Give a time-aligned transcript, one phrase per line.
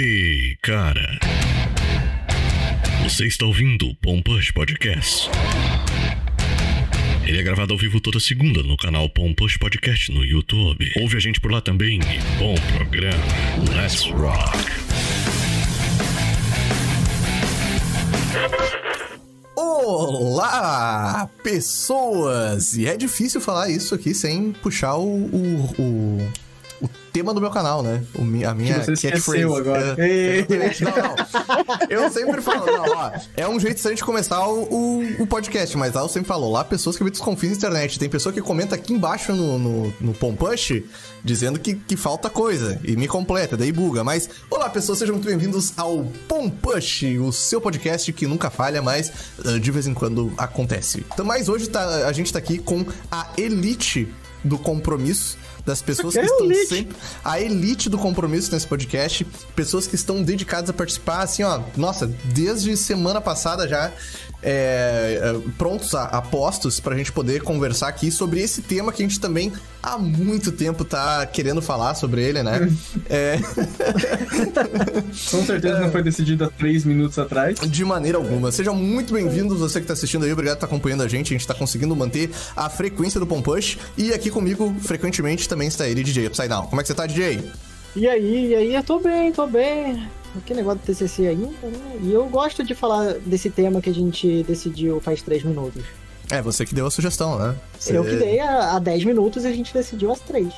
[0.00, 1.18] Hey, cara.
[3.02, 5.28] Você está ouvindo o Pompush Podcast.
[7.26, 10.88] Ele é gravado ao vivo toda segunda no canal Pompush Podcast no YouTube.
[11.00, 13.24] Ouve a gente por lá também e bom programa.
[13.74, 14.56] Let's rock.
[19.56, 22.76] Olá, pessoas!
[22.76, 26.32] E é difícil falar isso aqui sem puxar o, o, o,
[26.80, 28.02] o tema do meu canal, né?
[28.14, 29.96] O, a minha Que você esqueceu agora.
[29.98, 30.46] É,
[30.80, 31.16] não, não.
[31.88, 35.26] Eu sempre falo, não, ó, é um jeito de a gente começar o, o, o
[35.26, 37.98] podcast, mas lá eu sempre falo, lá pessoas que me desconfiam na internet.
[37.98, 40.82] Tem pessoa que comenta aqui embaixo no, no, no Pompush
[41.24, 44.04] dizendo que, que falta coisa e me completa, daí buga.
[44.04, 49.12] Mas, olá pessoas, sejam muito bem-vindos ao Pompush, o seu podcast que nunca falha, mas
[49.44, 51.04] ah, de vez em quando acontece.
[51.12, 54.08] Então, mas hoje tá, a gente tá aqui com a elite
[54.44, 55.36] do compromisso
[55.68, 56.66] das pessoas que É estão elite.
[56.66, 61.60] sempre a elite do compromisso nesse podcast, pessoas que estão dedicadas a participar, assim, ó,
[61.76, 63.92] nossa, desde semana passada já,
[64.42, 69.02] é, é, prontos a, a postos pra gente poder conversar aqui sobre esse tema que
[69.02, 72.70] a gente também há muito tempo tá querendo falar sobre ele, né?
[73.08, 73.38] é,
[75.30, 77.58] Com certeza não foi decidido há três minutos atrás.
[77.58, 78.52] de maneira alguma.
[78.52, 81.38] Sejam muito bem-vindos, você que tá assistindo aí, obrigado por estar acompanhando a gente, a
[81.38, 86.02] gente tá conseguindo manter a frequência do Pompush, e aqui comigo, frequentemente, também está ele,
[86.02, 86.66] DJ Upside Down.
[86.66, 87.50] Como é que você tá, DJ?
[87.96, 90.06] E aí, e aí, eu tô bem, tô bem.
[90.46, 91.98] Que negócio do TCC ainda, né?
[92.02, 95.82] E eu gosto de falar desse tema que a gente decidiu faz três minutos.
[96.30, 97.54] É, você que deu a sugestão, né?
[97.86, 100.52] Eu Você- que dei há há 10 minutos e a gente decidiu às três.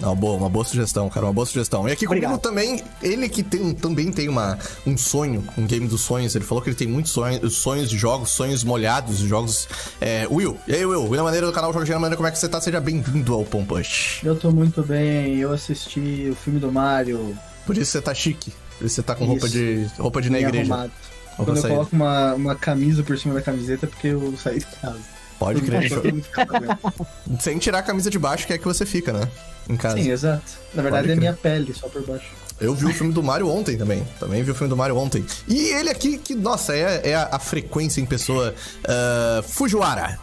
[0.00, 1.86] Não, boa, uma boa sugestão, cara, uma boa sugestão.
[1.86, 2.40] E aqui comigo Obrigado.
[2.40, 6.34] também, ele que tem, também tem uma, um sonho, um game dos sonhos.
[6.34, 9.68] Ele falou que ele tem muitos sonhos, sonhos de jogos, sonhos molhados, de jogos.
[10.00, 11.06] É, Will, e aí, Will?
[11.06, 12.58] Will Maneira do canal Jogo de Maneira, como é que você tá?
[12.60, 14.22] Seja bem-vindo ao Pompush.
[14.24, 18.52] Eu tô muito bem, eu assisti o filme do Mario, Por isso você tá chique.
[18.80, 19.32] Você tá com Isso.
[19.32, 20.72] roupa de, roupa de na igreja.
[20.72, 20.92] arrumado.
[21.36, 21.76] Roupa Quando eu saída.
[21.76, 24.98] coloco uma, uma camisa por cima da camiseta é porque eu saí de casa.
[25.38, 25.90] Pode crer.
[27.40, 29.28] Sem tirar a camisa de baixo, que é que você fica, né?
[29.68, 29.96] Em casa.
[29.96, 30.42] Sim, exato.
[30.74, 31.18] Na verdade Pode é crer.
[31.20, 32.26] minha pele, só por baixo.
[32.60, 34.06] Eu vi o filme do Mario ontem também.
[34.18, 35.24] Também vi o filme do Mario ontem.
[35.48, 38.54] E ele aqui, que, nossa, é, é a, a frequência em pessoa.
[38.86, 40.18] ah, Fujiwara.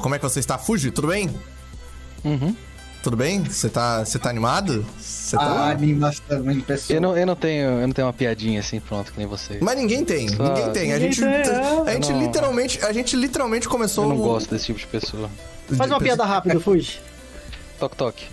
[0.00, 0.58] Como é que você está?
[0.58, 1.30] Fuji, tudo bem?
[2.24, 2.56] Uhum.
[3.02, 3.42] Tudo bem?
[3.42, 4.86] Você tá, você tá animado?
[4.98, 5.70] Você A tá...
[5.70, 6.96] animação em pessoa.
[6.96, 9.58] Eu não, eu, não tenho, eu não tenho uma piadinha assim pronto que nem você.
[9.60, 10.92] Mas ninguém tem, Só- ninguém tem.
[10.92, 11.90] A Ninguém gente, tem, é.
[11.90, 14.04] a gente Eu não- literalmente, a gente literalmente começou.
[14.04, 15.28] Eu não gosto desse tipo de pessoa.
[15.76, 17.00] Faz uma piada rápida, Fuji.
[17.80, 18.24] Toque, toque.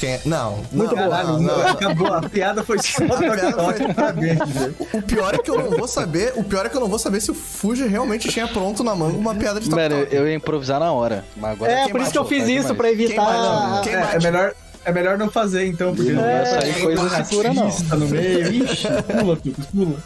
[0.00, 0.20] Quem é?
[0.24, 1.08] Não, Muito não, boa.
[1.08, 1.66] não, Caralho, não.
[1.68, 2.06] acabou.
[2.14, 4.38] A piada foi só A piada foi- Parabéns.
[4.92, 6.32] O pior é que eu não vou saber.
[6.36, 8.94] O pior é que eu não vou saber se o Fuji realmente tinha pronto na
[8.94, 10.14] manga uma piada de Mano, toque.
[10.14, 11.24] eu ia improvisar na hora.
[11.36, 13.22] Mas agora É, por isso que eu fiz isso, pra Quem evitar...
[13.24, 13.84] mais?
[13.84, 14.16] Quem É, bate?
[14.16, 14.54] é melhor,
[14.84, 17.68] é melhor não fazer então, porque não É, vai sair coisa segura, não.
[17.98, 18.64] no meio.
[18.64, 18.88] Ixi,
[19.20, 19.96] pula, Tucos, pula.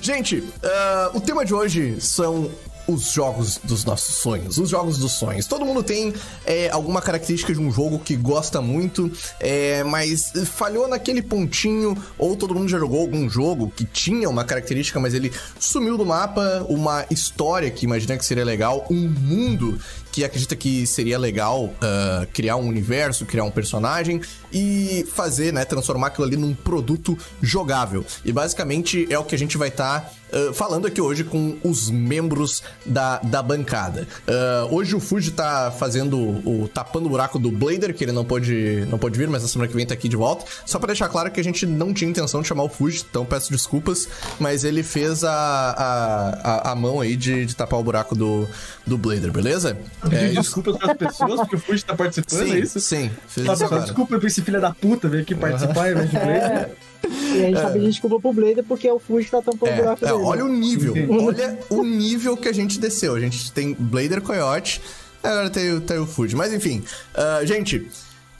[0.00, 2.48] Gente, ah, o tema de hoje são
[2.92, 5.46] os jogos dos nossos sonhos, os jogos dos sonhos.
[5.46, 6.12] Todo mundo tem
[6.44, 12.36] é, alguma característica de um jogo que gosta muito, é, mas falhou naquele pontinho, ou
[12.36, 16.66] todo mundo já jogou algum jogo que tinha uma característica, mas ele sumiu do mapa,
[16.68, 19.78] uma história que imagina que seria legal, um mundo
[20.12, 24.20] que acredita que seria legal ah, criar um universo, criar um personagem
[24.52, 28.04] e fazer, né, transformar aquilo ali num produto jogável.
[28.24, 30.12] E basicamente é o que a gente vai estar
[30.54, 34.06] falando aqui hoje com os membros da, da bancada.
[34.26, 38.24] Ah, hoje o Fuji tá fazendo o, tapando o buraco do Blader, que ele não
[38.24, 40.44] pôde, não pôde vir, mas na semana que vem tá aqui de volta.
[40.64, 43.24] Só pra deixar claro que a gente não tinha intenção de chamar o Fuji, então
[43.24, 46.28] peço desculpas, mas ele fez a, a,
[46.68, 48.48] a, a mão aí de, de tapar o buraco do,
[48.86, 49.76] do Blader, beleza?
[50.02, 52.80] É, Pedir desculpas pras pessoas, porque o Fuji tá participando, sim, é isso?
[52.80, 53.82] sim, fiz Só, isso só agora.
[53.82, 56.70] desculpa pra esse filho da puta vir aqui participar em vez de Blazer.
[57.02, 59.70] E a gente tá pedindo desculpa pro Blader porque é o Fuji que tá tampando
[59.70, 60.22] o É, buraco é, dele.
[60.24, 61.06] olha o nível, Sim.
[61.10, 63.14] olha o nível que a gente desceu.
[63.14, 64.80] A gente tem Blader Coyote,
[65.22, 66.34] agora tem, o- tem o Fuji.
[66.36, 66.82] Mas enfim,
[67.14, 67.90] ah, gente,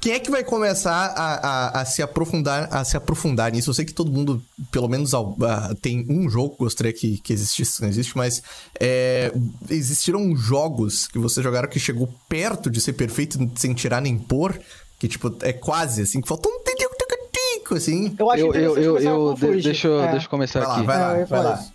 [0.00, 3.70] quem é que vai começar a, a- a se aprofundar a se aprofundar nisso?
[3.70, 4.42] Eu sei que todo mundo,
[4.72, 8.42] pelo menos, ao- ah, tem um jogo que gostaria que, que existisse, não existe, mas
[8.80, 9.32] é,
[9.68, 14.58] existiram jogos que vocês jogaram que chegou perto de ser perfeito sem tirar nem pôr,
[14.98, 16.60] que tipo, é quase assim, que faltou um
[17.32, 18.14] tico assim.
[18.18, 20.10] Eu acho Eu, eu, eu, eu, de- deixa, eu- É.
[20.12, 20.86] deixa eu começar Vai lá, aqui.
[20.86, 21.54] vai É, lá, vai lá.
[21.60, 21.72] isso.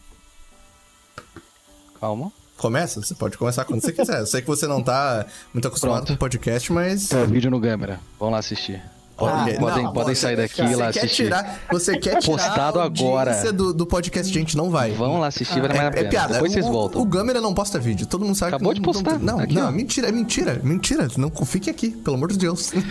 [1.99, 2.31] Calma.
[2.57, 3.01] Começa?
[3.01, 4.19] Você pode começar quando você quiser.
[4.21, 6.13] Eu sei que você não tá muito acostumado Pronto.
[6.13, 7.11] com podcast, mas.
[7.11, 7.99] É, vídeo no câmera.
[8.17, 8.81] Vamos lá assistir.
[9.17, 11.23] Podem, Ah, podem, não, podem sair daqui e lá quer assistir.
[11.23, 13.53] Tirar, você quer tirar Postado a agora.
[13.53, 14.91] Do, do podcast, gente, não vai.
[14.91, 16.33] Vão lá assistir, vale mais a É, é piada.
[16.33, 17.01] Depois vocês o, voltam.
[17.01, 18.05] O Gamera não posta vídeo.
[18.05, 19.17] Todo mundo sabe Acabou que de não- postar.
[19.19, 19.71] Não, Aqui, não, ó.
[19.71, 21.07] mentira, é mentira, mentira.
[21.17, 22.71] Não fique aqui, pelo amor de Deus.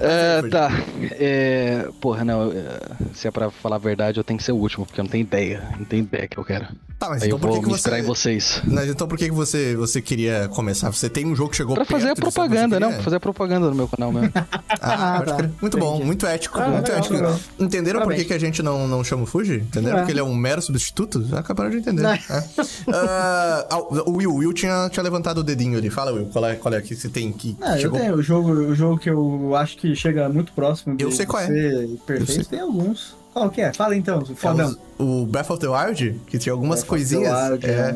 [0.00, 0.70] É, tá.
[1.12, 2.50] É, porra, não.
[2.52, 2.78] é,
[3.14, 5.10] se é pra falar a verdade, eu tenho que ser o último, porque eu não
[5.10, 5.62] tenho ideia.
[5.78, 6.66] Não tenho ideia que eu quero.
[6.98, 7.98] Tá, mas Aí então eu por vou que, você.
[7.98, 8.62] em vocês.
[8.64, 10.90] Mas então por que, que você, você queria começar?
[10.90, 12.92] Você tem um jogo que chegou Pra fazer a de propaganda, não?
[12.92, 14.32] Pra fazer a propaganda no meu canal mesmo.
[14.34, 14.48] Ah,
[14.80, 15.45] Ah, pode tá.
[15.60, 17.14] Muito bom, muito ético, Ah, muito legal, ético.
[17.14, 17.40] legal.
[17.58, 19.56] Entenderam por que, que a gente não, não chama o Fuji?
[19.56, 19.96] Entenderam?
[19.98, 20.00] É.
[20.00, 21.24] Porque ele é um mero substituto?
[21.34, 22.02] Acabaram de entender.
[22.02, 22.10] Não.
[22.12, 22.20] É.
[22.88, 23.66] Ah,
[24.06, 25.90] o Will, o Will tinha, tinha levantado o dedinho ali.
[25.90, 27.98] Fala, Will, qual é, qual é que você tem que Ah, eu chegou?
[28.00, 31.26] tenho o jogo, o jogo que eu acho que chega muito próximo de Eu sei
[31.26, 31.46] qual é.
[31.46, 32.32] ser Eu perfeito.
[32.32, 32.44] sei.
[32.44, 33.16] Tem alguns.
[33.32, 33.72] Qual que é?
[33.72, 34.74] Fala então, fodão.
[34.98, 37.50] O Breath of the Wild, que tinha algumas Breath of the coisinhas.
[37.50, 37.94] Wild é.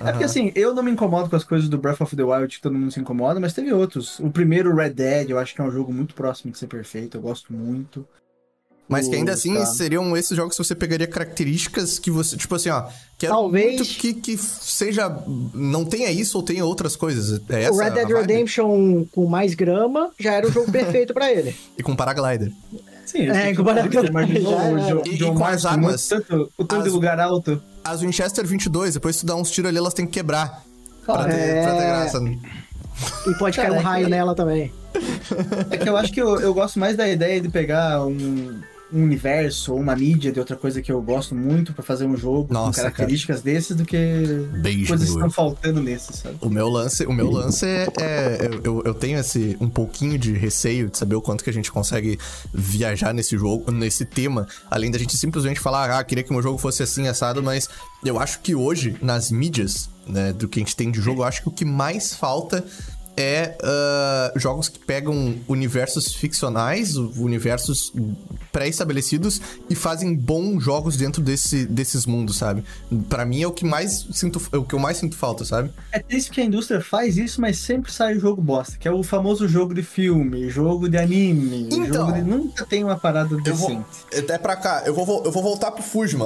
[0.00, 0.06] Um.
[0.06, 2.56] É porque assim, eu não me incomodo com as coisas do Breath of the Wild
[2.56, 4.18] que todo mundo se incomoda, mas teve outros.
[4.20, 7.16] O primeiro Red Dead, eu acho que é um jogo muito próximo de ser perfeito,
[7.16, 8.06] eu gosto muito.
[8.88, 9.66] Mas que ainda assim tá.
[9.66, 12.36] seriam esses jogos que você pegaria características que você.
[12.36, 12.84] Tipo assim, ó.
[13.18, 15.08] Quero Talvez- muito que, que seja.
[15.52, 17.40] Não tenha isso ou tenha outras coisas.
[17.48, 18.08] É o Red Dead?
[18.08, 21.56] Redemption com mais grama já era o jogo perfeito pra ele.
[21.76, 22.52] E com paraglider.
[23.06, 24.88] Sim, É, esse com Barack você imaginou já o era.
[24.88, 26.08] Jo- E- e John com as armas?
[26.08, 27.62] tanto, o tanto de As- lugar alto.
[27.84, 30.62] As Winchester 22, depois tu dá uns tiros ali, elas têm que quebrar.
[31.04, 31.30] Pra Claro.
[31.30, 31.62] ter, É.
[31.62, 32.20] pra ter graça.
[33.30, 34.72] E pode cair um é raio que- nela também.
[35.70, 38.58] É que eu acho que eu, eu gosto mais da ideia de pegar um,
[38.92, 42.16] um universo ou uma mídia de outra coisa que eu gosto muito pra fazer um
[42.16, 43.96] jogo Nossa, com características desses do que
[44.62, 46.36] Beijo, coisas que estão faltando nesse, sabe?
[46.40, 47.86] O meu lance, o meu lance é.
[48.00, 51.52] é- eu, eu tenho esse um pouquinho de receio de saber o quanto que a
[51.52, 52.18] gente consegue
[52.54, 56.58] viajar nesse jogo, nesse tema, além da gente simplesmente falar, ah, queria que meu jogo
[56.58, 57.68] fosse assim, assado, mas
[58.04, 61.24] eu acho que hoje, nas mídias, né, do que a gente tem de jogo, eu
[61.24, 62.64] acho que o que mais falta
[63.16, 67.92] é ah, jogos que pegam universos ficcionais, universos
[68.52, 72.64] pré-estabelecidos e fazem bons jogos dentro desse, desses mundos, sabe?
[73.08, 75.70] Pra mim é o que mais sinto, é o que eu mais sinto falta, sabe?
[75.92, 79.02] É triste que a indústria faz isso, mas sempre sai jogo bosta, que é o
[79.02, 81.86] famoso jogo de filme, jogo de anime, Então.
[81.86, 82.22] jogo de...
[82.22, 83.84] nunca tem uma parada Eu vou, decente.
[84.18, 86.16] até pra cá, eu vou, vo- eu vou voltar pro Fuji,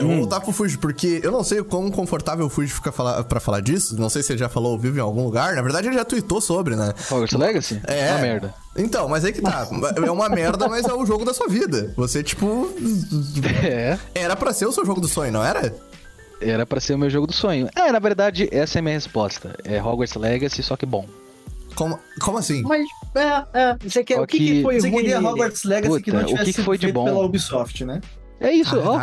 [0.00, 2.90] Eu vou voltar pro Fuji, porque eu não sei o quão confortável o Fuji fica
[2.90, 3.96] falar, pra falar disso.
[4.00, 5.54] Não sei se ele já falou ao vivo em algum lugar.
[5.54, 6.92] Na verdade, ele já tweetou sobre, né?
[7.10, 7.80] Hogwarts Legacy?
[7.86, 8.10] É.
[8.12, 8.54] Uma merda.
[8.76, 9.68] Então, mas aí que tá.
[10.04, 11.92] É uma merda, mas é o jogo da sua vida.
[11.96, 12.72] Você, tipo.
[13.64, 13.98] É.
[14.14, 15.74] Era pra ser o seu jogo do sonho, não era?
[16.40, 17.68] Era pra ser o meu jogo do sonho.
[17.76, 19.54] É, na verdade, essa é a minha resposta.
[19.64, 21.04] É Hogwarts Legacy, só que bom.
[21.74, 22.62] Como, como assim?
[22.62, 23.76] Mas, é, é.
[23.86, 25.32] Você quer, o que, que que- foi Você ruim queria nele?
[25.32, 27.04] Hogwarts Legacy que Puta, não o tivesse que que foi de feito bom?
[27.04, 28.00] pela Ubisoft, né?
[28.40, 28.98] É isso, ó.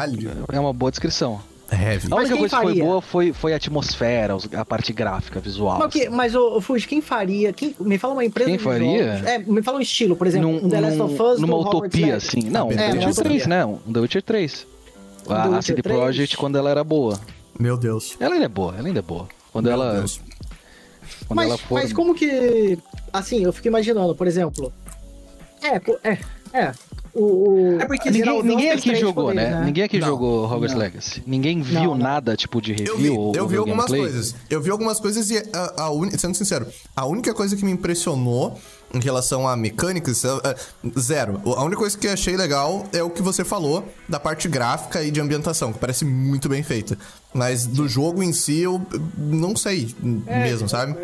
[0.51, 1.39] É uma boa descrição.
[1.71, 2.07] Heavy.
[2.09, 2.83] A única coisa que foi faria?
[2.83, 5.77] boa foi, foi a atmosfera, os- a parte gráfica, visual.
[5.79, 6.15] Mas, que, assim.
[6.15, 7.51] mas ô, Fuji, quem faria?
[7.51, 9.15] Quem, me fala uma empresa Quem faria?
[9.17, 9.27] jogos.
[9.29, 12.15] É, me fala um estilo, por exemplo, Num- um The Last of Us numa utopia,
[12.15, 12.39] assim.
[12.49, 13.29] Não, um É, The numa Witcher utopia.
[13.31, 13.65] 3, né?
[13.65, 14.67] Um The Witcher 3.
[15.27, 15.97] The A, a Witcher CD 3?
[15.99, 17.19] Projekt, quando ela era boa.
[17.59, 18.15] Meu Deus.
[18.17, 19.27] Ela ainda é boa, ela ainda é boa.
[19.51, 19.93] Quando Meu ela.
[19.95, 20.21] Deus.
[21.27, 21.73] Quando Mas, ela for.
[21.75, 22.77] mas como que.
[23.11, 24.71] Assim, eu fico imaginando, por exemplo.
[25.61, 25.75] É,
[26.09, 26.17] é.
[26.53, 26.71] É.
[27.17, 29.59] O, o- É porque Ninguém, geralmente ninguém aqui jogou, poderes, né?
[29.59, 29.65] né?
[29.65, 30.07] Ninguém aqui Não.
[30.07, 30.79] jogou Hogwarts Não.
[30.79, 31.23] Legacy.
[31.25, 31.97] Ninguém viu Não, não.
[31.97, 34.01] nada, tipo, de review Eu vi, ou eu vi algumas gameplay.
[34.11, 34.35] coisas.
[34.49, 37.71] Eu vi algumas coisas e, a, a uni- sendo sincero, a única coisa que me
[37.71, 38.57] impressionou
[38.93, 40.55] em relação a mecânicas, é, é,
[40.99, 41.41] zero.
[41.45, 45.03] A única coisa que eu achei legal é o que você falou da parte gráfica
[45.03, 46.97] e de ambientação, que parece muito bem feita.
[47.37, 48.81] Mas do jogo em si, eu
[49.15, 50.95] não sei mesmo, sabe?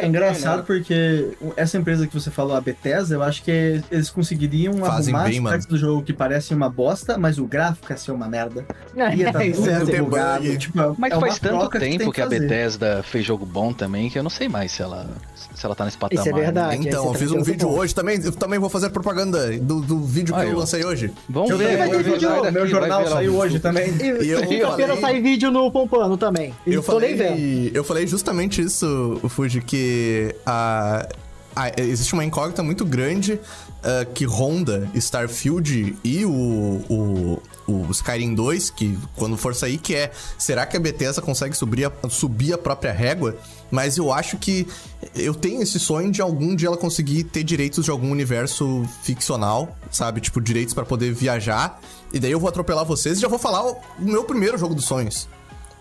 [0.00, 4.74] É engraçado porque essa empresa que você falou, a Bethesda, eu acho que eles conseguiriam
[4.74, 5.48] Fazem arrumar bem, as mano.
[5.54, 8.64] partes do jogo que parecem uma bosta, mas o gráfico ia ser uma merda.
[9.16, 10.58] Ia tá tudo é bugado.
[10.58, 12.40] Tipo, Mas é faz tanto tempo que, a fazer.
[12.40, 15.08] Bethesda fez jogo bom também que eu não sei mais se ela,
[15.54, 16.24] se ela tá nesse patamar.
[16.24, 16.74] Isso é verdade.
[16.76, 18.20] aí Então, eu fiz um vídeo outro hoje também.
[18.22, 21.12] Eu também vou fazer propaganda do, do vídeo que Ah, eu eu- lancei hoje.
[21.28, 23.90] Vamos Eu ver, vai jornal, daqui, meu jornal saiu hoje também.
[24.00, 26.54] E, eu e falei- sai vídeo no Pompano também.
[26.66, 27.28] E Eu nem vendo.
[27.28, 31.08] falei, eu falei justamente isso, o Fuji, que a,
[31.56, 33.38] a- existe uma incógnita muito grande
[33.82, 36.30] ah, que ronda Starfield e o,
[36.88, 41.56] o, o Skyrim 2, que quando for sair, que é, será que a Bethesda consegue
[41.56, 43.36] subir a, subir a própria régua?
[43.70, 44.66] Mas eu acho que
[45.14, 49.76] eu tenho esse sonho de algum dia ela conseguir ter direitos de algum universo ficcional,
[49.92, 50.20] sabe?
[50.20, 51.80] Tipo, direitos pra poder viajar.
[52.12, 54.84] E daí eu vou atropelar vocês e já vou falar o meu primeiro jogo dos
[54.86, 55.28] sonhos.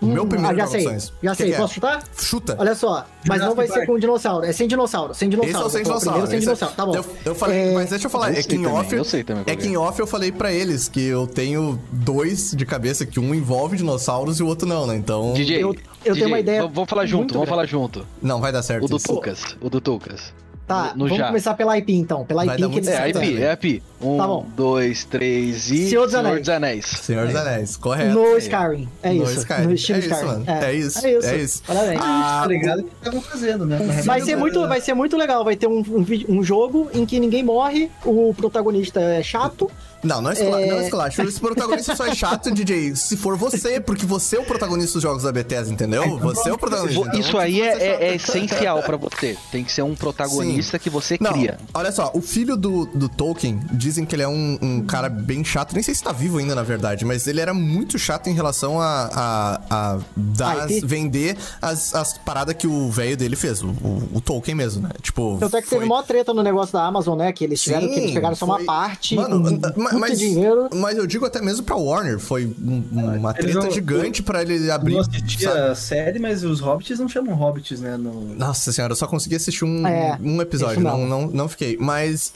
[0.02, 0.84] O meu primeiro Ah, já sei.
[0.84, 1.14] sonhos.
[1.22, 1.48] Já Que sei.
[1.48, 1.58] que é?
[1.58, 2.04] Posso chutar?
[2.18, 2.56] Chuta.
[2.58, 3.88] Olha só, mas não vai Jurassic ser Park.
[3.88, 4.46] com dinossauro.
[4.46, 5.14] É sem dinossauro.
[5.14, 5.58] Sem dinossauro.
[5.58, 6.20] Esse é o sem dinossauro.
[6.22, 6.96] Primeiro sem é- dinossauro, tá bom.
[6.96, 8.96] Eu, eu falei, É, mas deixa eu falar, eu é que em off.
[8.96, 9.70] eu sei também é que é.
[9.72, 13.76] em off eu falei pra eles que eu tenho dois de cabeça, que um envolve
[13.76, 14.96] dinossauros e o outro não, né?
[14.96, 15.34] Então.
[15.34, 18.06] DJ, Eu- eu tenho DJ, uma ideia Vamos falar junto, vamos falar junto.
[18.22, 18.86] Não vai dar certo.
[18.86, 18.98] O do.
[19.00, 20.34] Tucas, o do Tucas.
[20.70, 21.28] Tá, No vamos já.
[21.28, 22.24] começar pela IP então.
[22.26, 23.10] Pela IP que eles É.
[23.10, 23.84] IP, é IP.
[24.02, 24.46] Um, Tá bom.
[24.56, 25.90] dois, três e.
[25.90, 26.48] Senhor dos Anéis.
[26.48, 26.86] Anéis.
[26.86, 28.14] Senhor dos Anéis, correto.
[28.14, 28.88] No Skyrim.
[29.02, 29.40] É No isso.
[29.40, 29.64] Skyrim.
[29.68, 30.28] No estilo É isso, Skyrim.
[30.32, 30.46] mano.
[30.48, 31.28] É isso, É isso.
[31.28, 31.64] é isso.
[31.66, 32.00] Parabéns.
[32.02, 33.78] Ah, tá ligado o que estavam fazendo, né?
[33.80, 35.44] Na Vai realidade, ser, muito, vai ser muito legal.
[35.44, 36.06] Vai ter um, um,
[36.38, 39.70] um jogo em que ninguém morre, o protagonista é chato.
[40.02, 40.62] Não, não escula...
[40.62, 40.66] É.
[40.68, 41.22] não esculacho.
[41.24, 45.02] Esse protagonista só é chato, DJ, se for você, porque você é o protagonista dos
[45.04, 46.18] jogos da Bethesda, entendeu?
[46.20, 47.02] Você é o protagonista.
[47.02, 49.36] então Isso aí é, é- é essencial pra você.
[49.52, 51.58] Tem que ser um protagonista que você Não, cria.
[51.74, 55.44] olha só, o filho do, do Tolkien, dizem que ele é um, um cara bem
[55.44, 58.34] chato, nem sei se tá vivo ainda, na verdade, mas ele era muito chato em
[58.34, 60.86] relação a, a, a dar- IP?
[60.86, 64.90] vender as, as paradas que o velho dele fez, o, o- o Tolkien mesmo, né?
[65.02, 65.38] Tipo.
[65.40, 67.32] Tanto é que teve foi- maior treta no negócio da Amazon, né?
[67.32, 69.16] Que eles tiveram, que eles pegaram só uma foi- parte.
[69.16, 70.70] Mano, com ma- muito mas, dinheiro.
[70.76, 72.84] mas eu digo até mesmo pra Warner, foi um-
[73.18, 74.94] uma treta não- gigante pra ele abrir.
[74.94, 75.60] Eu não assistia sabe?
[75.72, 77.98] a série, mas os hobbits não chamam hobbits, né?
[77.98, 78.36] No...
[78.36, 81.78] Nossa senhora, eu só consegui assistir um, É, um episódio, isso não, não, não fiquei.
[81.80, 82.32] Mas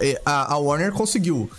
[0.00, 1.50] e- a, a Warner conseguiu.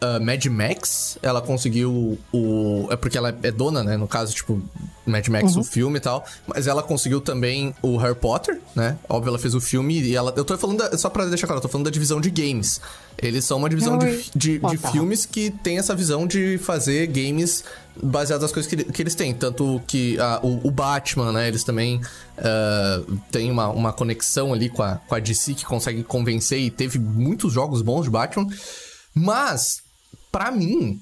[0.00, 2.86] Ah, Mad Max, ela conseguiu o.
[2.90, 3.96] É porque ela é dona, né?
[3.96, 4.62] No caso, tipo,
[5.06, 5.60] Mad Max, Uhum.
[5.60, 6.24] o filme e tal.
[6.46, 8.96] Mas ela conseguiu também o Harry Potter, né?
[9.08, 10.32] Óbvio, ela fez o filme e ela.
[10.36, 12.80] Eu tô falando, da- só pra deixar claro, eu tô falando da divisão de games.
[13.22, 17.62] Eles são uma divisão de, de, de filmes que tem essa visão de fazer games
[18.02, 19.32] baseados nas coisas que, que eles têm.
[19.32, 21.46] Tanto que ah, o, o Batman, né?
[21.46, 22.00] Eles também
[22.36, 26.70] ah, têm uma, uma conexão ali com a, com a DC que consegue convencer e
[26.70, 28.48] teve muitos jogos bons de Batman.
[29.14, 29.83] Mas,
[30.34, 31.00] pra mim,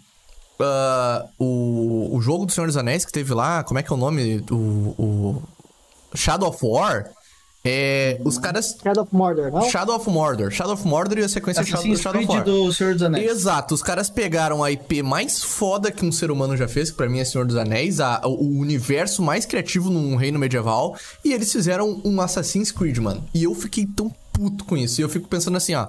[0.60, 3.94] ah, o, o jogo do Senhor dos Anéis que teve lá, como é que é
[3.94, 4.44] o nome?
[4.50, 4.54] O,
[4.98, 5.42] o
[6.14, 7.10] Shadow of War.
[7.64, 8.76] É, os caras.
[8.82, 9.70] Shadow of Mordor, não?
[9.70, 10.50] Shadow of Mordor.
[10.50, 12.44] Shadow of Mordor e a sequência Shadow, Assassin's Shadow of Creed War.
[12.66, 13.30] do Senhor dos Anéis.
[13.30, 16.96] Exato, os caras pegaram a IP mais foda que um ser humano já fez, que
[16.96, 21.32] pra mim é Senhor dos Anéis, a- o universo mais criativo num reino medieval, e
[21.32, 23.24] eles fizeram um Assassin's Creed, mano.
[23.32, 25.00] E eu fiquei tão puto com isso.
[25.00, 25.86] E eu fico pensando assim, ó,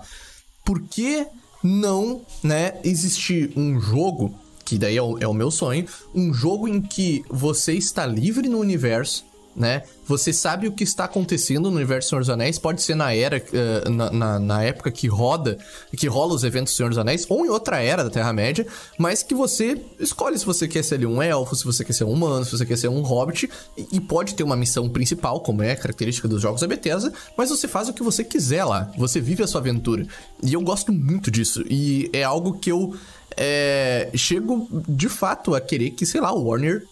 [0.63, 1.25] por que
[1.63, 4.33] não, né, existir um jogo,
[4.65, 8.49] que daí é o, é o meu sonho, um jogo em que você está livre
[8.49, 9.83] no universo, né?
[10.05, 13.13] Você sabe o que está acontecendo no universo do Senhor dos Anéis, pode ser na
[13.13, 15.57] era, eh, na, na, na época que roda,
[15.95, 18.67] que rola os eventos do Senhor dos Anéis, ou em outra era da Terra-média,
[18.97, 22.03] mas que você escolhe se você quer ser ali um elfo, se você quer ser
[22.03, 25.39] um humano, se você quer ser um hobbit, e, e pode ter uma missão principal,
[25.39, 28.91] como é característica dos jogos da Bethesda, mas você faz o que você quiser lá,
[28.97, 30.05] você vive a sua aventura.
[30.41, 32.93] E eu gosto muito disso, e é algo que eu
[33.37, 36.85] é, chego de fato a querer que, sei lá, o Warner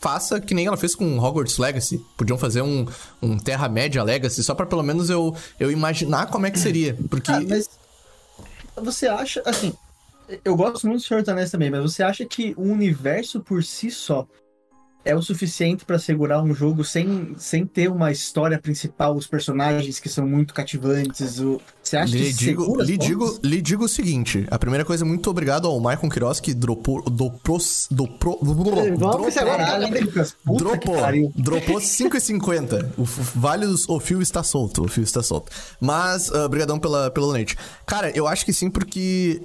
[0.00, 2.04] faça que nem ela fez com Hogwarts Legacy.
[2.16, 2.86] Podiam fazer um,
[3.20, 6.96] um Terra-média Legacy, só pra pelo menos eu, eu imaginar como é que seria.
[7.08, 7.30] Porque.
[7.30, 7.68] Ah, mas
[8.76, 9.72] você acha, assim,
[10.44, 13.64] eu gosto muito do Senhor dos Anéis também, mas você acha que o universo por
[13.64, 14.26] si só
[15.04, 19.98] é o suficiente pra segurar um jogo sem, sem ter uma história principal, os personagens
[19.98, 21.38] que são muito cativantes?
[21.40, 21.60] O...
[21.82, 25.06] Você acha Lhe que digo, segura lhe, digo, lhe digo o seguinte: a primeira coisa,
[25.06, 27.02] muito obrigado ao Michael Quiroz que dropou.
[27.02, 27.10] Que
[30.58, 31.32] Dropou, pariu.
[31.34, 32.90] dropou 5,50.
[32.98, 35.50] O f- vale o fio está solto, o fio está solto.
[35.80, 37.56] Mas, ah, obrigadão pela, pelo donate.
[37.86, 39.40] Cara, eu acho que sim, porque,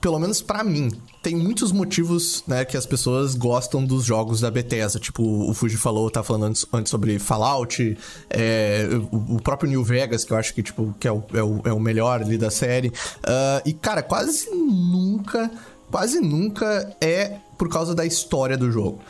[0.00, 0.90] pelo menos pra mim,
[1.22, 4.98] tem muitos motivos, né, que as pessoas gostam dos jogos da Bethesda.
[4.98, 7.98] Tipo, o Fuji falou, tá falando antes, antes sobre Fallout,
[8.30, 11.42] é, o, o próprio New Vegas, que eu acho que, tipo, que é o, é
[11.42, 12.92] o, é o melhor ali da série.
[13.22, 15.50] Ah, e, cara, quase nunca,
[15.90, 19.00] quase nunca é por causa da história do jogo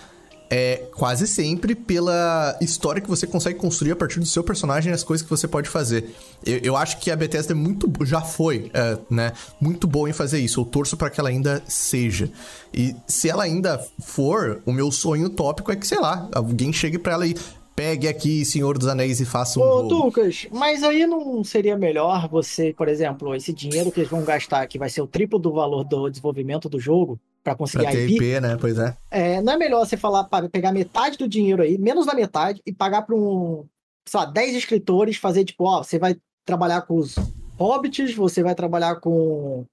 [0.50, 4.94] é quase sempre pela história que você consegue construir a partir do seu personagem e
[4.94, 6.14] as coisas que você pode fazer.
[6.44, 10.12] Eu, eu acho que a Bethesda é muito, já foi, é, né, muito boa em
[10.12, 10.60] fazer isso.
[10.60, 12.30] Eu torço para que ela ainda seja.
[12.72, 16.98] E se ela ainda for, o meu sonho utópico é que, sei lá, alguém chegue
[16.98, 17.34] para ela e
[17.78, 19.94] pegue aqui Senhor dos Anéis e faça um Ô, jogo.
[19.94, 24.66] Lucas, mas aí não seria melhor você, por exemplo, esse dinheiro que eles vão gastar,
[24.66, 28.14] que vai ser o triplo do valor do desenvolvimento do jogo, pra conseguir Pra IP,
[28.14, 28.56] IP, né?
[28.60, 28.96] Pois é.
[29.10, 32.60] é, não é melhor você falar para pegar metade do dinheiro aí, menos da metade,
[32.66, 33.64] e pagar para um,
[34.06, 37.14] sei lá, 10 escritores, fazer tipo, ó, você vai trabalhar com os
[37.58, 39.64] hobbits, você vai trabalhar com,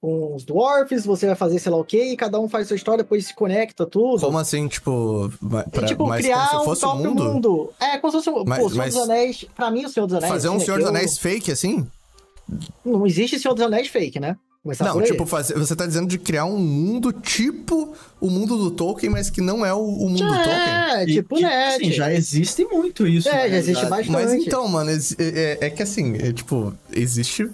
[0.00, 2.76] com os dwarfs, você vai fazer sei lá o quê, e cada um faz sua
[2.76, 4.20] história, depois se conecta tudo.
[4.20, 7.24] Como assim, tipo, ma- E, pra, tipo, mas criar como se um fosse próprio mundo?
[7.24, 7.72] mundo.
[7.80, 9.44] É, como se fosse o Mas- pô, Senhor mas- dos Anéis.
[9.56, 10.32] Pra mim, o Senhor dos Anéis.
[10.32, 11.86] Fazer um assim, Senhor dos que eu- Anéis fake, assim?
[12.84, 14.36] Não existe Senhor dos Anéis fake, né?
[14.62, 15.08] Começar Não, por aí.
[15.10, 19.28] tipo, fazer, você tá dizendo de criar um mundo tipo o mundo do Tolkien, mas
[19.28, 20.54] que não é o, o mundo do Tolkien.
[20.54, 21.74] É, E, tipo, né?
[21.74, 23.28] assim, já existe muito isso.
[23.28, 23.50] É, né?
[23.50, 24.10] já existe bastante.
[24.12, 27.50] Mas então, mano, é, é- é que assim, é, tipo, existe.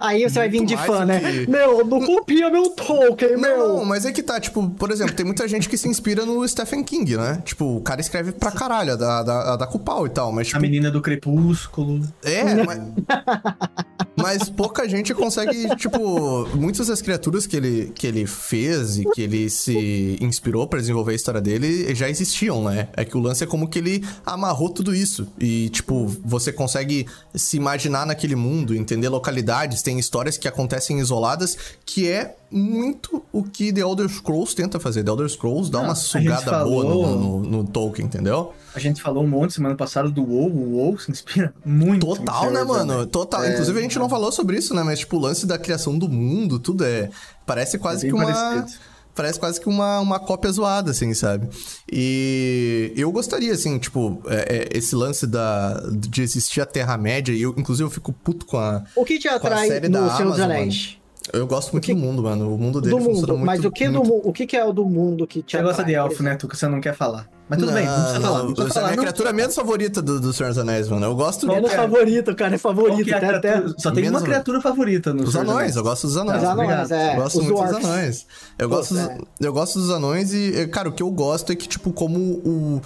[0.00, 1.20] Aí você vai vir de fã, né?
[1.20, 3.56] que- Meu, não copia meu Tolkien, meu.
[3.56, 6.26] Não, não, mas é que tá, tipo, por exemplo, tem muita gente que se inspira
[6.26, 7.40] no Stephen King, né?
[7.44, 10.48] Tipo, o cara escreve pra caralho, a da, da, a da Cupal e tal, mas
[10.48, 12.00] A tipo, menina do Crepúsculo.
[12.24, 12.80] É, mas,
[14.16, 19.22] mas pouca gente consegue, tipo, muitas das criaturas que ele, que ele fez e que
[19.22, 22.88] ele se inspirou pra desenvolver a história dele já existiam, né?
[22.96, 25.26] É que o lance é como que ele amarrou tudo isso.
[25.38, 31.56] E, tipo, você consegue se imaginar naquele mundo, entender localidades, tem histórias que acontecem isoladas,
[31.84, 35.02] que é muito o que The Elder Scrolls tenta fazer.
[35.02, 38.52] The Elder Scrolls dá Não, uma sugada boa no, falou- no, no Tolkien, entendeu?
[38.74, 40.50] A gente falou um monte semana passada do WoW.
[40.50, 42.06] O WoW se inspira muito.
[42.06, 43.06] Total, né, mano?
[43.06, 43.44] Total.
[43.44, 44.82] É, Inclusive, a gente não falou sobre isso, né?
[44.82, 47.10] Mas, tipo, o lance da criação do mundo, tudo é.
[47.46, 48.24] Parece quase É que uma.
[48.32, 48.78] parecido.
[49.14, 51.48] Parece quase que uma, uma cópia zoada, assim, sabe?
[51.88, 57.40] E eu gostaria, assim, tipo, é- é, esse lance da, de existir a Terra-média, e
[57.42, 58.82] eu, inclusive, eu fico puto com a.
[58.96, 60.98] O que te atrai série no da Senhor dos Anéis?
[61.32, 62.54] Eu gosto muito que- do mundo, mano.
[62.54, 63.46] O mundo dele Do funciona mundo, muito.
[63.46, 64.08] mas o que, do, muito...
[64.08, 66.46] mu- o que, é o do mundo que te Você gosta de elfo, né, Tu?
[66.46, 67.28] Que você não quer falar.
[67.48, 68.38] Mas tudo bem, não precisa falar.
[68.42, 68.86] Não precisa essa é a falar.
[68.88, 69.02] minha não.
[69.04, 71.04] criatura menos favorita do, do Senhor dos Anéis, mano.
[71.06, 71.76] Eu gosto Menos é?
[71.76, 73.10] favorito, cara, é favorito.
[73.10, 73.62] é até, até...
[73.78, 76.38] Só tem Menos- uma criatura favorita no Os anões, eu gosto dos anões.
[76.42, 77.12] Os anões, é.
[77.12, 78.26] Eu gosto os muito dos anões.
[78.58, 79.18] Eu Pô, gosto, é.
[79.40, 82.80] eu gosto dos anões e, cara, o que eu gosto é que, tipo, como o.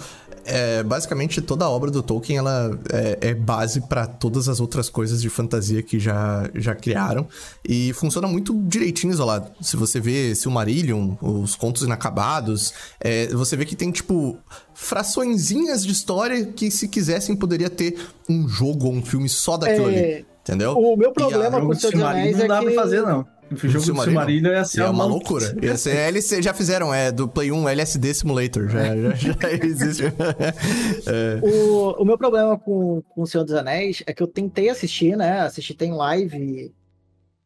[0.45, 4.89] é, basicamente, toda a obra do Tolkien ela é, é base pra todas as outras
[4.89, 7.27] coisas de fantasia que já, já criaram.
[7.67, 9.51] E funciona muito direitinho isolado.
[9.61, 14.37] Se você vê Silmarillion, os contos inacabados, é, você vê que tem, tipo,
[14.73, 19.89] fraçõezinhas de história que, se quisessem, poderia ter um jogo ou um filme só daquilo
[19.89, 20.25] É, ali.
[20.41, 20.71] Entendeu?
[20.77, 22.59] O meu E a- problema O com o Senhor dos Anéis Silmarillion não é dá
[22.59, 22.65] que...
[22.73, 23.25] pra fazer, não.
[23.51, 24.03] O jogo de Silmarillion?
[24.05, 25.55] Silmarillion é assim, É uma loucura.
[25.61, 28.69] Esse é LC, já fizeram, é do Play 1 LSD Simulator.
[28.69, 30.03] Já, já, já existe.
[30.05, 31.39] É.
[31.41, 35.17] O, o meu problema com, com o Senhor dos Anéis é que eu tentei assistir,
[35.17, 35.41] né?
[35.41, 36.73] Assisti tem live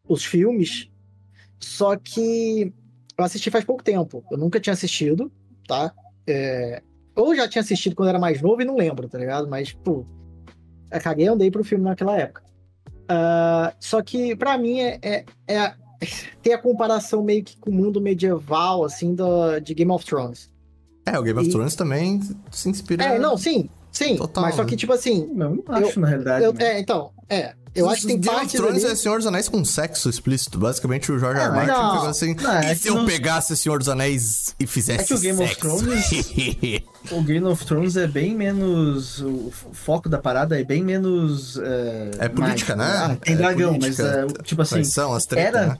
[0.07, 0.89] os filmes,
[1.59, 2.73] só que
[3.17, 4.23] eu assisti faz pouco tempo.
[4.31, 5.31] Eu nunca tinha assistido,
[5.67, 5.93] tá?
[6.27, 6.81] É,
[7.15, 9.47] ou já tinha assistido quando era mais novo e não lembro, tá ligado?
[9.47, 10.05] Mas, pô,
[10.91, 12.43] eu caguei e andei pro filme naquela época.
[13.07, 15.73] Ah, só que, pra mim, é, é, é
[16.41, 20.49] ter a comparação meio que com o mundo medieval, assim, do, de Game of Thrones.
[21.05, 23.03] É, o Game of E- Thrones também se inspira.
[23.03, 24.15] É, não, sim, sim.
[24.17, 24.69] Total, mas só né?
[24.69, 26.45] que, tipo assim, Não, não acho, na realidade.
[26.45, 26.63] eu- né?
[26.65, 27.53] é, então, é.
[27.75, 28.93] Eu acho que tem Game of Thrones ali...
[28.93, 30.59] é Senhor dos Anéis com sexo explícito.
[30.59, 31.39] Basicamente, o George.
[31.41, 31.51] Ah, R.
[31.55, 32.05] Martin não.
[32.05, 32.35] assim.
[32.35, 35.19] Não, é e se eu não- pegasse Senhor dos Anéis e fizesse É que o
[35.19, 35.83] Game of sexo?
[37.11, 39.19] O Game of Thrones é bem menos.
[39.21, 41.57] O foco da parada é bem menos.
[41.57, 42.75] É, É política, mágico.
[42.75, 43.13] né?
[43.13, 44.03] Ah, tem É dragão, política.
[44.27, 44.83] mas é, tipo assim.
[44.83, 45.77] São as tretas, era- né?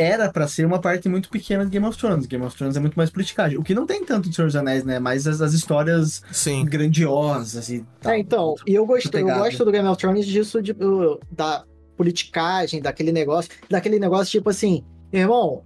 [0.00, 2.26] Era pra ser uma parte muito pequena de Game of Thrones.
[2.26, 3.58] Game of Thrones é muito mais politicagem.
[3.58, 5.00] O que não tem tanto de Senhor dos Anéis, né?
[5.00, 6.64] Mais as, as histórias Sim.
[6.64, 8.12] grandiosas e tal.
[8.12, 11.64] É, então, e eu gosto, eu gosto do Game of Thrones disso, de, uh, da
[11.96, 15.64] politicagem, daquele negócio, daquele negócio tipo assim, irmão,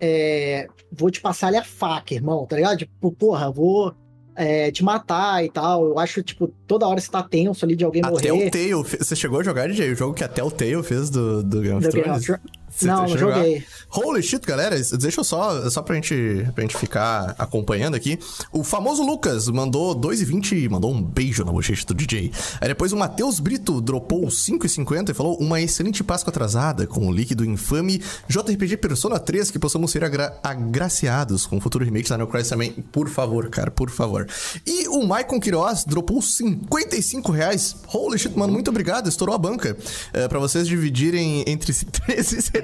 [0.00, 2.78] é, vou te passar a faca, irmão, tá ligado?
[2.78, 3.94] Tipo, porra, vou
[4.34, 5.84] é, te matar e tal.
[5.84, 8.22] Eu acho, tipo, toda hora você tá tenso ali de alguém A morrer.
[8.22, 8.84] Telltale.
[8.84, 9.92] fe- Você chegou a jogar, DJ?
[9.92, 12.18] O jogo que a Telltale fez do, do Game of do Game Thrones?
[12.22, 12.63] of Thrones.
[12.76, 13.64] Você tá não, não joguei.
[13.88, 14.76] Holy shit, galera.
[14.98, 18.18] Deixa eu só, só pra gente, pra gente ficar acompanhando aqui.
[18.52, 22.32] O famoso Lucas mandou 2,20 e mandou um beijo na bochecha do DJ.
[22.60, 27.12] Aí depois o Matheus Brito dropou 5,50 e falou uma excelente Páscoa atrasada com o
[27.12, 32.18] líquido infame JRPG Persona 3 que possamos ser agra agraciados com o futuro remake da
[32.18, 32.72] Neocrise também.
[32.72, 34.26] Por favor, cara, por favor.
[34.66, 37.76] E o Maicon Queiroz dropou 55 reais.
[37.92, 39.08] Holy shit, mano, muito obrigado.
[39.08, 39.76] Estourou a banca.
[40.12, 42.63] É, pra vocês dividirem entre si 13,70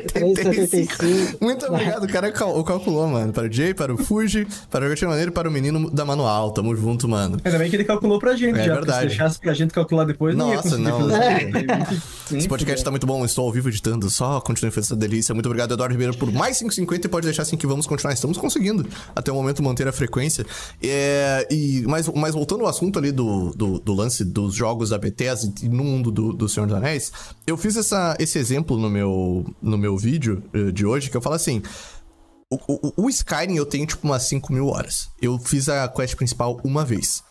[1.40, 3.32] muito obrigado, o cara cal calculou, mano.
[3.32, 6.04] Para o Jay, para o Fuji, para o Gatinho Maneiro e para o menino da
[6.04, 6.50] manual.
[6.52, 7.38] Tamo junto, mano.
[7.44, 8.74] Ainda bem que ele calculou pra gente, é já.
[8.74, 9.00] Verdade.
[9.00, 11.06] Se deixasse pra gente calcular depois, Nossa, não.
[11.06, 11.16] não.
[11.16, 11.42] É.
[11.42, 11.50] é
[12.36, 12.84] esse podcast né?
[12.84, 14.08] tá muito bom, estou ao vivo editando.
[14.10, 15.34] Só continue fazendo essa delícia.
[15.34, 18.12] Muito obrigado, Eduardo Ribeiro, por mais 5,50 e pode deixar assim que vamos continuar.
[18.12, 20.44] Estamos conseguindo até o momento manter a frequência.
[20.82, 24.98] É, e, mas, mas voltando ao assunto ali do, do, do lance dos jogos da
[24.98, 27.12] Bethesda no mundo do, do Senhor dos Anéis,
[27.46, 31.22] eu fiz essa, esse exemplo no meu, no meu vídeo eh, de hoje, que eu
[31.22, 31.62] falo assim...
[32.52, 35.08] O, o, o Skyrim eu tenho, tipo, umas 5 mil horas.
[35.22, 37.22] Eu fiz a quest principal uma vez.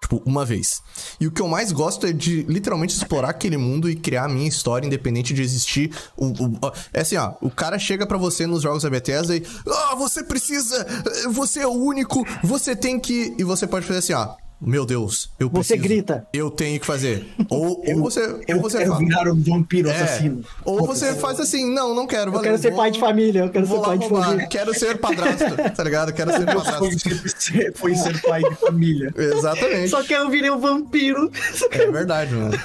[0.00, 0.80] Tipo, uma vez.
[1.20, 4.28] E o que eu mais gosto é de literalmente explorar aquele mundo e criar a
[4.30, 5.94] minha história, independente de existir.
[6.16, 7.34] O, o- é assim, ó.
[7.42, 9.44] O cara chega pra você nos jogos da Bethesda e.
[9.68, 10.86] Ah, você precisa!
[10.88, 12.24] eh, Você é o único!
[12.42, 13.34] Você tem que.
[13.38, 14.34] E você pode fazer assim, ó.
[14.64, 15.82] Meu Deus, eu Você preciso.
[15.82, 16.26] grita.
[16.32, 17.26] Eu tenho que fazer.
[17.50, 18.20] Ou, ou você.
[18.46, 19.04] Eu ou você quero fala.
[19.04, 19.92] virar um vampiro É.
[20.02, 20.44] assassino.
[20.64, 22.28] Ou você faz assim, não, não quero.
[22.28, 24.46] Eu valeu, quero ser vou- pai de família, eu quero ser pai de família.
[24.46, 25.44] Quero ser padrasto,
[25.76, 26.12] tá ligado?
[26.12, 26.78] Quero ser padrasto.
[26.78, 29.12] Foi ser, foi ser pai de família.
[29.16, 29.88] Exatamente.
[29.88, 31.30] Só que eu virei um vampiro.
[31.70, 32.56] É verdade, mano.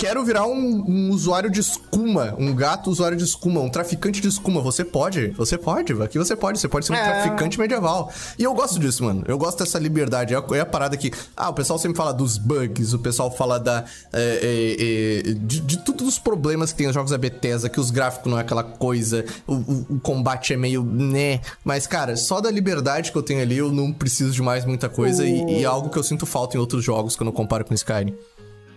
[0.00, 4.28] Quero virar um, um usuário de escuma, um gato usuário de escuma, um traficante de
[4.28, 4.62] escuma.
[4.62, 7.04] Você pode, você pode, aqui você pode, você pode ser um É.
[7.22, 8.10] traficante medieval.
[8.38, 9.22] E eu gosto disso, mano.
[9.28, 10.32] Eu gosto dessa liberdade.
[10.32, 11.12] É a, é a parada que.
[11.36, 13.84] Ah, o pessoal sempre fala dos bugs, o pessoal fala da.
[14.10, 17.78] é, é, é, de, de todos os problemas que tem nos jogos da Bethesda, que
[17.78, 20.82] os gráficos não é aquela coisa, o, o- o combate é meio.
[20.82, 21.40] né.
[21.62, 24.88] Mas, cara, só da liberdade que eu tenho ali, eu não preciso de mais muita
[24.88, 25.26] coisa.
[25.26, 27.74] E, e é algo que eu sinto falta em outros jogos quando eu comparo com
[27.74, 28.14] Skyrim.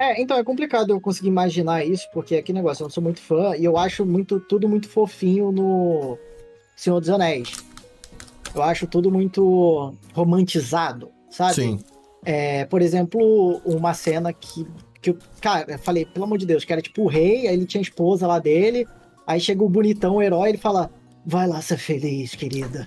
[0.04, 3.22] É, então é complicado eu conseguir imaginar isso, porque aqui negócio, eu não sou muito
[3.22, 6.18] fã e eu acho muito, tudo muito fofinho no
[6.76, 7.56] Senhor dos Anéis.
[8.54, 11.54] Eu acho tudo muito romantizado, sabe?
[11.54, 11.80] Sim.
[12.26, 14.68] É, por exemplo, uma cena que,
[15.02, 17.54] que eu, cara, eu falei, pelo amor de Deus, que era tipo o rei, aí
[17.56, 18.86] ele tinha a esposa lá dele,
[19.26, 20.92] aí chega o bonitão, o herói, ele fala,
[21.26, 22.86] vai lá ser feliz, querida.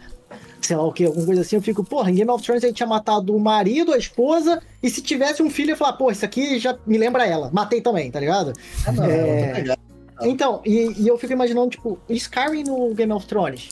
[0.61, 2.73] Sei lá o que, alguma coisa assim, eu fico, porra, em Game of Thrones ele
[2.73, 6.11] tinha matado o marido, a esposa, e se tivesse um filho, eu ia falar, pô,
[6.11, 7.51] isso aqui já me lembra ela.
[7.53, 8.53] Matei também, tá ligado?
[8.87, 9.47] Ah, não, É.
[9.53, 9.81] não ligado.
[10.23, 13.69] Então, e, e eu fico imaginando, tipo, Skyrim no Game of Thrones,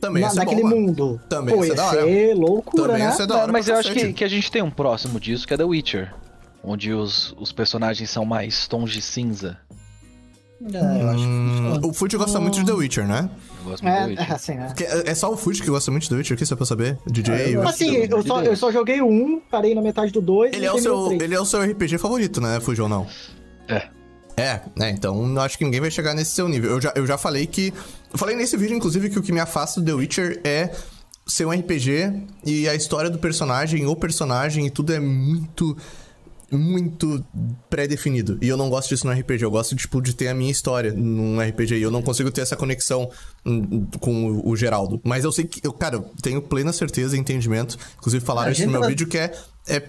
[0.00, 0.76] Também na, bom, naquele mano.
[0.76, 1.20] mundo.
[1.28, 3.12] Também pô, ia ser loucura, Também né?
[3.12, 5.46] ser da hora Mas pra eu acho que, que a gente tem um próximo disso,
[5.46, 6.12] que é The Witcher.
[6.62, 9.56] Onde os, os personagens são mais tons de cinza.
[10.62, 13.28] É, eu acho que Hum, o Fute gosta muito de The Witcher, né?
[13.64, 14.30] Eu gosto muito de The É, Witcher.
[14.30, 14.72] é, assim, né?
[14.76, 16.64] Que É é só o Fute que gosta muito de The Witcher aqui, só pra
[16.66, 16.98] saber?
[17.06, 17.34] DJ.
[17.34, 17.68] Ah, eu.
[17.68, 20.66] Assim, eu só, eu só joguei o um, parei na metade do dois Ele e
[20.66, 23.06] é, o seu, ele é o seu RPG favorito, né, Fuji ou não?
[23.68, 23.88] É.
[24.36, 24.90] É, né?
[24.90, 26.70] Então eu acho que ninguém vai chegar nesse seu nível.
[26.70, 27.72] Eu já, eu já falei que.
[28.12, 30.70] Eu falei nesse vídeo, inclusive, que o que me afasta do The Witcher é
[31.26, 32.12] ser um RPG
[32.44, 35.76] e a história do personagem, o personagem e tudo é muito.
[36.58, 37.24] Muito
[37.68, 38.38] pré-definido.
[38.40, 39.44] E eu não gosto disso no RPG.
[39.44, 41.76] Eu gosto, tipo, de ter a minha história num RPG.
[41.76, 43.10] E eu não consigo ter essa conexão
[43.44, 45.00] hum, com o, Geraldo.
[45.04, 47.76] Mas eu sei que, eu, cara, eu tenho plena certeza e entendimento.
[47.98, 49.32] Inclusive, falaram A isso no meu vai- vídeo que é,
[49.68, 49.82] é,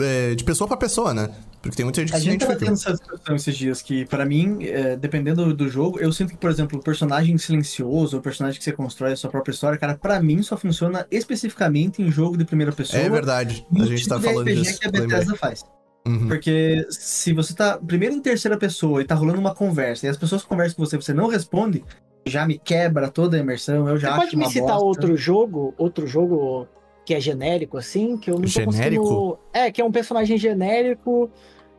[0.00, 1.30] é de pessoa pra pessoa, né?
[1.62, 2.76] Porque tem muita gente que A se gente tava identifica.
[2.90, 6.36] tendo essa discussão esses dias que, pra mim, é, dependendo do jogo, eu sinto que,
[6.36, 9.94] por exemplo, o personagem silencioso, o personagem que você constrói a sua própria história, cara,
[9.94, 13.00] pra mim só funciona especificamente em jogo de primeira pessoa.
[13.02, 13.66] É verdade.
[13.80, 14.78] A gente tipo tá falando RPG disso.
[14.80, 15.06] que a lembrei.
[15.08, 15.64] Bethesda faz.
[16.06, 16.28] Uhum.
[16.28, 20.16] Porque se você tá primeiro em terceira pessoa e tá rolando uma conversa e as
[20.16, 21.82] pessoas conversam com você e você não responde,
[22.26, 24.84] já me quebra toda a imersão, eu já Você acho pode me uma citar bosta.
[24.84, 26.68] outro jogo, outro jogo
[27.06, 29.02] que é genérico, assim, que eu não tô Genérico?
[29.04, 29.38] conseguindo...
[29.52, 31.30] É, que é um personagem genérico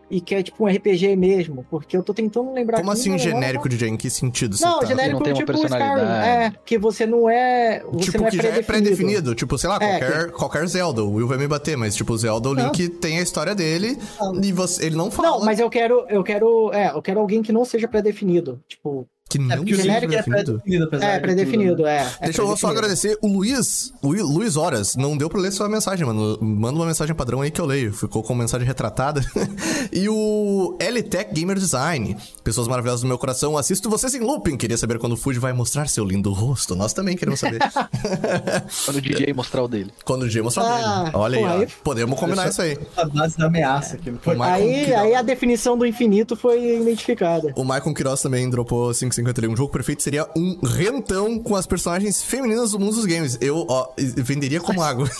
[0.09, 3.23] e que é tipo um RPG mesmo, porque eu tô tentando lembrar Como assim agora
[3.23, 3.89] genérico, DJ?
[3.89, 4.85] Em que sentido você Não, tá?
[4.85, 5.69] genérico Não tem uma tipo Skyrim.
[5.69, 6.27] personalidade.
[6.27, 7.83] É, que você não é.
[7.91, 9.35] Você Tipo, não é que já é pré-definido.
[9.35, 11.03] Tipo, sei lá, É, qualquer, qualquer Zelda.
[11.03, 12.65] O Will vai me bater, mas tipo, o Zelda, o Não.
[12.65, 14.41] Link tem a história dele Não.
[14.43, 15.29] e você, ele não fala.
[15.31, 18.61] Não, mas eu quero, eu quero, é, eu quero alguém que não seja pré-definido.
[18.67, 20.61] Tipo, Que não É porque o genérico é pré-definido.
[21.01, 21.97] é, de pré-definido, né?
[21.97, 22.01] é.
[22.21, 24.95] é Deixa eu só agradecer o Luiz, o Luiz Horas.
[24.95, 26.37] Não deu pra ler sua mensagem, mano.
[26.41, 27.93] Manda uma mensagem padrão aí que eu leio.
[27.93, 29.21] Ficou com mensagem retratada.
[29.91, 32.15] e o LTech Gamer Design.
[32.43, 33.57] Pessoas maravilhosas do meu coração.
[33.57, 34.57] Assisto vocês em looping.
[34.57, 36.75] Queria saber quando o Fuji vai mostrar seu lindo rosto.
[36.75, 37.59] Nós também queremos saber.
[38.85, 39.91] Quando o DJ mostrar o dele.
[40.03, 41.11] quando o G mostrar Ah, dele.
[41.15, 41.59] Olha pô, aí, ó.
[41.61, 42.77] aí- Podemos combinar isso aí.
[42.95, 44.11] A base da ameaça aqui.
[44.11, 44.33] não foi?
[44.35, 47.51] Michael Aí, aí a definição do infinito foi identificada.
[47.55, 49.47] O Michael Quiroz também dropou 550 ali.
[49.47, 53.37] Um jogo perfeito seria um rentão com as personagens femininas do mundo dos games.
[53.41, 55.09] Eu, ó, venderia como água.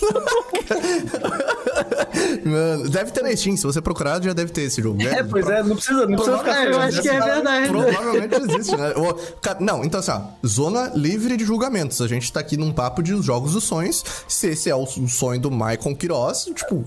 [2.46, 3.58] Mano, deve ter na Steam.
[3.58, 5.02] Se você procurar, já deve ter esse jogo.
[5.02, 7.68] É, pois é, não precisa, não precisa ficar É, eu acho que é verdade.
[7.70, 8.94] Provavelmente existe, né?
[9.60, 12.02] Não, então assim, ó, zona livre de julgamentos.
[12.02, 14.04] A gente tá aqui num papo de jogos dos sonhos.
[14.28, 16.84] Se esse é o sonho do Michael Quiroz, tipo,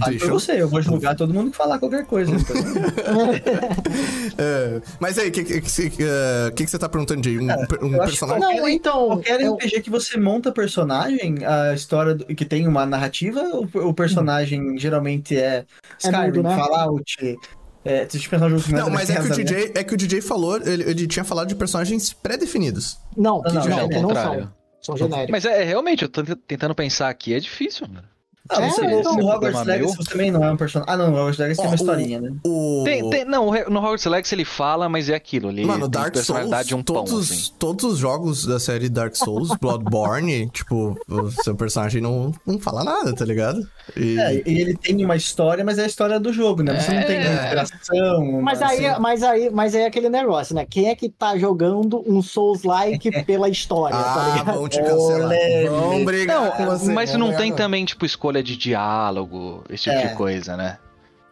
[0.00, 0.40] Ah, deixa pra eu...
[0.40, 2.32] você, eu vou julgar todo mundo que falar qualquer coisa.
[2.32, 2.56] então.
[4.38, 7.38] É, mas aí, o que, que, que, que, que que você tá perguntando, Jay?
[7.38, 8.40] Um, per- um personagem?
[8.40, 9.06] Não, então.
[9.08, 13.88] Qualquer eu- RPG que você monta personagem, a história do- que tem uma narrativa, o,
[13.88, 15.64] o personagem geralmente é
[15.98, 16.56] Skyrim, mudo, né?
[16.56, 17.38] Fallout.
[17.84, 19.34] É, deixa eu pensar que Não, é mas é que o né?
[19.36, 22.96] DJ, é que o DJ falou, ele, ele tinha falado de personagens pré-definidos.
[23.16, 24.40] Não, Não, não, não, não, é o não contrário.
[24.42, 24.62] são.
[24.82, 25.30] São genéricos.
[25.30, 28.04] Mas é, é, realmente, eu tô tent- tentando pensar aqui, é difícil, mano.
[28.50, 28.66] Ah, É, no
[29.00, 30.04] então- Hogwarts problema Legacy meu.
[30.04, 30.92] você também não é um personagem.
[30.92, 32.32] Ah, não, no Hogwarts Legacy tem Ó, uma o- historinha, né?
[32.44, 32.82] O...
[32.84, 35.50] Tem, tem, não, o no Hogwarts Legacy ele fala, mas é aquilo.
[35.50, 37.52] Ele Mano, tem Dark personalidade Souls, de um pão, todos, assim.
[37.58, 42.82] todos os jogos da série Dark Souls, Bloodborne, tipo, o seu personagem não, não fala
[42.82, 43.60] nada, tá ligado?
[43.96, 44.18] E...
[44.18, 46.80] É, e ele tem uma história, mas é a história do jogo, né?
[46.80, 47.34] Você não tem É.
[47.34, 48.42] inspiração.
[48.42, 50.66] Mas aí, assim, mas, aí, mas aí é aquele negócio, né?
[50.68, 54.54] Quem é que tá jogando um Souls-like pela história, tá Ah, ligado?
[54.58, 55.30] vão te cancelar.
[55.70, 56.92] Vão brigar com Não, você.
[56.92, 60.06] mas não tem também, tipo, escolha de diálogo, esse tipo É.
[60.06, 60.78] de coisa, né?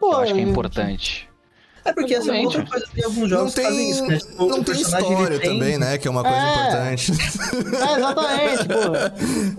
[0.01, 1.29] Pô, eu acho que é importante.
[1.85, 2.57] É porque essa é Realmente.
[2.59, 4.19] outra coisa tem alguns Não jogos que fazem tem, isso, né?
[4.19, 5.97] Tipo, não tem história tem- também, né?
[5.99, 6.53] Que é uma coisa É.
[6.53, 7.13] importante.
[7.81, 8.69] É, exatamente,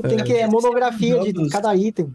[0.02, 0.08] pô.
[0.08, 2.14] Tem que é monografia de cada item.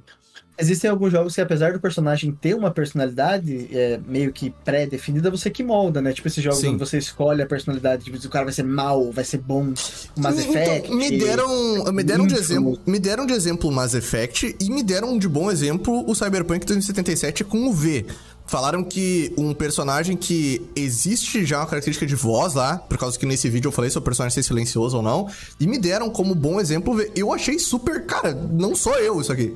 [0.59, 5.51] Existem alguns jogos que, apesar do personagem ter uma personalidade é, meio que pré-definida, você
[5.51, 6.13] que molda, né?
[6.13, 6.69] Tipo esses jogos Sim.
[6.69, 9.75] onde você escolhe a personalidade, tipo, o cara vai ser mal, vai ser bom,
[10.17, 10.87] o Mass Effect.
[10.87, 14.71] Então, me deram, me deram de exemplo, me deram de exemplo o Mass Effect e
[14.71, 18.07] me deram de bom exemplo o Cyberpunk 2077 com o V.
[18.47, 23.27] Falaram que um personagem que existe já uma característica de voz lá, por causa que
[23.27, 25.29] nesse vídeo eu falei se o personagem ser silencioso ou não,
[25.59, 27.07] e me deram como bom exemplo o.
[27.17, 29.53] Eu achei super, cara, não sou eu isso aqui,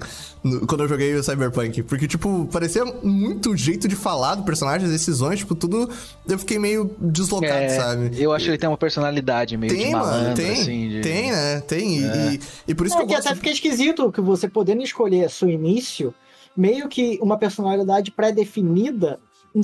[0.66, 4.92] quando eu joguei o Cyberpunk, porque, tipo, parecia muito jeito de falar do personagem, as
[4.92, 5.88] decisões, tipo, tudo,
[6.28, 8.20] eu fiquei meio deslocado, É, sabe?
[8.20, 10.50] eu acho que ele tem uma personalidade meio de Tem, malandro, mano, tem.
[10.50, 10.88] assim.
[10.88, 11.60] de- Tem, né?
[11.60, 11.98] Tem.
[12.00, 12.32] E- É.
[12.34, 13.26] E, e por isso É que eu que gosto.
[13.28, 16.12] até fica esquisito que você podendo escolher seu início,
[16.60, 19.18] meio que uma personalidade pré-definida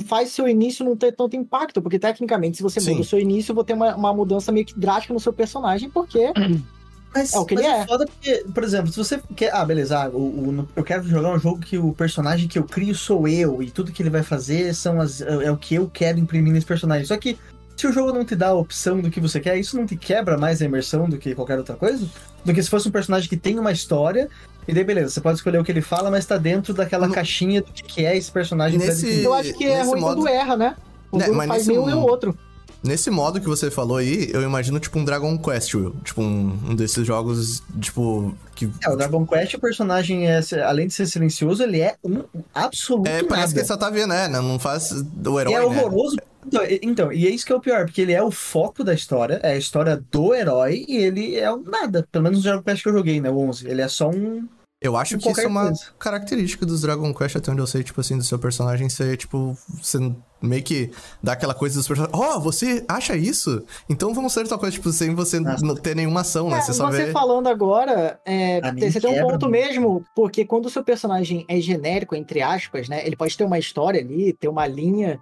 [0.05, 2.89] faz seu início não ter tanto impacto, porque tecnicamente, se você Sim.
[2.91, 5.89] muda o seu início, vou ter uma, uma mudança meio que drástica no seu personagem,
[5.89, 6.31] porque
[7.13, 7.87] Mas, É o que mas ele é.
[7.87, 9.51] foda porque, por exemplo, se você quer.
[9.55, 12.59] Ah, beleza, ah, o, o- no- eu quero jogar um jogo que o personagem que
[12.59, 15.55] eu crio sou eu, e tudo que ele vai fazer são as, é, é o
[15.57, 17.05] que eu quero imprimir nesse personagem.
[17.05, 17.37] Só que
[17.77, 19.95] se o jogo não te dá a opção do que você quer, isso não te
[19.95, 22.05] quebra mais a imersão do que qualquer outra coisa?
[22.43, 24.29] Do que se fosse um personagem que tem uma história,
[24.67, 27.13] e daí beleza, você pode escolher o que ele fala, mas tá dentro daquela No-
[27.13, 28.77] caixinha do que que é esse personagem.
[28.77, 30.75] Nesse- eu acho que é ruim modo- quando erra, né?
[31.09, 32.37] Quando Né, um mas faz nesse nenhum nem o outro.
[32.83, 35.95] Nesse modo que você falou aí, eu imagino, tipo, um Dragon Quest, Will.
[36.03, 38.35] Tipo, um, um desses jogos, tipo.
[38.53, 42.23] Que, É, o Dragon Quest, o personagem, é, além de ser silencioso, ele é um
[42.53, 43.59] absoluto é, parece que nada.
[43.61, 44.27] ele só tá vendo, né?
[44.27, 45.65] Não faz o E herói, é né?
[45.65, 46.17] horroroso.
[46.45, 48.83] Então, e- Então, e é isso que é o pior, porque ele é o foco
[48.83, 52.07] da história, é a história do herói, e ele é um nada.
[52.11, 53.29] Pelo menos no Dragon Quest que eu joguei, né?
[53.29, 53.67] O 11.
[53.67, 54.47] Ele é só um.
[54.79, 55.81] Eu acho que isso é uma coisa.
[55.97, 59.57] característica dos Dragon Quest, até onde eu sei, tipo assim, do seu personagem ser, tipo,
[59.81, 59.97] você
[60.39, 62.15] meio que dá aquela coisa dos personagens.
[62.15, 63.63] Oh, você acha isso?
[63.89, 65.65] Então vamos ser tal coisa, tipo, sem você Nossa.
[65.65, 66.57] não ter nenhuma ação, né?
[66.57, 67.11] É, Você você só vê.
[67.11, 72.15] falando agora, é, você tem um ponto mesmo, porque quando o seu personagem é genérico,
[72.15, 73.03] entre aspas, né?
[73.03, 75.19] Ele pode ter uma história ali, ter uma linha.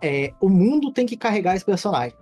[0.00, 2.16] é, o mundo tem que carregar esse personagem.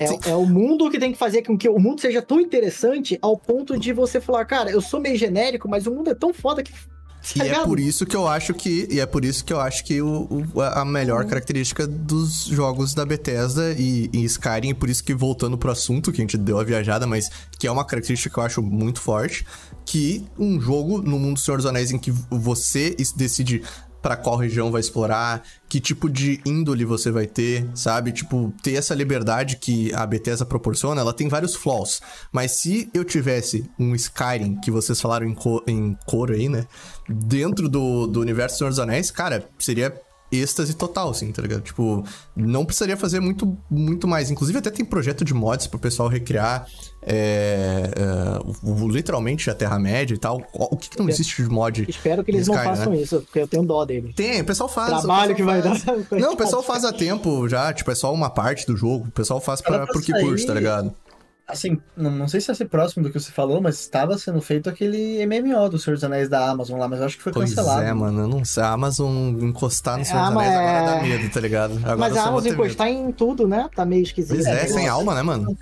[0.00, 3.18] É, é o mundo que tem que fazer com que o mundo seja tão interessante
[3.20, 6.32] ao ponto de você falar, cara, eu sou meio genérico, mas o mundo é tão
[6.32, 6.72] foda que.
[6.72, 7.66] E tá é ligado?
[7.66, 8.88] por isso que eu acho que.
[8.90, 12.94] E é por isso que eu acho que o, o- a melhor característica dos jogos
[12.94, 16.58] da Bethesda e, e Skyrim, por isso que voltando pro assunto, que a gente deu
[16.58, 19.44] a viajada, mas que é uma característica que eu acho muito forte,
[19.84, 23.62] que um jogo no mundo do Senhor dos Anéis em que você decide
[24.02, 28.12] pra qual região vai explorar, que tipo de índole você vai ter, sabe?
[28.12, 32.00] Tipo, ter essa liberdade que a Bethesda proporciona, ela tem vários flaws.
[32.32, 36.66] Mas se eu tivesse um Skyrim, que vocês falaram em, co em cor aí, né?
[37.08, 39.94] Dentro do, do universo Senhor dos Anéis, cara, seria
[40.30, 41.62] êxtase total, assim, tá ligado?
[41.62, 42.04] Tipo,
[42.36, 44.30] não precisaria fazer muito, muito mais.
[44.30, 46.66] Inclusive, até tem projeto de mods pro pessoal recriar
[47.02, 50.42] é, é, literalmente a Terra-média e tal.
[50.52, 51.86] O que, que não existe de mod?
[51.88, 52.98] Espero que eles em não façam né?
[52.98, 54.14] isso, porque eu tenho dó deles.
[54.14, 54.92] Tem, o pessoal faz.
[54.92, 55.84] o Trabalho pessoal que vai faz.
[55.84, 56.18] dar.
[56.20, 59.08] Não, o pessoal faz a tempo já, tipo, é só uma parte do jogo.
[59.08, 60.22] O pessoal faz pra, pra porque sair.
[60.22, 60.94] curte, tá ligado?
[61.50, 64.40] Assim, não, não sei se ia ser próximo do que você falou, mas estava sendo
[64.40, 67.32] feito aquele MMO do Senhor dos Anéis da Amazon lá, mas eu acho que foi
[67.32, 67.82] Pois cancelado.
[67.82, 68.62] é, mano, eu não sei.
[68.62, 69.10] A Amazon
[69.40, 71.72] encostar no É, Senhor dos Anéis agora dá é- medo, tá ligado?
[71.78, 72.62] Agora Mas a Amazon ter medo.
[72.64, 73.68] encostar em tudo, né?
[73.74, 74.34] Tá meio esquisito.
[74.34, 75.56] Pois é, É, sem alma, né, mano?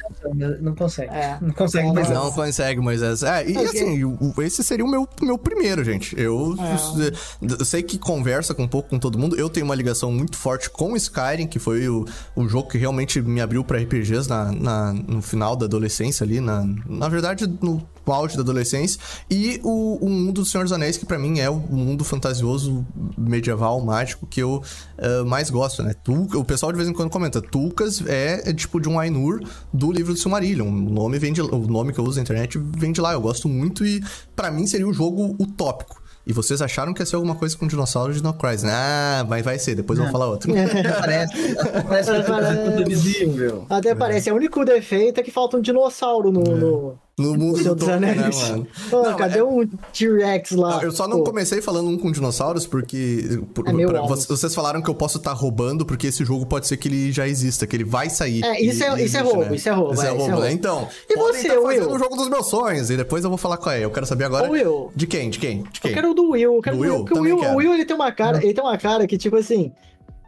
[0.61, 1.11] Não consegue.
[1.15, 1.39] É.
[1.41, 3.23] Não consegue, É, mas Não consegue, Moisés.
[3.23, 3.65] É, e Ok.
[3.65, 6.19] assim, esse seria o meu, meu primeiro, gente.
[6.19, 7.53] Eu, É.
[7.59, 9.37] eu sei que conversa com um pouco com todo mundo.
[9.37, 12.05] Eu tenho uma ligação muito forte com Skyrim, que foi o,
[12.37, 16.41] o jogo que realmente me abriu pra RPGs na, na- no final da adolescência ali,
[16.41, 18.99] na, na verdade, no auge da adolescência.
[19.31, 22.87] E o, o mundo do Senhor dos Anéis, que pra mim é o mundo fantasioso,
[23.17, 24.63] medieval, mágico, que eu
[24.99, 25.93] ah, mais gosto, né?
[25.93, 29.41] Tul- o pessoal de vez em quando comenta, Tulkas é, é tipo de um Ainur
[29.73, 30.67] do livro do Silmarillion.
[30.67, 33.13] O nome, vem de, o nome que eu uso na internet vem de lá.
[33.13, 34.03] Eu gosto muito e
[34.35, 36.03] pra mim seria o jogo utópico.
[36.29, 38.69] E vocês acharam que ia ser alguma coisa com dinossauros de No Crisis.
[38.71, 40.53] Ah, mas vai ser, depois eu vou falar outro.
[41.01, 41.55] parece.
[41.89, 43.67] Parece que é tudo visível.
[43.71, 44.31] Até parece.
[44.31, 46.43] O único defeito é que falta um dinossauro no.
[46.43, 46.99] no...
[47.19, 48.67] No mundo do Tolkien, né, mano?
[48.91, 50.83] Pô, Não, cadê é- um T-Rex lá?
[50.83, 53.41] Eu só não Pô, comecei falando um com dinossauros porque.
[53.53, 56.67] por- É meio pra- vocês falaram que eu posso estar roubando porque esse jogo pode
[56.69, 58.45] ser que ele já exista, que ele vai sair.
[58.45, 60.19] É, isso é- isso é existe, roubo, isso é roubo, Isso é é, isso é
[60.19, 60.47] roubo, roubo.
[60.47, 60.53] né?
[60.53, 60.89] Então.
[61.11, 61.91] E podem você, tá fazendo Will?
[61.97, 62.91] o jogo dos meus sonhos.
[62.91, 63.85] E depois eu vou falar qual é.
[63.85, 64.49] Eu quero saber agora.
[64.49, 64.93] Ô, Will.
[64.95, 65.29] De quem?
[65.31, 65.63] De quem?
[65.73, 65.91] De quem?
[65.91, 66.55] Eu quero o do Will.
[66.55, 66.95] Eu quero Do o Will.
[66.95, 67.05] Will?
[67.05, 69.37] Porque o Will, o Will ele tem uma cara, ele tem uma cara que, tipo
[69.37, 69.73] assim.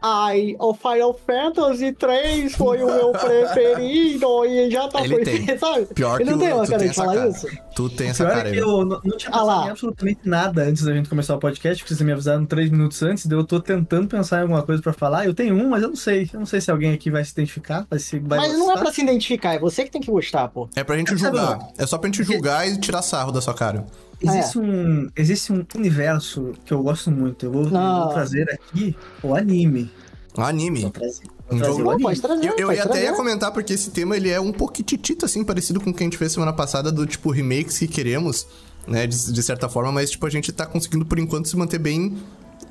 [0.01, 5.57] Ai, o Final Fantasy 3 foi o meu preferido e já tá Ele foi, tem.
[5.59, 5.85] sabe?
[5.93, 7.29] Pior ele que não tem uma tu cara tem de falar cara.
[7.29, 7.47] isso?
[7.75, 8.57] Tu tem essa pior cara é aí.
[8.57, 11.39] que eu não, não tinha Ah pensado em absolutamente nada antes da gente começar o
[11.39, 14.63] podcast, porque vocês me avisaram três minutos antes, daí eu tô tentando pensar em alguma
[14.63, 15.25] coisa pra falar.
[15.25, 16.29] Eu tenho um, mas eu não sei.
[16.33, 18.65] Eu não sei se alguém aqui vai se identificar, vai se vai Mas não é
[18.73, 18.81] gostar.
[18.81, 20.67] pra se identificar, é você que tem que gostar, pô.
[20.75, 21.59] É pra gente Sabe, julgar.
[21.77, 23.85] É só pra gente julgar e tirar sarro da sua cara.
[24.21, 27.45] Existe, um, existe um universo que eu gosto muito.
[27.45, 29.91] Eu vou, eu vou trazer aqui o anime.
[30.37, 30.81] Um anime.
[30.83, 32.19] Vou trazer, vou Um trazer jogo- o anime.
[32.19, 32.53] trazer.
[32.57, 35.89] Eu, ia até ia comentar porque esse tema ele é um pouquitito assim parecido com
[35.89, 38.47] o que a gente fez semana passada do tipo remakes que queremos,
[38.87, 41.79] né, de, de certa forma, mas tipo a gente tá conseguindo por enquanto se manter
[41.79, 42.17] bem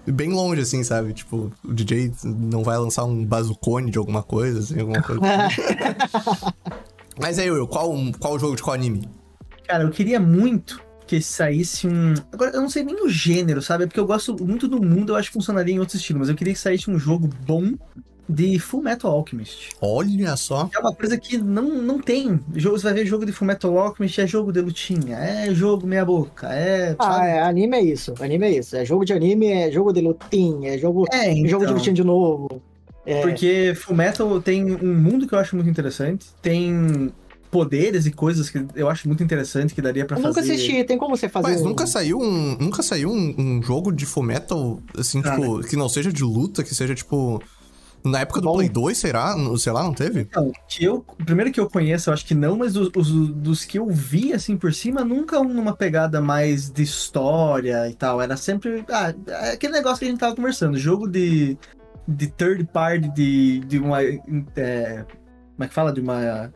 [0.06, 1.12] bem longe assim, sabe?
[1.12, 5.20] Tipo, o DJ não vai lançar um bazucone de alguma coisa, assim, alguma coisa.
[7.20, 9.08] mas aí, Will, qual qual jogo de qual anime?
[9.68, 10.80] Cara, eu queria muito
[11.11, 12.14] que saísse um.
[12.31, 13.83] Agora, eu não sei nem o gênero, sabe?
[13.83, 16.29] É porque eu gosto muito do mundo, eu acho que funcionaria em outro estilo, mas
[16.29, 17.73] eu queria que saísse um jogo bom
[18.29, 19.70] de Full Metal Alchemist.
[19.81, 20.70] Olha só.
[20.73, 22.38] É uma coisa que não, não tem.
[22.55, 25.85] Jogo, você vai ver jogo de Full Metal Alchemist, é jogo de lutinha, é jogo
[25.85, 26.94] meia boca, é.
[27.01, 28.14] Ah, é, anime é isso.
[28.20, 28.77] Anime é isso.
[28.77, 31.94] É jogo de anime, é jogo de lutinha, é jogo, É, então, jogo de lutinha
[31.94, 32.62] de novo.
[33.05, 37.11] É, Porque Full Metal tem um mundo que eu acho muito interessante, tem
[37.50, 40.28] poderes e coisas que eu acho muito interessante que daria pra eu fazer.
[40.40, 41.48] nunca assisti, tem como você fazer.
[41.48, 45.36] Mas um- nunca saiu um nunca saiu um, um jogo de Fullmetal assim, Cara.
[45.40, 47.42] tipo, que não seja de luta, que seja tipo
[48.02, 48.54] na época do Bom.
[48.54, 49.34] Play 2, será?
[49.58, 50.20] Sei lá, não teve?
[50.20, 53.10] Então, que eu, o primeiro que eu conheço, eu acho que não, mas os, os-
[53.34, 57.94] dos que eu vi assim por cima, nunca um numa pegada mais de história e
[57.94, 58.22] tal.
[58.22, 58.84] Era sempre.
[58.88, 61.58] Ah, é aquele negócio que a gente tava conversando, jogo de,
[62.08, 64.02] de third party, de, de uma.
[64.02, 65.04] é,
[65.54, 65.92] como é que fala?
[65.92, 66.50] De uma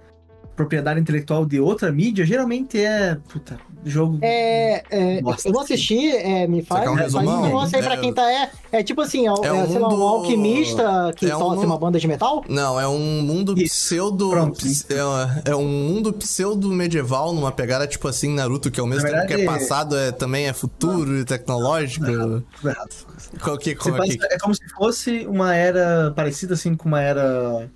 [0.54, 3.16] propriedade intelectual de outra mídia, geralmente é.
[3.28, 4.18] Puta, jogo.
[4.22, 7.94] É, é, Nossa, eu não assisti, é, me faz, um faz um negócio aí pra
[7.94, 8.30] É- quem tá.
[8.30, 11.64] É, é tipo assim, é, É é, um sei lá, um alquimista que é um
[11.64, 12.44] uma banda de metal?
[12.48, 13.74] Não, é um mundo Isso.
[13.74, 14.30] pseudo.
[14.30, 14.64] Pronto.
[15.44, 19.26] É, é um mundo pseudo medieval numa pegada tipo assim Naruto, que ao mesmo tempo
[19.26, 22.06] que é passado, é, também é futuro e tecnológico.
[22.06, 22.94] Errado.
[23.42, 23.88] Qual que, que...
[24.30, 27.68] é como se fosse uma era parecida assim com uma era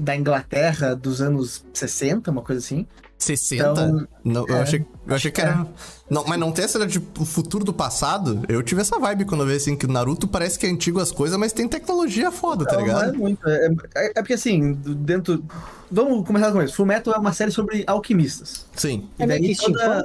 [0.00, 2.86] da Inglaterra dos anos 60, uma coisa assim.
[3.18, 3.70] 60?
[3.70, 5.66] Então, não, eu é, achei, eu achei que era.
[6.08, 8.42] Não, mas não tem essa de tipo, futuro do passado?
[8.48, 10.98] Eu tive essa vibe quando eu vi assim, que o Naruto parece que é antigo
[10.98, 13.18] as coisas, mas tem tecnologia foda, tá Não, não é ligado?
[13.18, 13.46] muito.
[13.46, 15.44] É, é- é porque assim, dentro.
[15.90, 16.74] Vamos começar com isso.
[16.74, 18.64] Full Metal é uma série sobre alquimistas.
[18.74, 19.08] Sim.
[19.18, 20.04] E É meio daí que toda-?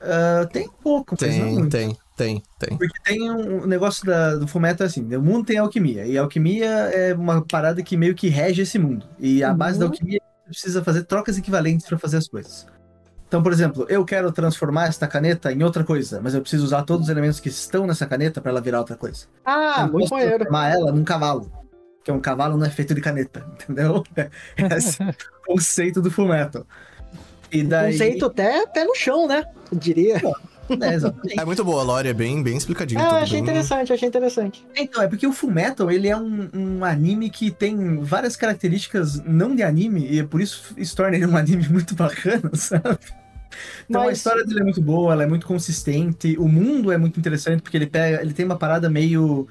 [0.00, 1.70] Ah, tem um pouco, mas não Tem, muito.
[1.70, 2.76] tem, tem, tem.
[2.76, 6.66] Porque tem um negócio da- do Fullmetal assim, o mundo tem alquimia, e a alquimia
[6.66, 9.06] é uma parada que meio que rege esse mundo.
[9.18, 9.92] E a base da Uhum.
[9.92, 12.66] alquimia você precisa fazer trocas equivalentes para fazer as coisas.
[13.26, 16.82] Então, por exemplo, eu quero transformar esta caneta em outra coisa, mas eu preciso usar
[16.82, 19.26] todos os elementos que estão nessa caneta para ela virar outra coisa.
[19.44, 20.36] Ah, eu muito maneiro.
[20.38, 21.52] transformar ela num cavalo.
[21.98, 24.02] Porque um cavalo não é feito de caneta, entendeu?
[24.74, 25.06] Esse é
[25.46, 26.66] o conceito do Fullmetal.
[27.52, 27.92] E daí...
[27.92, 29.44] Conceito até pé no chão, né?
[29.70, 30.20] Eu diria.
[30.80, 31.40] É, exatamente.
[31.40, 33.00] É muito boa, a lore é bem, bem explicadinho.
[33.00, 34.66] Ah, achei bem- interessante, achei interessante.
[34.76, 39.54] Então, é porque o Fullmetal, ele é um, um anime que tem várias características não
[39.54, 42.98] de anime, e é por isso isso torna ele um anime muito bacana, sabe?
[43.88, 46.98] Então a Mas- história dele é muito boa, ela é muito consistente, o mundo é
[46.98, 49.48] muito interessante, porque ele pega, ele tem uma parada meio.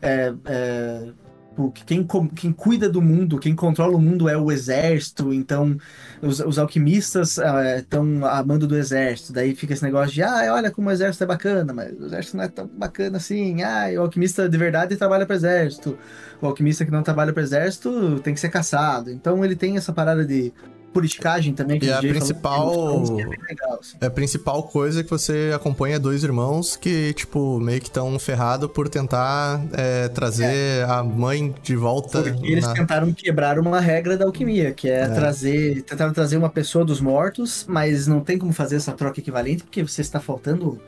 [0.00, 1.08] É, é,
[1.58, 5.76] tipo, que quem, quem cuida do mundo, quem controla o mundo é o exército, então
[6.22, 7.38] os, os alquimistas
[7.76, 9.32] estão a mando do exército.
[9.32, 12.36] Daí fica esse negócio de, ah, olha como o exército é bacana, mas o exército
[12.36, 13.62] não é tão bacana assim.
[13.62, 15.98] Ah, o alquimista de verdade trabalha para o exército.
[16.40, 19.10] O alquimista que não trabalha para o exército tem que ser caçado.
[19.10, 20.52] Então ele tem essa parada de
[20.92, 21.78] politicagem também.
[21.78, 23.96] Que E o a falou, principal- que é legal, assim.
[24.00, 28.70] É a principal coisa que você acompanha dois irmãos que, tipo, meio que estão ferrados
[28.70, 32.22] por tentar é, trazer a mãe de volta.
[32.22, 35.08] Porque eles na- tentaram quebrar uma regra da alquimia, que é, É.
[35.08, 35.82] trazer.
[35.82, 39.82] Tentaram trazer uma pessoa dos mortos, mas não tem como fazer essa troca equivalente, porque
[39.82, 40.80] você está faltando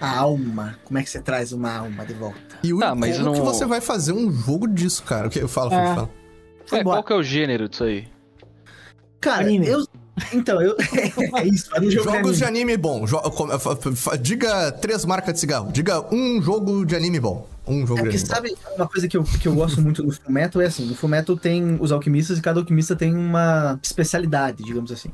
[0.00, 0.76] a alma.
[0.84, 2.38] Como é que você traz uma alma de volta?
[2.62, 5.26] E o Tá, mas como que não- você vai fazer um jogo disso, cara?
[5.28, 5.76] O que eu falo, É.
[5.76, 6.10] fala, fala.
[6.80, 8.06] É, qual que é o gênero disso aí?
[9.20, 9.66] Cara, Anime.
[9.66, 9.84] eu.
[10.32, 10.74] Então, eu.
[11.36, 12.72] é isso, era um jogo Jogos de anime.
[12.72, 13.06] anime bom.
[13.06, 13.20] Jo-
[14.20, 15.70] Diga três marcas de cigarro.
[15.72, 17.46] Diga um jogo de anime bom.
[17.66, 18.56] Um jogo É de porque, anime bom.
[18.62, 21.36] sabe, uma coisa que eu, que eu gosto muito do Fullmetal é assim, no Fullmetal
[21.36, 25.10] tem os alquimistas e cada alquimista tem uma especialidade, digamos assim.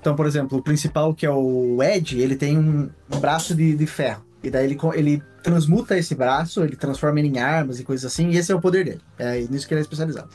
[0.00, 3.86] Então, por exemplo, o principal, que é o Ed, ele tem um, braço de, de
[3.86, 4.24] ferro.
[4.44, 8.28] E daí ele, ele transmuta esse braço, ele transforma ele em armas e coisas assim,
[8.30, 9.00] e esse é o poder dele.
[9.18, 10.28] É nisso que ele é especializado.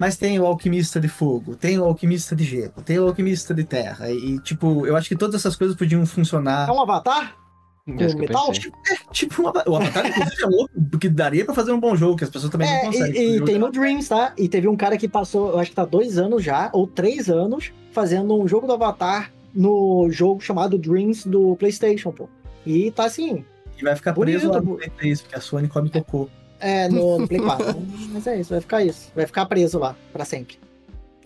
[0.00, 3.64] Mas tem o alquimista de fogo, tem o alquimista de gelo, tem o alquimista de
[3.64, 4.10] terra.
[4.10, 6.66] E, tipo, eu acho que todas essas coisas podiam funcionar.
[6.68, 7.36] É um avatar?
[7.84, 8.46] Que eu metal?
[8.46, 8.70] pensei.
[9.12, 12.22] Tipo, uma- o Avatar, inclusive, é louco, porque daria pra fazer um bom jogo, que
[12.24, 13.20] as pessoas também É, não conseguem.
[13.32, 14.32] e, e tem no Dreams, tá?
[14.38, 17.28] E teve um cara que passou, eu acho que tá dois anos já, ou três
[17.28, 22.28] anos, fazendo um jogo do Avatar no jogo chamado Dreams do PlayStation, pô.
[22.64, 23.44] E tá assim,
[23.78, 24.76] E vai ficar Bonito, preso lá no.
[24.76, 26.28] Play 3, porque a Sony come cocô.
[26.60, 27.76] É, no, no Play 4.
[28.12, 29.10] Mas é isso, vai ficar isso.
[29.14, 30.58] Vai ficar preso lá, pra sempre.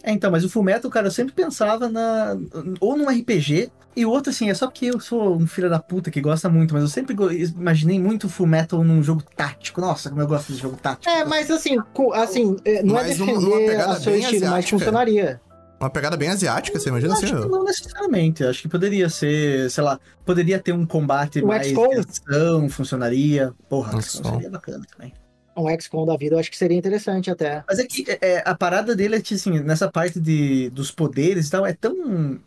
[0.02, 2.36] É, então, mas o Fullmetal, cara, eu sempre pensava na.
[2.78, 5.78] Ou num RPG, e o outro, assim, é só porque eu sou um filho da
[5.78, 7.16] puta que gosta muito, mas eu sempre
[7.56, 9.80] imaginei muito Fullmetal num jogo tático.
[9.80, 11.08] Nossa, como eu gosto de jogo tático.
[11.08, 11.78] É, mas assim,
[12.12, 14.78] assim é, não Mas é numa- numa defender pegada a seu bem estilo, mas asiática.
[14.78, 15.40] funcionaria.
[15.80, 17.24] Uma pegada bem asiática, você imagina assim?
[17.26, 18.44] acho que não necessariamente.
[18.44, 23.52] Acho que poderia ser, sei lá, poderia ter um combate O mais ação, funcionaria.
[23.68, 25.12] Porra, seria bacana também.
[25.56, 27.62] Um XCOM da vida eu acho que seria interessante até.
[27.68, 31.48] Mas é que é, a parada dele é que, assim, nessa parte de, dos poderes
[31.48, 32.40] e tal, é tão.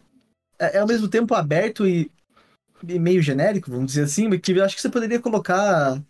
[0.59, 2.11] É, é ao mesmo tempo aberto e,
[2.87, 6.01] e meio genérico, vamos dizer assim, que eu acho que você poderia colocar.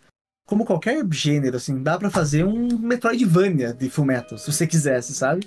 [0.48, 5.46] Como qualquer gênero, assim, dá pra fazer um Metroidvania de Fullmetal, se você quisesse, sabe?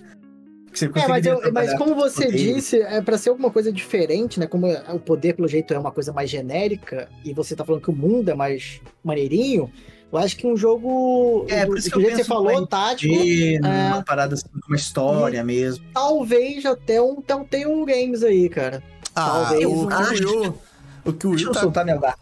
[0.70, 3.72] Que você É, mas, eu- mas como com você disse, é pra ser alguma coisa
[3.72, 4.46] diferente, né?
[4.46, 7.90] Como o poder, pelo jeito, é uma coisa mais genérica, e você tá falando que
[7.90, 9.72] o mundo é mais maneirinho,
[10.12, 11.46] eu acho que um jogo.
[11.48, 13.58] É, do, por isso do que eu que você penso falou, tático, RPG, é.
[13.60, 15.84] numa parada assim, uma história mesmo.
[15.94, 18.82] talvez até um Telltale Games aí, cara.
[19.14, 19.94] Ah, Talvez o, um- o, que
[20.24, 20.58] o Will-
[21.04, 22.18] o que o Deixa Will eu tá soltar minha barra.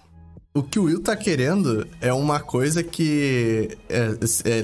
[0.55, 4.11] O que o Will tá querendo é uma coisa que é,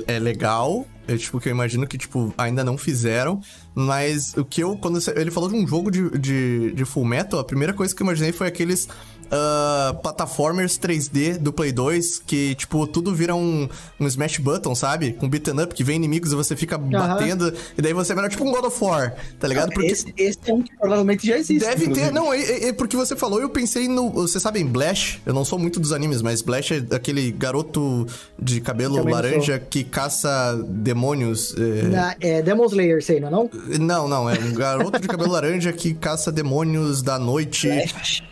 [0.08, 3.40] é, é legal, é tipo, que eu imagino que, tipo, ainda não fizeram,
[3.74, 7.38] mas o que eu, quando ele falou de um jogo de, de, de Full Metal,
[7.38, 8.88] a primeira coisa que eu imaginei foi aqueles
[9.30, 13.68] ah, plataformers 3D do Play 2, que, tipo, tudo vira um,
[13.98, 15.12] um smash button, sabe?
[15.12, 18.44] Com beaten up, que vem inimigos e você fica batendo, e daí você vira tipo
[18.44, 19.72] um God of War, tá ligado?
[19.72, 19.86] Porque...
[19.90, 21.64] Esse, esse é um que provavelmente já existe.
[21.66, 24.10] Deve ter, não, é, é- é porque você falou, eu pensei no.
[24.10, 25.20] Você sabe em Blash?
[25.26, 28.06] Eu não sou muito dos animes, mas Blash é aquele garoto
[28.40, 31.54] de cabelo laranja que caça demônios.
[31.56, 33.50] é- Na- É Demon Slayer, sei, não é não?
[33.80, 37.68] Não, não, é um garoto de cabelo laranja que caça demônios da noite.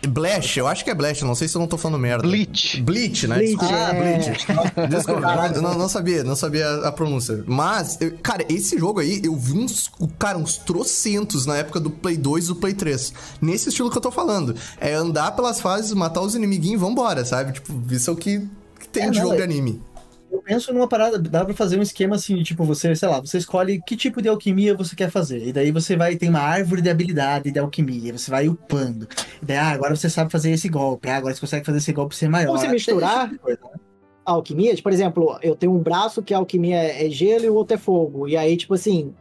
[0.07, 2.23] Blash, eu acho que é Blash, eu não sei se eu não tô falando merda.
[2.27, 2.81] Bleach.
[2.81, 3.35] Bleach, né?
[3.37, 3.75] Bleach, Desculpa.
[3.75, 3.83] é.
[3.83, 4.47] Ah, Bleach.
[4.89, 7.43] Desculpa, não, não- sabia, não sabia a pronúncia.
[7.47, 11.89] Mas, eu- cara, esse jogo aí, eu vi uns, cara, uns trocentos na época do
[11.89, 13.13] Play 2 e do Play 3.
[13.41, 14.55] Nesse estilo que eu tô falando.
[14.79, 17.53] É andar pelas fases, matar os inimiguinhos e vambora, sabe?
[17.53, 18.39] Tipo, isso é o que,
[18.79, 19.81] que tem É, de não, jogo de anime.
[20.33, 23.19] Eu penso numa parada, dá pra fazer um esquema assim, de, tipo, você, sei lá,
[23.19, 25.45] você escolhe que tipo de alquimia você quer fazer.
[25.47, 29.07] E daí você vai, tem uma árvore de habilidade de alquimia, você vai upando.
[29.39, 31.93] E daí, ah, agora você sabe fazer esse golpe, ah, agora você consegue fazer esse
[31.93, 32.59] golpe ser maior.
[32.67, 33.27] Misturar?
[33.27, 33.79] Esse tipo de coisa, né?
[34.25, 37.75] Alquimias, por exemplo, eu tenho um braço que a alquimia é gelo e o outro
[37.75, 38.27] é fogo.
[38.27, 39.13] E aí, tipo assim,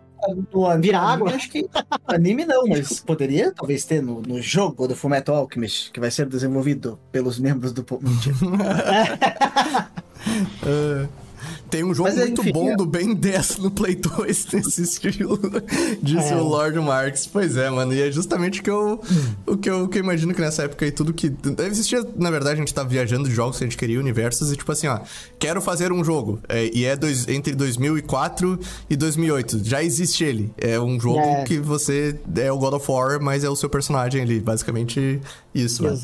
[0.50, 1.34] No Vira água?
[1.34, 1.68] Acho que
[2.06, 6.26] anime não, mas poderia talvez ter no, no jogo do Fullmetal Alchemist, que vai ser
[6.26, 7.84] desenvolvido pelos membros do...
[8.00, 8.34] Mentira.
[10.64, 11.08] É.
[11.68, 12.76] Tem um jogo Mas, muito enfim, bom é.
[12.76, 15.40] do Ben 10 no Play 2 nesse estilo,
[16.02, 16.36] disse É.
[16.36, 17.26] o Lord Marx.
[17.26, 19.00] Pois é, mano, e é justamente o que eu,
[19.46, 21.32] o que eu, que eu imagino que nessa época aí tudo que...
[21.66, 24.56] Existia, na verdade, a gente tá viajando de jogos que a gente queria, universos, e
[24.56, 25.00] tipo assim, ó,
[25.38, 28.60] quero fazer um jogo, é, e é dois, entre 2004
[28.90, 30.52] e 2008, já existe ele.
[30.58, 31.44] É um jogo É.
[31.44, 35.20] que você é o God of War, mas é o seu personagem ali, basicamente
[35.54, 35.94] isso, mano.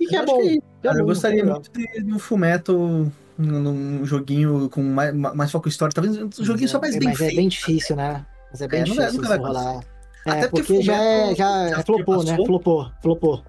[0.00, 0.42] E que Eu é acho bom.
[0.42, 1.60] que- é Cara, eu bom, gostaria legal.
[1.60, 3.06] muito de, um Fullmetal
[3.38, 5.92] num, joguinho com mais, mais foco em história.
[5.94, 7.32] Talvez um joguinho só mais É, bem mas feito.
[7.32, 8.24] é bem difícil, né?
[8.50, 9.80] Mas é bem É, não difícil nunca vai isso rolar.
[10.26, 12.36] É, Até porque porque, já, é, já, já flopou, né?
[12.36, 13.42] Flopou, flopou.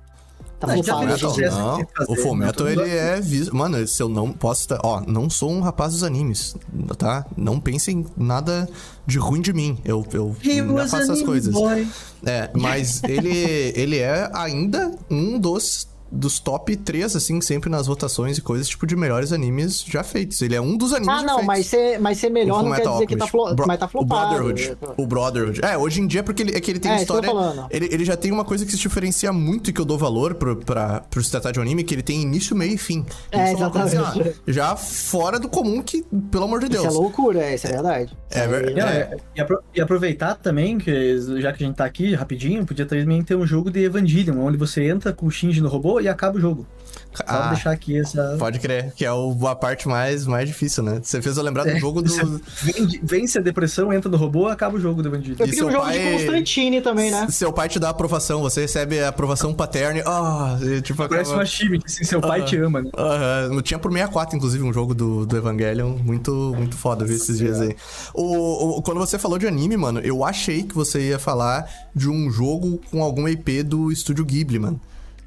[0.59, 0.75] Tá Não.
[0.75, 1.79] Não,
[2.09, 2.71] o Fullmetal, né?
[2.71, 3.21] ele é...
[3.21, 4.61] vis- Mano, se eu não posso...
[4.61, 6.55] estar- Ó, não sou um rapaz dos animes,
[6.97, 7.23] tá?
[7.37, 8.67] Não pensem nada
[9.05, 9.77] de ruim de mim.
[9.85, 10.35] Eu, eu
[10.65, 11.53] não faço essas coisas.
[11.53, 11.87] boy.
[12.25, 13.29] É, mas ele,
[13.75, 18.85] ele é ainda um dos, dos top 3, assim, sempre nas votações e coisas, tipo,
[18.87, 20.41] de melhores animes já feitos.
[20.41, 22.87] Ele é um dos animes Ah, não, mas ser, mas ser melhor O não quer
[22.87, 23.31] dizer que tá, Alchemist.
[23.31, 23.55] flo...
[23.55, 24.35] Bro- mas tá O flopado.
[24.35, 24.77] Brotherhood.
[24.97, 25.59] O Brotherhood.
[25.65, 27.29] É, hoje em dia, porque ele, é que ele tem É, história.
[27.69, 30.35] Ele, ele já tem uma coisa que se diferencia muito e que eu dou valor
[30.35, 33.05] pro, pra, pro se tratar de um anime, que ele tem início, meio e fim.
[33.31, 34.29] É, Isso uma coisa, exatamente.
[34.29, 36.85] assim, já fora do comum, que, pelo amor de Deus.
[36.85, 38.17] Isso é loucura, isso é verdade.
[38.31, 38.79] É verdade.
[38.79, 42.85] É- e, apro- e aproveitar também, que já que a gente tá aqui rapidinho, podia
[42.85, 46.07] também ter um jogo de Evangelion, onde você entra com o Shinji no robô e
[46.07, 46.65] acaba o jogo.
[47.13, 48.35] Só Ah, deixar aqui essa.
[48.37, 50.99] Pode crer, que é a parte mais, mais difícil, né?
[51.01, 52.09] Você fez eu lembrar do É, jogo do.
[52.11, 52.23] você
[52.61, 55.35] vende- Vence a depressão, entra no robô, acaba o jogo do Evangelion.
[55.39, 57.27] Eu E queria um seu jogo de pai- Constantine também, né?
[57.31, 59.99] Seu pai te dá aprovação, você recebe a aprovação paterna.
[59.99, 62.47] e, Ah, e, tipo, Parece acaba- uma Shimi, que assim, seu pai Aham.
[62.47, 62.89] te ama, né?
[62.95, 65.97] Aham, Tinha por 64, inclusive, um jogo do, do Evangelion.
[65.97, 67.75] Muito, muito foda ver esses dias aí.
[68.13, 72.07] O, o- quando você falou de anime, mano, eu achei que você ia falar de
[72.09, 74.79] um jogo com alguma IP do estúdio Ghibli, mano.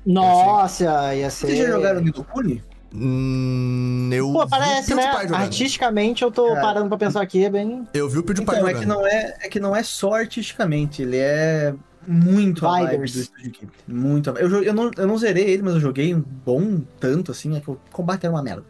[0.06, 1.46] Nossa, ia ser.
[1.48, 2.62] Vocês já jogaram Nidokuni?
[2.92, 5.04] Hum, eu Pô, parece, né?
[5.32, 6.60] Artisticamente, eu tô Cara.
[6.60, 7.86] parando pra pensar aqui, é bem.
[7.94, 11.02] Eu vi o PewDiePie Então, é que, não é, é que não é só artisticamente,
[11.02, 11.72] ele é
[12.06, 13.68] muito a vibe do Estúdio Ghibli.
[13.86, 14.34] Muito a.
[14.34, 17.60] Eu, eu, não, eu não zerei ele, mas eu joguei um bom tanto, assim, é
[17.60, 18.64] que o combate era uma merda.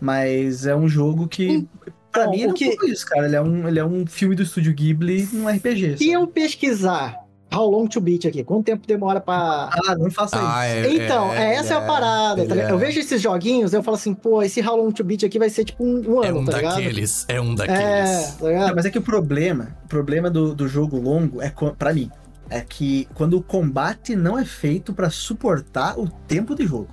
[0.00, 1.66] Mas é um jogo que, Hum.
[2.12, 3.26] Pra Então, mim, o não que- é isso, cara.
[3.26, 5.98] Ele é, um, ele é um filme do estúdio Ghibli num RPG.
[5.98, 6.12] Se sabe?
[6.12, 9.70] eu pesquisar How Long to Beat aqui, quanto tempo demora pra.
[9.72, 10.46] Ah, não faça isso.
[10.46, 12.70] Ah, é, Então, é, essa é a parada, tá ligado?
[12.70, 15.38] é- Eu vejo esses joguinhos, eu falo assim, pô, esse How Long to Beat aqui
[15.38, 16.74] vai ser tipo um, um É ano, um tá ligado?
[16.76, 18.34] daqueles, é um É, daqueles.
[18.40, 18.74] tá ligado?
[18.76, 22.10] Mas é que o problema, o problema do, do jogo longo é pra mim,
[22.50, 26.88] é que quando o combate não é feito pra suportar o tempo de jogo.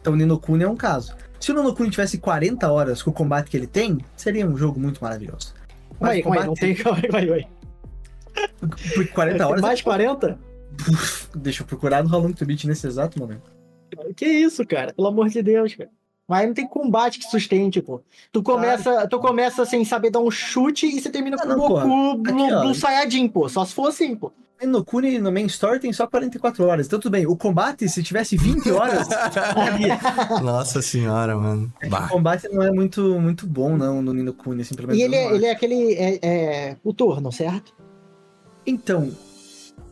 [0.00, 1.12] Então o Nino Kuni é um caso.
[1.40, 4.56] Se o Nino Kuni tivesse 40 horas com o combate que ele tem, seria um
[4.56, 5.54] jogo muito maravilhoso.
[6.00, 6.74] Aí, o calma aí, não tem.
[6.76, 7.48] Calma aí, calma
[8.94, 9.60] Porque 40 horas.
[9.60, 10.38] Mais 40?
[11.34, 13.50] Deixa eu procurar no How Long to Beat nesse exato momento.
[14.16, 14.92] Que isso, cara?
[14.92, 15.90] Pelo amor de Deus, cara.
[16.28, 18.02] Mas não tem combate que sustente, pô.
[18.30, 22.16] Tu começa, tu começa sem saber dar um chute e você termina Ah, com o
[22.18, 23.48] Goku do Saiyajin, pô.
[23.48, 24.30] Só se for assim, pô.
[24.62, 26.86] No Kuni no main store tem só 44 horas.
[26.86, 27.26] Então tudo bem.
[27.26, 29.06] O combate, se tivesse 20 horas.
[30.42, 31.72] Nossa senhora, mano.
[31.84, 32.08] o Bah.
[32.08, 35.14] combate não é muito, muito bom, não, no Nino Kuni, assim, pelo menos E ele
[35.14, 35.94] é, ele é aquele.
[35.94, 37.72] É, é, o turno, certo?
[38.68, 39.10] Então,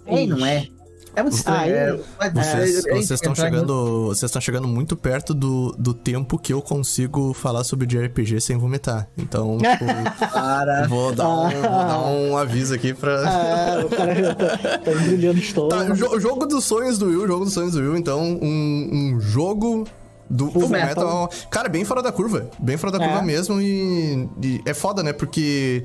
[0.07, 0.69] é e não é.
[1.15, 2.05] É muito estranho.
[2.21, 4.05] Ah, é, mas- Vocês é- é- vocês estão entrar em- chegando.
[4.09, 8.39] Vocês estão chegando muito perto do, do tempo que eu consigo falar sobre de RPG
[8.39, 9.09] sem vomitar.
[9.17, 10.87] Então, tipo, Para.
[10.87, 13.23] vou, dar um, vou dar um aviso aqui pra.
[13.27, 15.87] Ah, o cara tá, tá brilhando estômago.
[15.87, 19.15] Tá, o jo- jogo dos sonhos do Will, jogo dos sonhos do Will, então, um,
[19.17, 19.87] um jogo
[20.29, 20.89] do Full Metal.
[20.89, 21.31] Metal.
[21.51, 22.51] Cara, bem fora da curva.
[22.59, 23.09] Bem fora da É.
[23.09, 23.61] curva mesmo.
[23.61, 25.13] E, e é foda, né?
[25.13, 25.85] Porque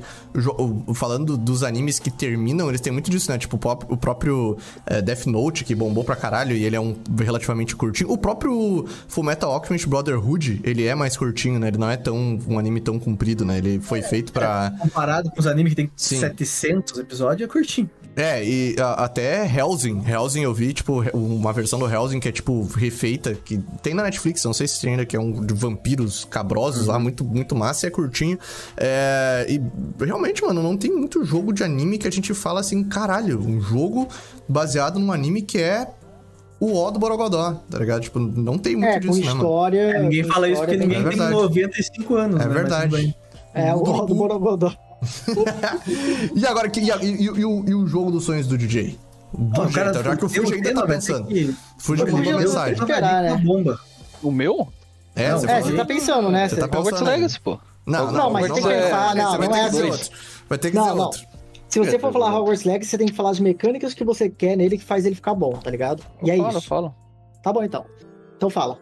[0.94, 3.38] falando dos animes que terminam, eles têm muito disso, né?
[3.38, 3.58] Tipo,
[3.90, 8.12] o próprio é, Death Note, que bombou pra caralho, e ele é um relativamente curtinho.
[8.12, 11.68] O próprio Full Metal Alchemist Brotherhood, ele é mais curtinho, né?
[11.68, 13.58] Ele não é tão um anime tão comprido, né?
[13.58, 14.74] Ele foi feito pra.
[14.80, 16.20] Comparado com os animes que tem Sim.
[16.20, 17.90] 700 episódios, é curtinho.
[18.14, 20.04] É, e a- até Hellsing.
[20.06, 24.04] Hellsing eu vi, tipo, uma versão do Hellsing que é, tipo, refeita, que tem na
[24.04, 27.56] Netflix, não sei se tem ainda, que é um de vampiros cabrosos lá, muito, muito
[27.56, 28.38] massa e é curtinho.
[28.78, 29.62] É, e
[30.04, 33.60] realmente, mano, não tem muito jogo de anime que a gente fala assim, caralho, um
[33.62, 34.08] jogo
[34.48, 35.88] baseado num anime que é
[36.60, 38.02] o O do Borogodó, tá ligado?
[38.02, 39.40] Tipo, não tem muito É, com disso, né, mano?
[39.40, 39.80] história.
[39.80, 41.32] É, ninguém com fala isso porque ninguém É tem verdade.
[41.34, 42.36] 95 anos.
[42.36, 42.46] É né?
[42.46, 43.16] Mas verdade.
[43.54, 44.72] É, o do Borogodó.
[46.36, 48.98] E agora, que, e, e- e o, e o jogo dos sonhos do DJ?
[49.34, 51.26] Do Pô, jeito, já que o Fuji ainda tá pensando.
[51.26, 52.78] Fuji me Fuji mandou eu- mensagem.
[52.78, 53.32] eu- esperar, né?
[53.32, 53.80] Uma bomba.
[54.24, 54.68] O meu?
[55.16, 56.48] É, Não, você É, você tá pensando, né?
[56.48, 57.16] Você Você- tá pensando Hogwarts aí.
[57.18, 57.60] Legacy, pô.
[57.86, 59.84] Não, Não, mas tem que é- pensar, não, não ter é assim.
[59.90, 60.10] outro.
[60.48, 61.06] Vai ter que Não, dizer não.
[61.06, 61.22] outro.
[61.68, 64.56] Se você for falar Hogwarts Legacy, você tem que falar as mecânicas que você quer
[64.56, 66.04] nele que faz ele ficar bom, tá ligado?
[66.24, 66.68] E é Eu falo, eu isso.
[66.68, 66.96] falo.
[67.42, 67.86] Tá bom, então.
[68.38, 68.78] Então fala.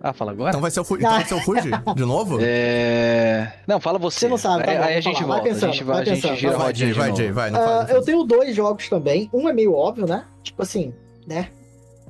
[0.00, 0.50] Ah, fala agora?
[0.50, 2.38] Então vai ser o Fuji, então vai ser o Fuji de novo?
[2.42, 3.54] É...
[3.66, 4.20] Não, fala você.
[4.20, 5.26] Você não sabe, tá aí, bom, aí a gente falar.
[5.26, 5.48] Vai volta.
[5.54, 7.16] pensando, a gente, vai, vai a gente pensando, gira vai, Jay, de vai.
[7.16, 7.90] Jay, vai, não Ah, faz.
[7.90, 9.30] eu tenho dois jogos também.
[9.32, 10.24] Um é meio óbvio, né?
[10.42, 10.92] Tipo assim,
[11.26, 11.48] né?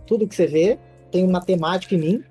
[0.06, 0.78] Tudo que você vê
[1.12, 2.24] tem matemática em mim.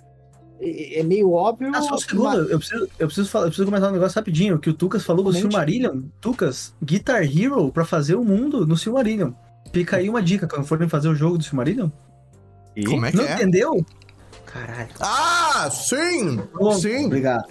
[0.61, 1.71] E- É meio óbvio.
[1.73, 2.23] Ah, só um segundo.
[2.23, 4.57] mas- Eu preciso, eu, preciso falar, eu preciso comentar um negócio rapidinho.
[4.59, 5.41] Que o Tucas falou do Comente.
[5.49, 6.01] Silmarillion.
[6.21, 9.31] Tucas, Guitar Hero pra fazer o mundo no Silmarillion.
[9.73, 11.89] Fica aí uma dica quando forem fazer o jogo do Silmarillion.
[12.75, 12.83] E?
[12.85, 13.33] Como é que Não é?
[13.33, 13.85] entendeu?
[14.45, 14.89] Caralho.
[14.99, 16.39] Ah, sim!
[16.79, 17.45] Sim, Obrigado.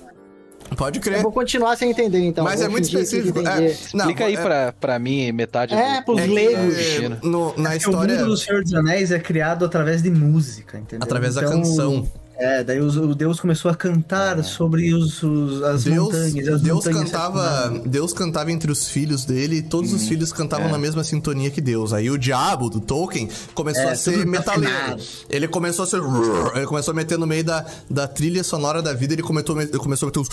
[0.76, 1.22] pode Eu crer.
[1.22, 2.44] vou continuar sem entender, então.
[2.44, 3.40] Mas Vou é muito específico.
[3.40, 3.44] É,
[3.92, 6.04] não, Explica aí é- pra, pra mim metade É, do...
[6.04, 7.22] pros é leigos.
[7.22, 10.10] No- na É que história, O mundo do Senhor dos Anéis é criado através de
[10.10, 11.04] música, entendeu?
[11.04, 12.08] através da Então, canção.
[12.42, 16.48] É, daí os- o Deus começou a cantar sobre os, os- as Deus, montanhas.
[16.48, 20.32] As Deus montanhas cantava, Deus cantava entre os filhos dele e todos Hum, os filhos
[20.32, 20.72] cantavam é.
[20.72, 21.92] na mesma sintonia que Deus.
[21.92, 24.74] Aí o diabo do Tolkien começou É, a ser tudo metaleiro.
[24.74, 25.02] afinado.
[25.30, 26.00] Ele começou a ser
[26.56, 29.68] ele começou a meter no meio da, da trilha sonora da vida, ele começou, ele
[29.78, 30.28] começou a meter uns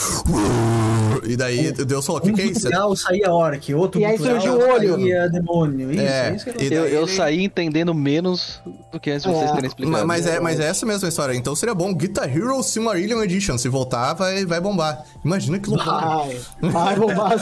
[1.28, 4.06] e daí Deus falou: "O que, Um que é isso?" cultural saía orc, outro E
[4.06, 4.94] aí surgiu o olho.
[4.96, 5.92] saía demônio.
[5.92, 6.86] Isso, É, é isso que eu...
[6.86, 8.60] Eu, saí entendendo menos
[8.92, 9.54] do que antes de vocês É.
[9.54, 9.98] terem explicado.
[9.98, 11.34] Ma- Mas é, mas é essa mesma história.
[11.36, 11.94] Então seria bom.
[12.00, 13.58] Guitar Hero Silmarillion Edition.
[13.58, 15.04] Se voltar, vai, vai bombar.
[15.24, 15.92] Imagina que loucura.
[15.92, 16.40] Vai,
[16.72, 17.32] vai bombar.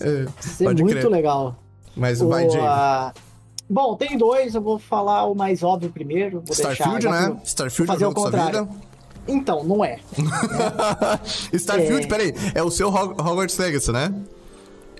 [0.00, 1.08] É, Isso é Pode muito crer.
[1.10, 1.56] legal.
[1.96, 2.60] mas O, vai, Jay.
[2.62, 3.12] ah,
[3.68, 6.40] Bom, tem dois, eu vou falar o mais óbvio primeiro.
[6.46, 7.36] Vou Starfield, deixar, né?
[7.44, 8.64] Starfield fazer é o da sua contrário.
[8.66, 8.76] vida.
[9.28, 9.98] Então, não é.
[11.52, 12.08] Starfield, É.
[12.08, 14.12] peraí, é o seu Hog- Hogwarts Legacy, né?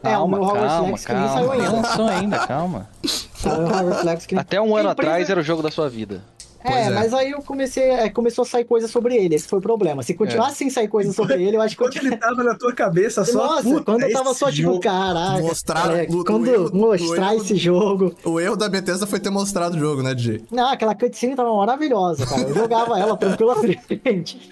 [0.03, 1.35] É, o meu Calma, Hogwarts calma, Legacy que nem calma.
[1.37, 1.71] saiu Não ainda.
[1.89, 2.89] lançou ainda, calma.
[3.37, 5.89] Saiu o Hogwarts Legacy que- Até um ano Empresa- atrás era o jogo da sua
[5.89, 6.25] vida.
[6.73, 6.91] É, é.
[6.91, 10.03] mas aí eu comecei, é, começou a sair coisa sobre ele, esse foi o problema.
[10.03, 12.73] Se continuasse sem sair coisa sobre ele, eu acho que Quando ele tava na tua
[12.73, 13.47] cabeça só.
[13.47, 15.43] Nossa, puta, quando eu tava só tipo, caraca.
[15.43, 18.15] Mostraram é, o- o quando erro- mostrar o erro- esse jogo.
[18.25, 20.43] O erro da Bethesda foi ter mostrado o jogo, né, DJ?
[20.51, 22.43] Não, aquela cutscene tava maravilhosa, cara.
[22.43, 24.51] Eu jogava ela tranquilamente.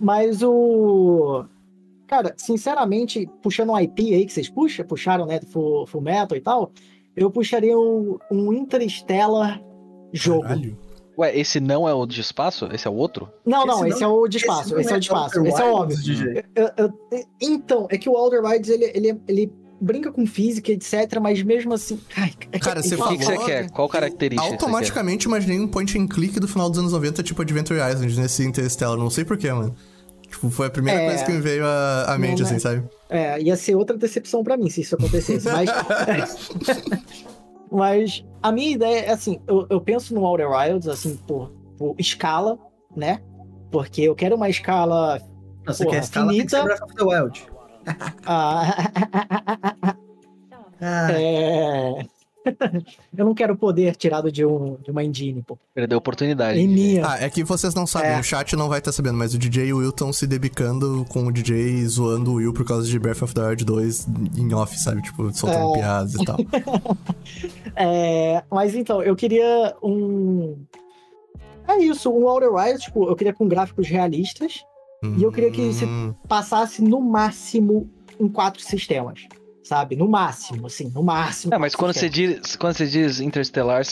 [0.00, 1.44] Mas o.
[2.06, 6.36] Cara, sinceramente, puxando um IP aí que vocês puxam, puxaram, né, do Full, Full Metal
[6.36, 6.70] e tal,
[7.16, 9.60] eu puxaria um, um Interstellar
[10.12, 10.42] jogo.
[10.42, 10.76] Caralho.
[11.16, 12.68] Ué, esse não é o de espaço?
[12.72, 13.28] Esse é o outro?
[13.46, 14.70] Não, não, Esse esse, é o de espaço.
[14.74, 15.46] não Esse, é o de espaço.
[15.46, 16.44] Esse é Wilds, óbvio.
[17.40, 21.72] Então, é que o Outer Wilds, ele, ele, ele brinca com física, etc, mas mesmo
[21.74, 22.00] assim...
[22.16, 23.70] Ai, é Cara, você ele O que, você quer?
[23.70, 24.50] Qual característica?
[24.52, 28.44] Automaticamente imaginei um point and click do final dos anos 90, tipo Adventure Island, nesse
[28.44, 28.96] Interstellar.
[28.96, 29.74] Não sei porquê, mano.
[30.28, 31.08] Tipo, foi a primeira É.
[31.10, 32.60] coisa que me veio à, à mente, Não, assim, né?
[32.60, 32.82] sabe?
[33.08, 35.48] É, ia ser outra decepção pra mim se isso acontecesse.
[35.48, 35.70] Mas,
[37.74, 41.94] mas a minha ideia é assim: eu, eu penso no Outer Wilds, assim, por, por
[41.98, 42.58] escala,
[42.96, 43.20] né?
[43.70, 45.20] Porque eu quero uma escala.
[45.66, 46.76] Você Porra, quer escala, tem que ser finita.
[46.76, 47.46] Breath of the Wild.
[48.26, 48.64] ah,
[50.80, 52.06] Ah, é...
[53.16, 55.58] eu não quero poder tirado de, um, de uma engine, pô.
[55.74, 56.58] Perdeu a oportunidade.
[56.58, 57.06] Em minha.
[57.08, 58.20] Ah, é que vocês não sabem, É.
[58.20, 61.04] o chat não vai estar sabendo, mas o DJ e o Will estão se debicando
[61.08, 64.52] com o DJ zoando o Will por causa de Breath of the Wild 2 em
[64.54, 65.02] off, sabe?
[65.02, 65.78] Tipo, soltando É.
[65.78, 66.36] piadas e tal.
[67.76, 70.56] É, mas então, eu queria um.
[71.66, 74.64] É isso, um Outer Wilds, tipo, eu queria com gráficos realistas.
[75.18, 79.26] E eu queria que você- Hum, passasse no máximo em quatro sistemas.
[79.64, 79.96] Sabe?
[79.96, 81.54] No máximo, assim, no máximo.
[81.54, 83.82] Ah, mas quando você, diz, quando você diz Interstellar,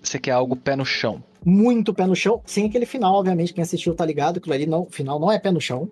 [0.00, 1.22] você quer algo pé no chão.
[1.44, 4.82] Muito pé no chão, sem aquele final, obviamente, quem assistiu tá ligado, aquilo ali não,
[4.82, 5.88] o final não é pé no chão.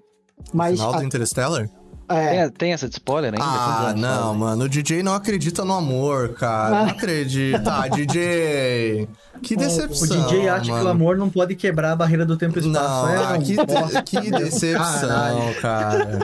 [0.55, 0.75] Mas.
[0.79, 1.69] Final do a- Interstellar?
[2.09, 3.45] é, Tem, tem essa de spoiler ainda?
[3.45, 4.65] Ah, não, mano.
[4.65, 6.79] O DJ não acredita no amor, cara.
[6.81, 6.83] Ah.
[6.85, 7.63] Não acredita.
[7.71, 9.09] Ah, DJ.
[9.43, 10.27] Que o decepção.
[10.27, 10.89] DJ acha que o mano.
[10.89, 13.07] amor não pode quebrar a barreira do tempo e espaço.
[13.07, 15.61] Não, é, ah, um que, que decepção, Caralho.
[15.61, 16.19] cara.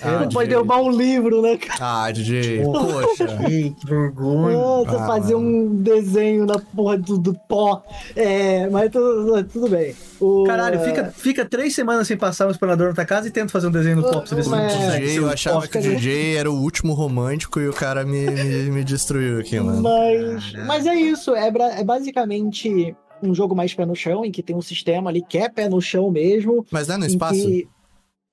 [0.00, 1.78] Ah, não pode derrubar um livro, né, cara?
[2.06, 3.26] Ah, DJ, poxa.
[3.46, 4.56] Que vergonha.
[4.56, 7.82] Nossa, Ah, fazer um desenho na porra do, do pó.
[8.14, 9.94] É, mas tudo, tudo bem.
[10.20, 13.48] O- Caralho, fica, fica três semanas sem passar um explorador na tua casa e tenta
[13.48, 14.28] fazer um desenho no pop.
[14.28, 15.00] Você vê se consegue.
[15.00, 18.30] DJ, seu eu achava que o DJ era o último romântico e o cara me,
[18.30, 19.82] me, me destruiu aqui, mano.
[19.82, 24.42] Mas, mas é isso, é, é basicamente um jogo mais pé no chão, em que
[24.42, 26.66] tem um sistema ali que é pé no chão mesmo.
[26.70, 27.34] Mas não é no espaço?
[27.34, 27.68] que-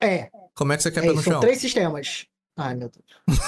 [0.01, 0.29] É,
[0.59, 1.39] Como é que você quer é no são chão?
[1.39, 2.25] três sistemas.
[2.57, 3.39] Ai, meu Deus.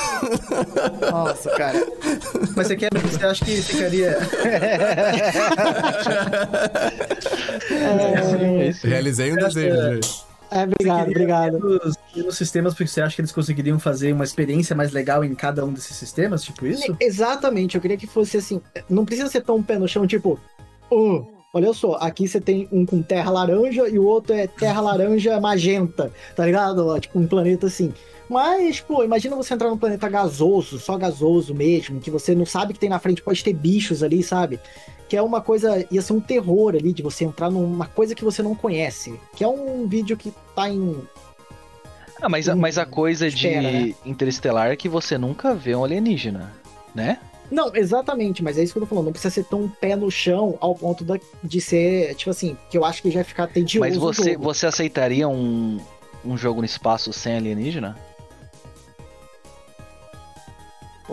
[1.12, 1.86] Nossa, cara.
[2.56, 4.18] Mas você, quer, você acha que ficaria.
[7.70, 8.88] É, Isso.
[8.88, 10.22] Realizei um desejo, que- DJ.
[10.52, 11.60] é, obrigado, obrigado.
[11.60, 15.36] Nos, nos sistemas, porque você acha que eles conseguiriam fazer uma experiência mais legal em
[15.36, 16.44] cada um desses sistemas?
[16.44, 16.96] Tipo isso?
[17.00, 18.62] Exatamente, eu queria que fosse assim.
[18.90, 20.40] Não precisa ser tão pé no chão, tipo.
[20.90, 24.80] "Oh, olha só, aqui você tem um com terra laranja e o outro é terra
[24.82, 27.00] laranja magenta, tá ligado?
[27.00, 27.94] Tipo, um planeta assim.
[28.30, 32.74] Mas, pô, imagina você entrar num planeta gasoso, só gasoso mesmo, que você não sabe
[32.74, 34.58] que tem na frente, pode ter bichos ali, sabe?
[35.10, 38.24] Que é uma coisa, ia ser um terror ali, de você entrar numa coisa que
[38.24, 39.20] você não conhece.
[39.36, 40.96] Que é um vídeo que tá em
[42.22, 43.96] Ah, mas, a- mas a coisa Espera, de né?
[44.06, 46.54] Interestelar é que você nunca vê um alienígena,
[46.96, 47.20] né?
[47.52, 49.06] Não, exatamente, mas é isso que eu tô falando.
[49.06, 52.78] Não precisa ser tão pé no chão ao ponto da- de ser, tipo assim, que
[52.78, 53.80] eu acho que já vai ficar tedioso.
[53.80, 55.80] Mas você, você aceitaria um,
[56.24, 57.98] um jogo no espaço sem alienígena?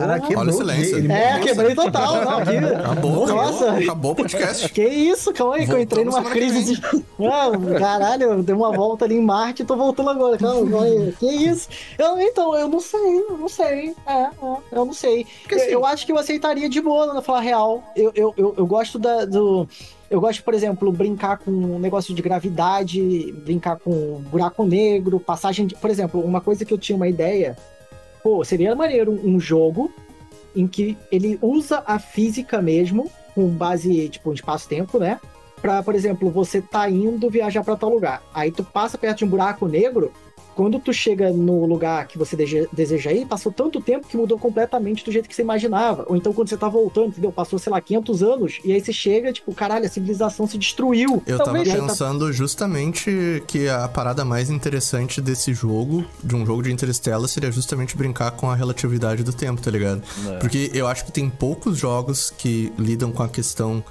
[0.06, 0.20] Porra.
[0.20, 0.98] quebrou Olha o silêncio.
[0.98, 2.56] ele- É, quebrei total, não, aqui.
[2.56, 3.64] Acabou, Nossa.
[3.64, 4.68] acabou, acabou o podcast.
[4.72, 6.82] Que isso, calma aí, que eu entrei numa crise de.
[7.18, 10.36] Mano, caralho, eu dei uma volta ali em Marte e tô voltando agora.
[10.38, 11.12] Calma, calma aí.
[11.18, 11.68] Que isso?
[11.98, 13.94] Eu, então, eu não sei, eu não sei.
[14.06, 14.30] É, é,
[14.72, 15.26] eu não sei.
[15.42, 17.82] Porque, Eu, assim, eu acho que eu aceitaria de boa, na falar real.
[17.96, 19.68] Eu, eu, eu, eu gosto da, do.
[20.10, 25.66] Eu gosto, por exemplo, brincar com um negócio de gravidade, brincar com buraco negro, passagem
[25.66, 25.74] de.
[25.74, 27.56] Por exemplo, uma coisa que eu tinha uma ideia.
[28.22, 29.92] Pô, seria maneiro um jogo
[30.54, 35.20] em que ele usa a física mesmo, com base, tipo, em espaço-tempo, né?
[35.60, 38.22] Pra, por exemplo, você tá indo viajar pra tal lugar.
[38.32, 40.12] Aí tu passa perto de um buraco negro.
[40.58, 42.34] Quando tu chega no lugar que você
[42.72, 46.04] deseja ir, passou tanto tempo que mudou completamente do jeito que você imaginava.
[46.08, 47.30] Ou então quando você tá voltando, entendeu?
[47.30, 51.22] Passou, sei lá, 500 anos, e aí você chega, tipo, caralho, a civilização se destruiu.
[51.24, 56.60] Eu tava Talvez- pensando justamente que a parada mais interessante desse jogo, de um jogo
[56.60, 60.02] de Interstellar, seria justamente brincar com a relatividade do tempo, tá ligado?
[60.40, 63.84] Porque eu acho que tem poucos jogos que lidam com a questão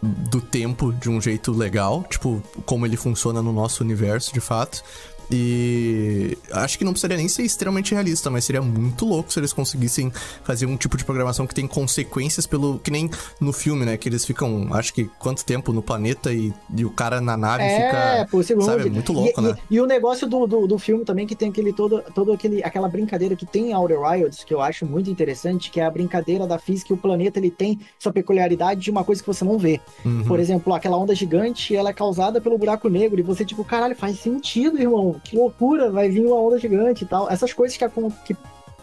[0.00, 4.84] do tempo de um jeito legal, tipo, como ele funciona no nosso universo, de fato.
[5.30, 9.52] E acho que não precisaria nem ser extremamente realista, mas seria muito louco se eles
[9.52, 10.12] conseguissem
[10.42, 12.78] fazer um tipo de programação que tem consequências pelo.
[12.78, 13.10] Que nem
[13.40, 13.96] no filme, né?
[13.96, 17.64] Que eles ficam, acho que quanto tempo no planeta e, e o cara na nave
[17.64, 18.28] É, fica.
[18.30, 18.66] por segundo.
[18.66, 19.56] sabe, é muito louco, e, né?
[19.70, 22.62] E, e o negócio do, do, do filme também, que tem aquele todo, todo aquele,
[22.62, 25.90] aquela brincadeira que tem em Outer Wilds, que eu acho muito interessante, que é a
[25.90, 29.44] brincadeira da física e o planeta ele tem sua peculiaridade de uma coisa que você
[29.44, 29.80] não vê.
[30.04, 30.24] Uhum.
[30.24, 33.96] Por exemplo, aquela onda gigante, ela é causada pelo buraco negro, e você, tipo, caralho,
[33.96, 35.13] faz sentido, irmão.
[35.22, 37.30] Que loucura, vai vir uma onda gigante e tal.
[37.30, 37.84] Essas coisas que,
[38.24, 38.36] que,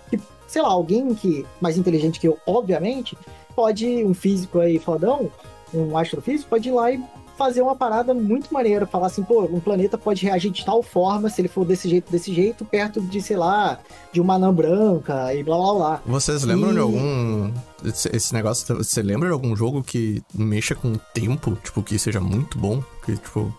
[0.09, 3.17] que sei lá, alguém que mais inteligente que eu, obviamente,
[3.55, 5.29] pode, um físico aí fodão,
[5.73, 7.01] um astrofísico, pode ir lá e
[7.38, 8.86] fazer uma parada muito maneira.
[8.86, 12.11] Falar assim, pô, um planeta pode reagir de tal forma, se ele for desse jeito,
[12.11, 13.79] desse jeito, perto de, sei lá,
[14.11, 16.01] de uma anã branca e blá blá blá.
[16.05, 17.51] Vocês lembram E- de algum.
[17.84, 18.75] Esse negócio.
[18.77, 21.57] Você lembra de algum jogo que mexa com o tempo?
[21.63, 22.84] Tipo, que seja muito bom?
[23.03, 23.51] Que, tipo.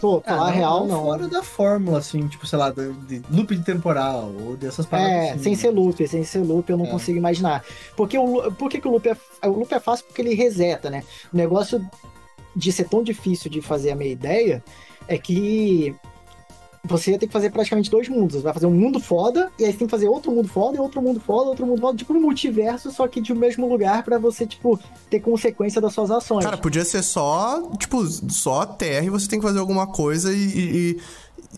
[0.00, 1.02] Pô, Ah, falar não- real, não.
[1.04, 5.10] Fora da fórmula, assim, tipo, sei lá, de, de loop de temporal ou dessas paradas.
[5.12, 5.42] É, assim.
[5.42, 6.90] sem ser loop, sem ser loop eu não É.
[6.90, 7.64] consigo imaginar.
[7.96, 9.16] Porque o, por que, que o loop é.
[9.46, 11.02] O loop é fácil porque ele reseta, né?
[11.32, 11.84] O negócio
[12.54, 14.64] de ser tão difícil de fazer a meia ideia
[15.06, 15.94] é que
[16.84, 18.36] você tem que fazer praticamente dois mundos.
[18.36, 20.76] Você vai fazer um mundo foda, e aí você tem que fazer outro mundo foda,
[20.76, 23.68] e outro mundo foda, outro mundo foda, tipo um multiverso, só que de um mesmo
[23.68, 24.78] lugar pra você, tipo,
[25.10, 26.44] ter consequência das suas ações.
[26.44, 27.62] Cara, podia ser só.
[27.78, 30.36] Tipo, só a Terra e você tem que fazer alguma coisa e.
[30.58, 31.00] e-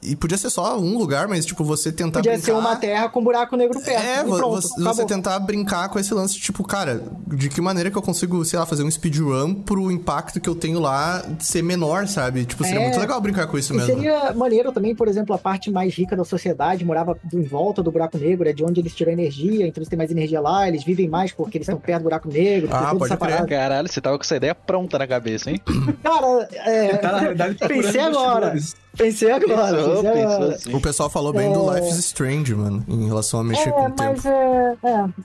[0.02, 2.46] e podia ser só um lugar, mas, tipo, você tentar Podia brincar...
[2.46, 3.90] ser uma terra com buraco negro perto.
[4.02, 7.60] É, e vo- pronto, você, você tentar brincar com esse lance, tipo, cara, de que
[7.60, 11.22] maneira que eu consigo, sei lá, fazer um speedrun pro impacto que eu tenho lá
[11.40, 12.44] ser menor, sabe?
[12.44, 12.84] Tipo, seria É.
[12.84, 13.94] muito legal brincar com isso E mesmo.
[13.94, 17.90] seria maneiro também, por exemplo, a parte mais rica da sociedade morava em volta do
[17.90, 20.84] buraco negro, é de onde eles tiram energia, então eles têm mais energia lá, eles
[20.84, 23.46] vivem mais porque eles estão perto do buraco negro, Ah, pode crer.
[23.46, 25.60] Caralho, você tava com essa ideia pronta na cabeça, hein?
[26.02, 28.54] Cara, é, Tá, na realidade, procurando pensei agora.
[28.96, 30.54] Pensei agora, Pensou, pensei agora.
[30.54, 30.74] assim.
[30.74, 33.88] O pessoal falou bem do Life is Strange, mano, em relação a mexer com É,
[33.88, 34.12] o tempo.
[34.12, 34.76] mas é,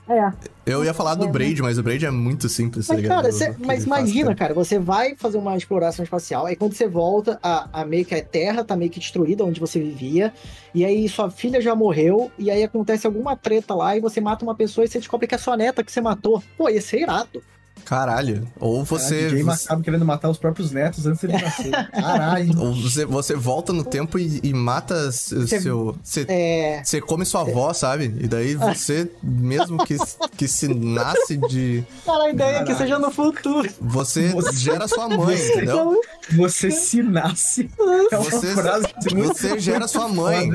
[0.08, 0.32] é, é.
[0.64, 3.16] Eu ia falar do Braid, mas o Braid é muito simples, tá Mas, ligado?
[3.22, 4.36] cara, cê- mas imagina, cara.
[4.36, 8.14] cara, você vai fazer uma exploração espacial, aí quando você volta, a, a meio que
[8.16, 10.32] a Terra tá meio que destruída, onde você vivia,
[10.74, 14.44] e aí sua filha já morreu, e aí acontece alguma treta lá, e você mata
[14.44, 16.42] uma pessoa e você descobre que é sua neta que você matou.
[16.58, 17.40] Pô, ia ser irado.
[17.84, 18.46] Caralho.
[18.58, 19.14] Ou você.
[19.14, 21.70] Ah, DJ você- Macabro querendo matar os próprios netos antes de ele nascer.
[21.92, 22.58] Caralho.
[22.60, 25.96] ou você, você volta no tempo e, e mata seu.
[26.02, 26.82] Você, É.
[26.84, 28.14] você come sua avó, sabe?
[28.20, 29.96] E daí você, mesmo que,
[30.36, 31.84] que se nasce de.
[32.04, 33.68] Cara, a ideia é que seja no futuro.
[33.80, 36.00] Você, Você- gera sua mãe, você- entendeu?
[36.36, 37.70] Você se nasce.
[38.10, 40.50] É uma Você, frase você gera sua mãe.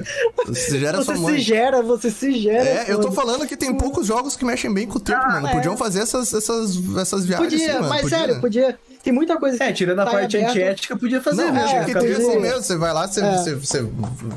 [0.46, 1.40] Você gera Você sua se mãe.
[1.40, 2.64] gera, você se gera.
[2.70, 5.48] É, eu tô falando que tem poucos jogos que mexem bem com o tempo, mano.
[5.48, 5.52] é.
[5.54, 8.18] Podiam fazer essas, essas, essas viagens Podia, assim, mas Podia.
[8.18, 8.80] sério, podia.
[9.03, 10.51] Tem muita coisa que É, tirando a tá parte aberto.
[10.51, 11.70] antiética, podia fazer Não, mesmo.
[11.70, 12.62] É, assim mesmo.
[12.62, 13.32] Você vai lá, você, É.
[13.38, 13.82] você, você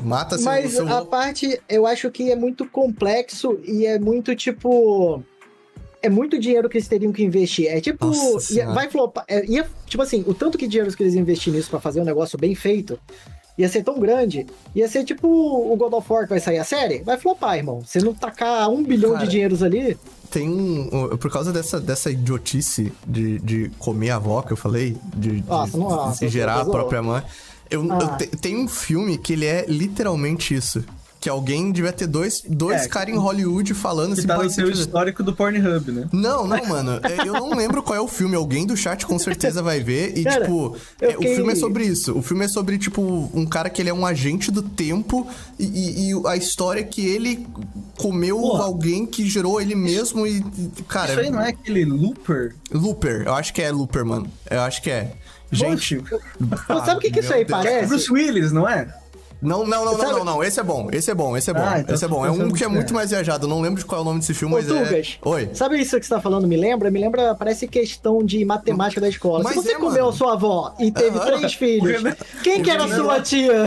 [0.03, 4.35] mata seu, Mas seu a parte, eu acho que é muito complexo e é muito
[4.35, 5.23] tipo.
[6.01, 7.67] É muito dinheiro que eles teriam que investir.
[7.67, 8.11] É tipo.
[8.51, 9.23] Ia- vai flopar.
[9.27, 12.01] é, ia, tipo assim, o tanto que dinheiro que eles iam investir nisso pra fazer
[12.01, 12.99] um negócio bem feito
[13.57, 14.45] ia ser tão grande.
[14.75, 16.99] Ia ser tipo o God of War que vai sair a série.
[17.03, 17.81] Vai flopar, irmão.
[17.85, 19.97] Você não tacar um bilhão Cara, de dinheiros ali.
[20.35, 21.15] Tem um.
[21.17, 25.47] Por causa dessa, dessa idiotice de, de comer a avó que eu falei, de, de-
[25.47, 27.23] Nossa, nossa, de gerar a própria mãe.
[27.69, 27.99] Eu, Ah.
[28.01, 30.83] eu te- tem um filme que ele é literalmente isso.
[31.25, 34.27] Que alguém devia ter dois, dois É, caras em Hollywood falando Que assim.
[34.27, 36.07] tá "Pô, no seu histórico do Pornhub, né?
[36.13, 36.99] Não, não, mano.
[37.01, 38.35] É, Eu não lembro qual é o filme.
[38.35, 40.15] Alguém do chat com certeza vai ver.
[40.15, 42.15] E, Cara, tipo, é, fiquei- o filme é sobre isso.
[42.15, 43.01] O filme é sobre, tipo,
[43.33, 46.83] um cara que ele é um agente do tempo e, e- e a história é
[46.83, 47.47] que ele
[47.97, 48.65] comeu Porra.
[48.65, 50.45] alguém que gerou ele mesmo e.
[50.87, 52.53] Cara, Isso aí não é aquele Looper?
[52.71, 53.23] Looper.
[53.25, 54.27] Eu acho que é Looper, mano.
[54.47, 55.13] Eu acho que é.
[55.51, 55.97] Gente.
[56.67, 57.59] Poxa, sabe o que, que isso aí Deus.
[57.63, 57.87] parece?
[57.87, 58.93] Bruce Willis, não é?
[59.41, 60.43] Não, não, não, não, não, não.
[60.43, 60.89] Esse é bom.
[60.91, 61.35] Esse é bom.
[61.37, 61.63] Esse é bom.
[61.65, 62.25] Ah, então esse é bom.
[62.25, 62.93] É um que é muito é.
[62.93, 63.45] mais viajado.
[63.45, 65.03] Eu não lembro de qual é o nome desse filme, Ô, mas Tugas, é.
[65.29, 65.49] Oi.
[65.53, 66.47] Sabe isso que você tá falando?
[66.47, 66.89] Me lembra?
[66.89, 69.43] Me lembra, parece questão de matemática da escola.
[69.43, 70.09] Mas Se você é, comeu mano.
[70.09, 73.65] a sua avó e teve três filhos, Renan- quem que era a sua tia?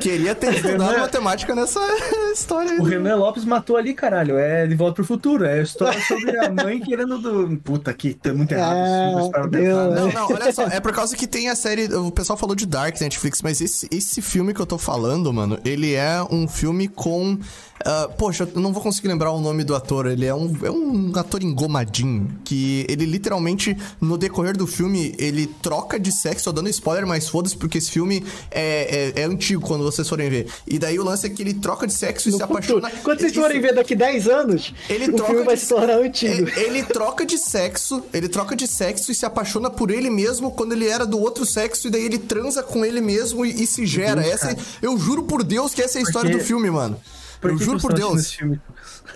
[0.00, 1.80] Queria ter estudado Renan- matemática nessa
[2.32, 2.78] história aí.
[2.78, 4.36] O Renan Lopes matou ali, caralho.
[4.38, 5.44] É De Volta pro Futuro.
[5.44, 7.56] É a história sobre a mãe querendo do...
[7.58, 8.76] Puta, que tá muito errado.
[8.76, 9.12] É,
[9.50, 9.68] né?
[9.68, 11.86] Não, não, olha só, é por causa que tem a série.
[11.94, 15.58] O pessoal falou de Dark Netflix, mas esse, esse filme que eu tô falando, mano,
[15.64, 17.38] ele é um filme com.
[17.84, 20.06] Ah, poxa, eu não vou conseguir lembrar o nome do ator.
[20.06, 22.28] Ele é um, é um ator engomadinho.
[22.44, 26.44] Que ele literalmente, no decorrer do filme, ele troca de sexo.
[26.46, 30.28] Tô dando spoiler, mas foda-se, porque esse filme é, é, é antigo quando vocês forem
[30.28, 30.48] ver.
[30.66, 32.90] E daí o lance é que ele troca de sexo e se apaixona.
[33.02, 36.48] Quando vocês forem ver daqui 10 anos, Ele o troca filme vai se tornar antigo.
[36.50, 40.50] É, Ele troca de sexo, ele troca de sexo e se apaixona por ele mesmo
[40.50, 43.66] quando ele era do outro sexo, e daí ele transa com ele mesmo e, e
[43.66, 44.20] se gera.
[44.22, 46.70] Deus, essa, é- eu juro por Deus que essa é a história Porque- do filme,
[46.70, 46.98] mano.
[47.40, 48.32] Por eu juro por Deus.
[48.32, 48.60] filme?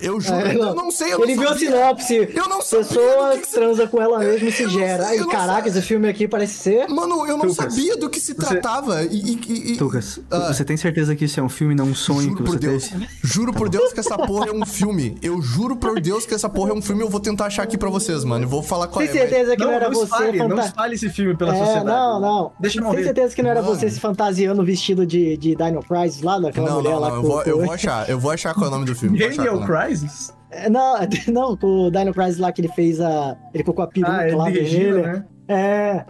[0.00, 0.36] Eu juro.
[0.40, 2.28] É, eu não sei, eu não Ele viu a sinopse.
[2.34, 5.04] Eu não sabia Pessoa que transa com ela mesma e se não gera.
[5.04, 6.88] sei, Ai, não caraca, esse filme aqui parece ser.
[6.88, 9.02] Mano, eu não Lucas, sabia do que se você- tratava.
[9.04, 10.52] E, e- e- e- Lucas, Ah.
[10.52, 12.58] você tem certeza que isso é um filme, não um sonho Juro que por você
[12.58, 12.88] Deus.
[12.88, 13.08] teve?
[13.22, 15.16] Juro por Deus que essa porra é um filme.
[15.22, 17.02] Eu juro por Deus que essa porra é um filme.
[17.02, 18.44] Eu vou tentar achar aqui pra vocês, mano.
[18.44, 19.20] Eu vou falar qual Tem é.
[19.20, 21.84] mas- certeza que não, era você espalhe, não fanta- espalhe esse filme pela É, sociedade.
[21.86, 22.52] não, não.
[22.58, 23.04] Deixa eu Tem morrer.
[23.04, 23.74] certeza que não era Mano.
[23.76, 27.16] você se fantasiando vestido de, de Dino Crisis lá, daquela Não, mulher não, lá não.
[27.16, 28.08] Eu com- vou, eu com- vou achar.
[28.10, 29.18] Eu vou achar qual é o nome do filme.
[29.18, 29.66] Daniel é nome.
[29.86, 30.34] Crisis?
[30.50, 30.96] É, Não,
[31.28, 33.36] não, com o Dino Crisis lá que ele fez a.
[33.54, 35.02] Ele ficou com a peruca Ah, é lá vermelha.
[35.02, 35.24] né?
[35.48, 36.04] É.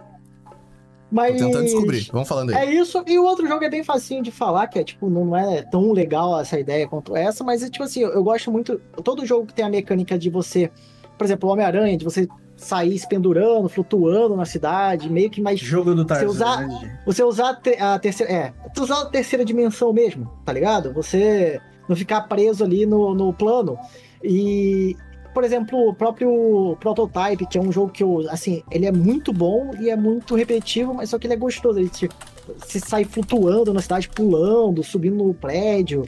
[1.11, 1.37] Mas.
[1.39, 2.09] Tô tentando descobrir.
[2.11, 2.55] Vamos falando aí.
[2.55, 5.35] É isso, e o outro jogo é bem facinho de falar, que é tipo, não
[5.37, 8.79] é tão legal essa ideia quanto essa, mas é tipo assim, eu, eu gosto muito.
[9.03, 10.71] Todo jogo que tem a mecânica de você,
[11.17, 15.59] por exemplo, o Homem-Aranha, de você sair se pendurando, flutuando na cidade, meio que mais.
[15.59, 16.27] Jogo do Tarzan.
[16.27, 18.31] usar- né, Você usar a terceira.
[18.33, 20.93] É, você usar a terceira dimensão mesmo, tá ligado?
[20.93, 23.77] Você não ficar preso ali no, no plano.
[24.23, 24.95] E,
[25.33, 29.33] por exemplo, o próprio Prototype, que é um jogo que eu, assim, ele é muito
[29.33, 31.79] bom e é muito repetitivo, mas só que ele é gostoso.
[31.79, 32.09] Ele te,
[32.57, 36.05] você sai flutuando na cidade, pulando, subindo no prédio.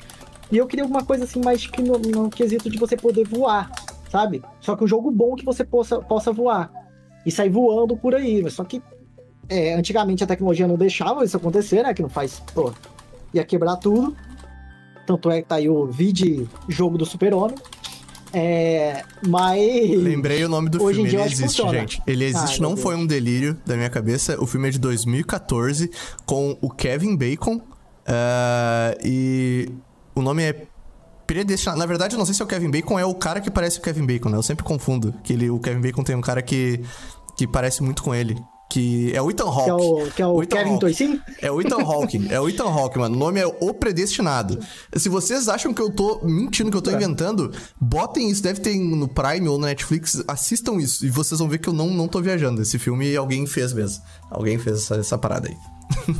[0.51, 3.71] E eu queria alguma coisa assim, mais que no, no quesito de você poder voar,
[4.09, 4.41] sabe?
[4.59, 6.71] Só que um jogo bom que você possa, possa voar.
[7.25, 8.43] E sair voando por aí.
[8.43, 8.81] Mas só que
[9.49, 11.93] é, antigamente a tecnologia não deixava isso acontecer, né?
[11.93, 12.39] Que não faz.
[12.53, 12.71] Pô,
[13.33, 14.15] ia quebrar tudo.
[15.05, 17.55] Tanto é que tá aí o vídeo jogo do Super-Homem.
[18.33, 19.59] É, mas.
[20.01, 21.79] Lembrei o nome do Hoje filme, ele existe, funciona.
[21.79, 22.01] gente.
[22.05, 24.41] Ele existe, Ai, não foi um delírio da minha cabeça.
[24.41, 25.89] O filme é de 2014,
[26.25, 27.61] com o Kevin Bacon.
[28.05, 29.69] ah, e
[30.13, 30.65] o nome é
[31.25, 31.79] predestinado.
[31.79, 33.79] Na verdade, eu não sei se é o Kevin Bacon, é o cara que parece
[33.79, 34.37] o Kevin Bacon, né?
[34.37, 35.13] Eu sempre confundo.
[35.23, 36.81] Que ele, o Kevin Bacon tem um cara que,
[37.37, 38.37] que parece muito com ele.
[38.75, 39.71] Que é o Ethan Que é Hawke.
[39.85, 40.77] o, que é o O Kevin.
[40.77, 41.21] Toisin?
[41.41, 42.27] É o Ethan Hawke.
[42.29, 43.15] É o Ethan Hawke, mano.
[43.15, 44.59] O nome é O Predestinado.
[44.93, 48.43] Se vocês acham que eu tô mentindo, que eu tô inventando, botem isso.
[48.43, 50.21] Deve ter no Prime ou na Netflix.
[50.27, 51.05] Assistam isso.
[51.05, 52.61] E vocês vão ver que eu não, não tô viajando.
[52.61, 54.03] Esse filme alguém fez mesmo.
[54.29, 55.55] Alguém fez essa, essa parada aí.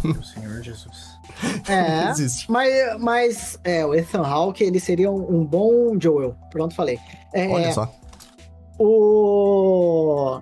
[0.01, 1.19] Meu Senhor Jesus.
[1.67, 2.07] É.
[2.11, 2.49] Existe.
[2.49, 6.37] Mas, mas é, o Ethan Hawke, ele seria um, um bom Joel.
[6.51, 6.97] Pronto, falei.
[7.33, 7.93] É, Olha só.
[8.79, 10.37] O.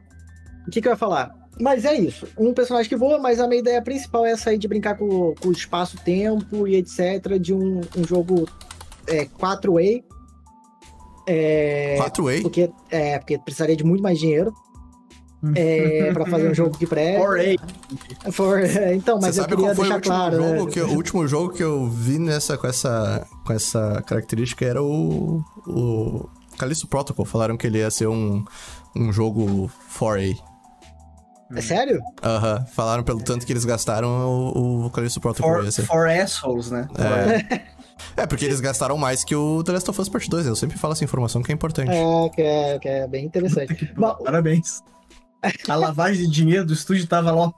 [0.67, 1.42] O que, que eu ia falar?
[1.59, 2.27] Mas é isso.
[2.37, 5.35] Um personagem que voa, mas a minha ideia principal é essa aí de brincar com,
[5.35, 7.37] com o espaço-tempo e etc.
[7.39, 8.47] De um, um jogo
[9.07, 10.03] é, 4A.
[11.27, 12.41] É, 4A.
[12.41, 14.53] porque, é, porque precisaria de muito mais dinheiro.
[15.55, 17.19] É, pra fazer um jogo que preste.
[17.21, 18.31] 4A.
[18.31, 20.35] For- é, então, mas Você eu sabe queria qual foi o deixar último, claro.
[20.37, 20.71] jogo né?
[20.71, 24.81] que eu- o último jogo que eu vi nessa, com, essa, com essa característica era
[24.81, 27.25] o, o Callisto Protocol.
[27.25, 28.43] Falaram que ele ia ser um,
[28.95, 30.37] um jogo 4A.
[31.55, 32.01] É sério?
[32.23, 35.63] Aham, falaram pelo tanto que eles gastaram o, o Callisto Protocol.
[35.71, 36.87] For, for assholes, né?
[36.97, 37.61] É.
[38.23, 40.47] é, porque eles gastaram mais que o The Last of Us Part 2.
[40.47, 41.91] Eu sempre falo essa informação que é importante.
[41.91, 43.93] É, que é, que é bem interessante.
[44.23, 44.81] Parabéns.
[45.67, 47.53] A lavagem de dinheiro do estúdio tava lá.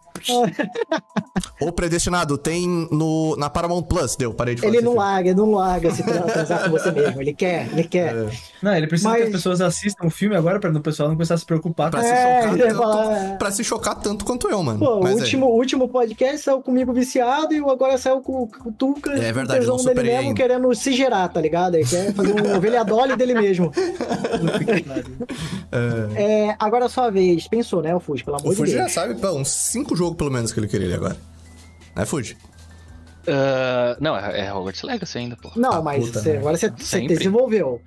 [1.61, 4.15] O Predestinado tem no, na Paramount Plus.
[4.15, 5.05] Deu, parei de falar ele não filme.
[5.05, 7.21] larga, ele não larga se tra- transar com você mesmo.
[7.21, 8.15] Ele quer, ele quer.
[8.15, 8.29] É,
[8.61, 11.15] Não, ele precisa Mas- que as pessoas assistam o filme agora pra o pessoal não
[11.15, 12.15] começar a se preocupar com pra, essa.
[12.15, 14.79] se É, chocar tanto, falar- pra se chocar tanto quanto eu, mano.
[14.79, 15.13] Pô, o é.
[15.13, 19.11] último, o último podcast saiu comigo viciado e o agora saiu com, com o Tuca.
[19.11, 20.33] É com verdade, tesão não dele mesmo, ainda.
[20.33, 21.75] querendo se gerar, tá ligado?
[21.75, 23.71] Ele quer fazer um ovelha Dolly dele mesmo.
[25.71, 26.05] É,
[26.47, 27.47] É, agora é a sua vez.
[27.47, 28.91] Pensou, né, o Fuji, pelo amor o de Fuji já Deus.
[28.93, 31.17] sabe, pô, uns 5 jogos pelo menos que ele queria agora.
[31.95, 32.38] Né, Fuji?
[33.28, 35.51] Ah, não, é, é Hogwarts Legacy ainda, pô.
[35.55, 36.39] Não, Ah, mas puta você- merda.
[36.41, 37.82] agora você, desenvolveu.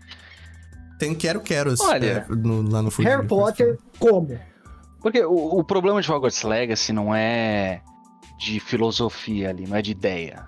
[0.98, 3.08] Tem Quero Quero Olha, é, no- lá no Fuji.
[3.08, 4.38] Harry Potter, como?
[5.00, 7.80] Porque o, o problema de Hogwarts Legacy não é
[8.38, 10.46] de filosofia ali, não é de ideia.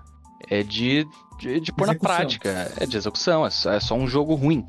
[0.49, 1.07] É de,
[1.39, 2.73] de, de pôr na prática.
[2.77, 4.67] É de execução, é é só um jogo ruim.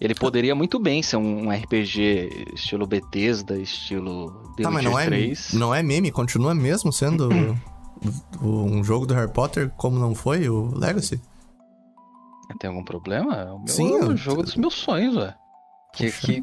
[0.00, 4.98] Ele poderia muito bem ser um, um RPG estilo Bethesda, estilo The Tá, mas não
[4.98, 5.52] é, 3.
[5.54, 7.30] não é meme, continua mesmo sendo
[8.42, 11.20] um jogo do Harry Potter como não foi o Legacy?
[12.60, 13.34] Tem algum problema?
[13.36, 15.34] É o meu Sim, é o eu- jogo dos meus sonhos, ué.
[15.94, 16.42] Que, que,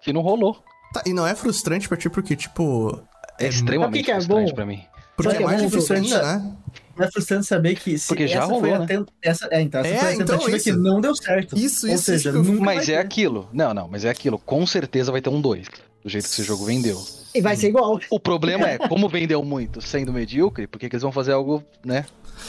[0.00, 0.62] que não rolou.
[0.92, 3.00] Tá, e não é frustrante pra ti porque, tipo.
[3.38, 4.54] É, extremamente Sabe o que é frustrante bom?
[4.54, 4.82] pra mim.
[5.16, 6.12] Porque é é mais frustrante?
[6.14, 6.56] ainda, né?
[6.98, 8.86] É frustrante saber que se Porque já essa rolou, foi a né?
[8.86, 10.64] ten- essa, é, então, essa É, foi a então, tentativa isso.
[10.64, 11.56] que não deu certo.
[11.58, 12.98] Isso, Ou isso, seja, isso nunca Mas é ter.
[12.98, 13.48] aquilo.
[13.52, 14.38] Não, não, mas é aquilo.
[14.38, 15.66] Com certeza vai ter um 2.
[16.02, 17.00] Do jeito que esse jogo vendeu.
[17.34, 17.98] E vai ser igual.
[18.10, 21.64] O problema é, como vendeu muito sendo medíocre, por que que eles vão fazer algo,
[21.84, 22.04] né,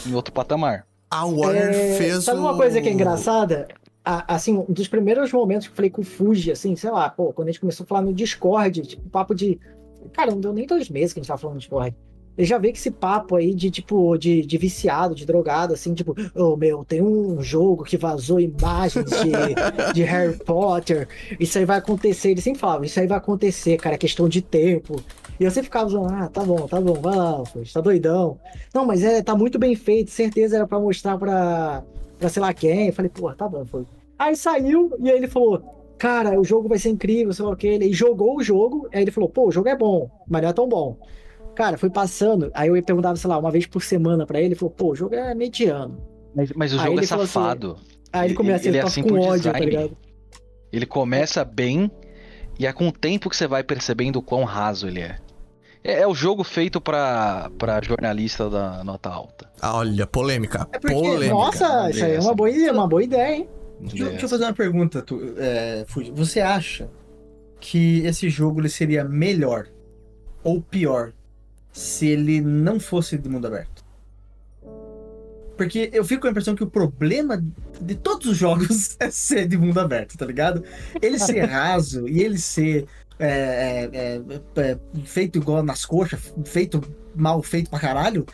[0.05, 0.85] em outro patamar?
[1.09, 3.67] A Warner É, fez Sabe uma coisa que é engraçada?
[4.03, 7.09] A- assim, um dos primeiros momentos que eu falei com o Fuji, assim, sei lá,
[7.09, 9.57] pô, quando a gente começou a falar no Discord, tipo, papo de.
[10.13, 11.95] Cara, não deu nem dois meses que a gente tava falando no Discord.
[12.37, 15.93] Ele já vê que esse papo aí de, tipo, de, de viciado, de drogado, assim,
[15.93, 19.31] tipo, ô meu, tem um jogo que vazou imagens de,
[19.93, 21.07] de Harry Potter,
[21.39, 22.31] isso aí vai acontecer.
[22.31, 25.01] Ele sempre falava, isso aí vai acontecer, cara, é questão de tempo.
[25.39, 28.39] E eu sempre ficava falando, ah, tá bom, tá bom, vai lá, Fuji, tá doidão.
[28.73, 31.83] Não, mas é, tá muito bem feito, certeza era pra mostrar pra,
[32.17, 32.87] pra sei lá quem.
[32.87, 33.85] Eu falei, pô, tá bom, foi.
[34.17, 35.61] Aí saiu e aí ele falou,
[35.97, 37.67] cara, o jogo vai ser incrível, sei lá o que.
[37.67, 40.53] Ele jogou o jogo, aí ele falou, pô, o jogo é bom, mas não é
[40.53, 40.97] tão bom.
[41.55, 44.55] Cara, foi passando, aí eu perguntava, sei lá, uma vez por semana pra ele, ele
[44.55, 45.97] falou, pô, o jogo é mediano.
[46.35, 47.77] Mas, mas o Aí jogo é assim, safado.
[48.11, 49.65] Aí ele começa, ele ele, é assim com ódio, tá design.
[49.65, 49.97] ligado?
[50.71, 51.89] Ele começa bem
[52.59, 55.17] e é com o tempo que você vai percebendo o quão raso ele é.
[55.83, 59.49] É, é o jogo feito pra, pra jornalista da nota alta.
[59.61, 60.67] Ah, Olha, polêmica.
[60.73, 61.33] É porque- polêmica.
[61.33, 63.49] Nossa, isso aí é uma boa ideia, uma boa ideia, hein?
[63.79, 66.11] Deixa, eu- deixa eu fazer uma pergunta, tu, é, Fuji.
[66.15, 66.89] Você acha
[67.61, 69.67] que esse jogo ele seria melhor
[70.43, 71.13] ou pior
[71.75, 73.83] se ele não fosse de mundo aberto?
[75.57, 77.43] Porque eu fico com a impressão que o problema
[77.81, 80.63] de todos os jogos é ser de mundo aberto, tá ligado?
[81.01, 82.85] Ele ser raso e ele ser
[83.19, 86.81] é, é, é, é, feito igual nas coxas, feito
[87.13, 88.25] mal feito pra caralho,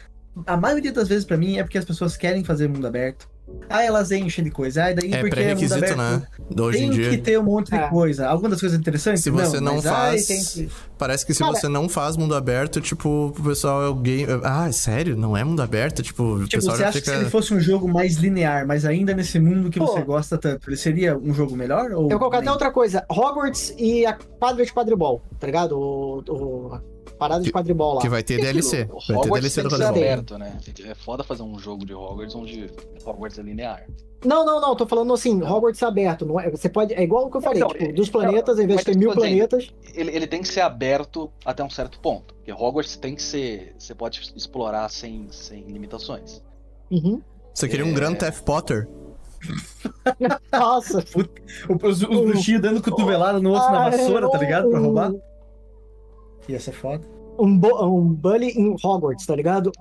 [0.45, 3.27] a maioria das vezes pra mim é porque as pessoas querem fazer mundo aberto.
[3.73, 4.83] Ah, elas enchem de coisa.
[4.83, 5.97] Ah, daí É porque é mundo pré-requisito, aberto.
[5.97, 6.23] né?
[6.59, 7.09] Hoje Tem em dia.
[7.11, 7.87] que ter um monte de É.
[7.87, 8.27] coisa.
[8.27, 9.23] Algumas das coisas interessantes.
[9.23, 10.25] Se você não, mas, ai, faz.
[10.27, 13.87] tem que- Parece que se Cara- você não faz mundo aberto, tipo, o pessoal é
[13.87, 14.27] o game.
[14.43, 15.15] Ah, sério?
[15.15, 16.03] Não é mundo aberto?
[16.03, 17.17] Tipo, o Tipo, pessoal você acha que fica.
[17.17, 19.87] se ele fosse um jogo mais linear, mas ainda nesse mundo que Pô.
[19.87, 21.91] você gosta tanto, ele seria um jogo melhor?
[21.93, 23.05] Ou Eu vou colocar até outra coisa.
[23.09, 25.77] Hogwarts e a quadra de quadribol, tá ligado?
[25.79, 28.01] O, o- a parada de quadribol lá.
[28.01, 28.87] Que vai ter DLC.
[28.91, 30.03] O Vai ter DLC do que Quadribol.
[30.03, 30.57] aberto, né?
[30.85, 32.69] É foda fazer um jogo de Hogwarts onde
[33.05, 33.85] Hogwarts é linear.
[34.23, 34.75] Não, não, não.
[34.75, 36.25] Tô falando assim, Hogwarts aberto.
[36.25, 36.93] Não é, você pode.
[36.93, 38.95] É igual o que eu falei, Então, tipo, dos é- planetas, ao invés de ter
[38.97, 39.69] mil planetas.
[39.95, 42.33] Ele, ele tem que ser aberto até um certo ponto.
[42.35, 43.75] Porque Hogwarts tem que ser.
[43.79, 46.41] Você pode explorar sem, sem limitações.
[46.91, 47.21] Uhum.
[47.53, 47.93] Você queria um É.
[47.93, 48.87] Grand Theft Potter?
[50.51, 51.03] Nossa.
[51.15, 54.69] O- Os, os bruxinhos dando cotovelada no outro na Ah, vassoura, tá ligado?
[54.69, 55.11] Pra um- roubar.
[56.47, 57.07] Ia ser foda.
[57.39, 59.71] Um, bo- um bully em Hogwarts, tá ligado?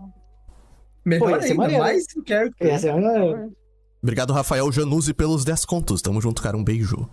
[1.05, 1.83] Melhor ia ser ainda, maneiro.
[1.83, 3.51] mais que quero que Essa é uma-
[4.03, 6.01] Obrigado, Rafael Januzzi, pelos 10 contos.
[6.01, 6.57] Tamo junto, cara.
[6.57, 6.97] Um beijo.
[6.97, 7.09] Não,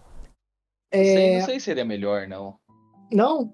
[0.94, 2.56] sei, É, não sei se seria melhor, não.
[3.12, 3.54] Não?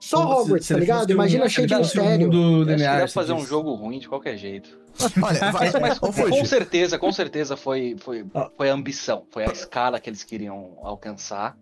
[0.00, 1.10] Só Como Hogwarts, se tá ligado?
[1.10, 2.26] Imagina cheio de mistério.
[2.32, 4.78] mundo deve você fazer um jogo ruim de qualquer jeito.
[5.22, 5.70] Olha, vai.
[5.80, 8.48] Mas, Fuji, com certeza, com certeza foi, foi, Ó.
[8.56, 11.56] foi a ambição, foi a escala que eles queriam alcançar.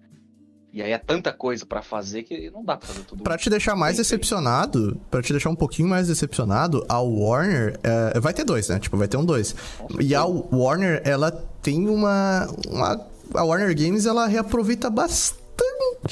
[0.72, 3.22] E aí é tanta coisa pra fazer que não dá pra fazer tudo.
[3.24, 7.78] Pra te deixar mais Bem decepcionado, pra te deixar um pouquinho mais decepcionado, a Warner.
[7.82, 8.78] é, vai ter dois, né?
[8.78, 9.54] Tipo, vai ter um dois.
[9.98, 11.30] E a Warner, ela
[11.62, 13.00] tem uma, uma.
[13.34, 15.38] A Warner Games, ela reaproveita bastante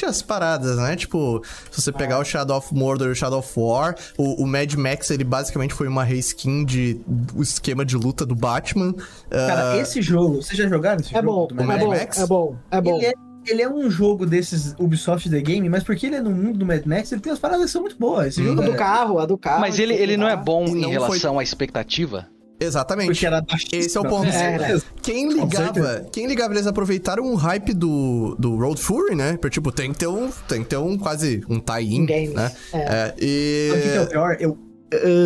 [0.05, 0.97] as paradas, né?
[0.97, 4.47] Tipo, se você pegar o Shadow of Mordor e o Shadow of War, o, o
[4.47, 7.01] Mad Max, ele basicamente foi uma reskin de
[7.35, 8.95] o esquema de luta do Batman.
[9.31, 11.49] Cara, Ah, esse jogo, vocês já jogaram esse É jogo?
[11.55, 12.19] bom, é Mad bom, Max?
[12.19, 12.97] é bom, é bom.
[12.97, 13.13] Ele é,
[13.51, 16.67] ele é um jogo desses Ubisoft The Game, mas porque ele é no mundo do
[16.67, 18.29] Mad Max, ele tem as paradas que são muito boas.
[18.29, 18.47] Esse Hum.
[18.49, 19.61] jogo A do é- carro, a do carro.
[19.61, 22.27] Mas ele, ele não é bom E em não relação à expectativa?
[22.59, 23.09] Exatamente.
[23.47, 23.77] Porque.
[23.77, 24.29] Esse é o ponto.
[24.29, 29.37] É, Quem Com ligava, quem ligava, eles aproveitaram o hype do, do Road Fury, né?
[29.37, 32.35] Pra, tipo, tem que ter um, tem que ter um quase um tie-in, Um game,
[32.35, 32.51] né?
[32.73, 32.79] é.
[32.79, 33.71] É, e...
[33.71, 34.37] O que que é o pior?
[34.41, 34.59] Eu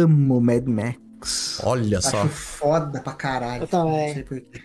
[0.02, 1.60] amo Mad Max.
[1.62, 3.62] Olha só, Acho foda pra caralho.
[3.62, 4.06] Eu também.
[4.08, 4.60] Não sei por quê.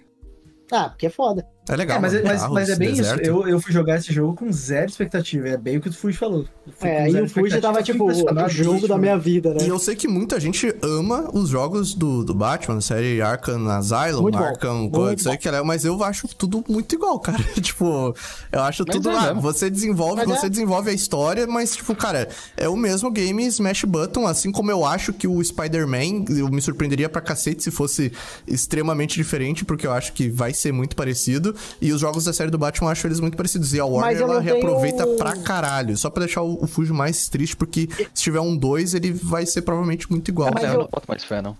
[0.71, 1.45] Ah, porque é foda.
[1.67, 1.97] É legal.
[1.97, 2.25] É, mas, mano.
[2.25, 3.21] mas, Carros, mas é bem deserto.
[3.21, 3.31] isso.
[3.31, 5.47] Eu, eu fui jogar esse jogo com zero expectativa.
[5.49, 6.45] É bem o que o Fuji falou.
[6.81, 9.59] É, e zero o Fuji tava tipo, o jogo da minha vida, né?
[9.63, 14.21] E eu sei que muita gente ama os jogos do, do Batman, série Arkham Asylum,
[14.21, 17.43] Muito Arkham Court, sei que ela é, mas eu acho tudo muito igual, cara.
[17.59, 18.15] tipo,
[18.51, 19.33] eu acho Mas tudo é lá.
[19.33, 20.49] Você desenvolve, Mas você é.
[20.49, 24.85] desenvolve a história, mas, tipo, cara, é o mesmo game Smash Button, assim como eu
[24.85, 28.11] acho que o Spider-Man, eu me surpreenderia pra cacete se fosse
[28.47, 31.54] extremamente diferente, porque eu acho que vai ser muito parecido.
[31.81, 33.73] E os jogos da série do Batman eu acho eles muito parecidos.
[33.73, 35.95] E a Warner, ela não tenho- reaproveita pra caralho.
[35.97, 39.45] Só pra deixar o, o Fuji mais triste, porque se tiver um 2, ele vai
[39.45, 40.51] ser provavelmente muito igual.
[40.53, 41.57] Mas eu eu- não boto mais fé, não.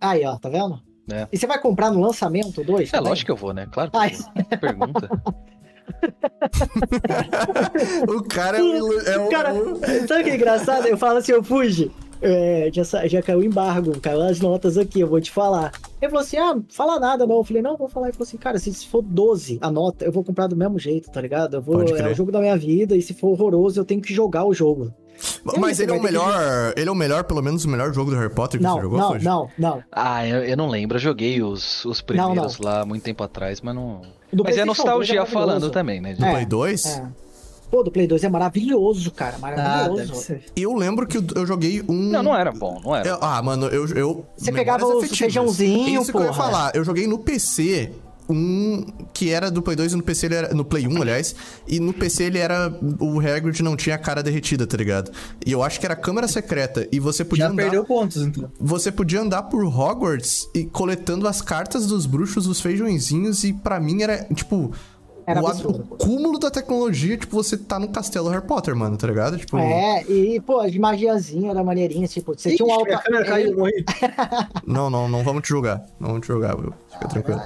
[0.00, 0.80] Aí, ó, tá vendo?
[1.10, 1.28] É.
[1.32, 2.92] E você vai comprar no lançamento dois?
[2.92, 3.66] É lógico que eu vou, né?
[3.70, 4.12] Claro que Ai.
[4.50, 4.58] eu.
[4.58, 5.10] Pergunta.
[8.08, 9.00] O cara é o.
[9.00, 10.86] É o, Cara, o- sabe o que é engraçado?
[10.86, 11.90] Eu falo assim, eu fugi.
[12.22, 15.72] É, já, já caiu o embargo, caiu as notas aqui, eu vou te falar.
[16.00, 17.36] Ele falou assim: ah, fala nada não.
[17.36, 18.06] Eu falei, não, vou falar.
[18.08, 21.10] Ele falou assim, cara, se for 12 a nota, eu vou comprar do mesmo jeito,
[21.10, 21.54] tá ligado?
[21.56, 24.12] Eu vou, é o jogo da minha vida, e se for horroroso, eu tenho que
[24.14, 24.92] jogar o jogo.
[25.56, 26.74] Mas ele é o ter que- melhor.
[26.76, 28.82] Ele é o melhor, pelo menos o melhor jogo do Harry Potter que Não, você
[28.82, 29.24] jogou, não, Fuji?
[29.24, 29.82] não, não.
[29.92, 30.96] Ah, eu, eu não lembro.
[30.96, 34.00] Eu joguei os, os primeiros lá muito tempo atrás, mas não.
[34.32, 36.14] Do mas é PlayStation nostalgia 2 é falando também, né?
[36.14, 36.86] Do É, Play 2?
[36.86, 37.08] É.
[37.70, 39.36] Pô, do Play 2 é maravilhoso, cara.
[39.36, 40.14] Ah, Maravilhoso.
[40.14, 40.44] ser.
[40.54, 41.94] Eu lembro que eu- joguei um.
[42.10, 43.08] Não, não era bom, não era.
[43.08, 43.86] Eu- ah, mano, eu.
[43.96, 46.36] eu Você pegava o feijãozinho, Isso que eu ia porra.
[46.38, 46.72] falar.
[46.74, 47.90] Eu joguei no PC
[48.28, 50.54] um que era do Play 2 e no PC ele era.
[50.54, 51.34] No Play 1, aliás.
[51.68, 52.72] E no PC ele era.
[53.00, 55.10] O Hagrid não tinha a cara derretida, tá ligado?
[55.44, 56.88] E eu acho que era câmera secreta.
[56.92, 57.62] E você podia Já andar.
[57.64, 58.50] perdeu pontos, então.
[58.58, 63.78] Você podia andar por Hogwarts e coletando as cartas dos bruxos, os feijõezinhos, e pra
[63.80, 64.72] mim era, tipo.
[65.26, 65.86] Era o, absurdo.
[65.90, 69.38] o cúmulo da tecnologia, tipo, você tá no castelo Harry Potter, mano, tá ligado?
[69.38, 69.56] Tipo.
[69.58, 72.88] É, e, pô, de magiazinha era maneirinha, tipo, você tinha um Ixi, alta.
[72.88, 73.84] minha câmera caiu, morri.
[74.66, 75.84] Não, não, não vamos te julgar.
[76.00, 76.72] Não vamos te julgar, viu?
[76.90, 77.40] Fica tranquilo.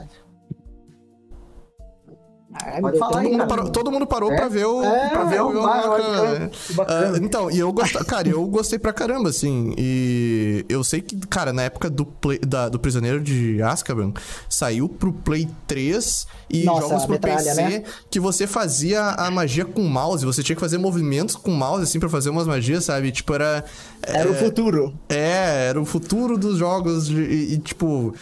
[2.64, 4.36] Ah, Pode falar Todo aí, mundo, parou, todo mundo parou É?
[4.36, 4.82] pra ver o.
[4.84, 5.50] É, pra ver o.
[5.50, 5.60] Yoga.
[5.62, 6.48] vai.
[6.50, 7.16] Que bacana.
[7.16, 8.04] Ah, então, e eu gostei.
[8.04, 9.74] Cara, eu gostei pra caramba, assim.
[9.78, 14.12] E eu sei que, cara, na época do, Play- da- do Prisioneiro de Azkaban,
[14.48, 17.82] saiu pro Play 3 e Nossa, jogos pro metralha, PC né?
[18.10, 20.24] que você fazia a magia com mouse.
[20.24, 23.10] Você tinha que fazer movimentos com mouse, assim, pra fazer umas magias, sabe?
[23.12, 23.64] Tipo, era.
[24.02, 24.94] Era o futuro.
[25.08, 28.14] É, era o futuro dos jogos de- e, e, tipo,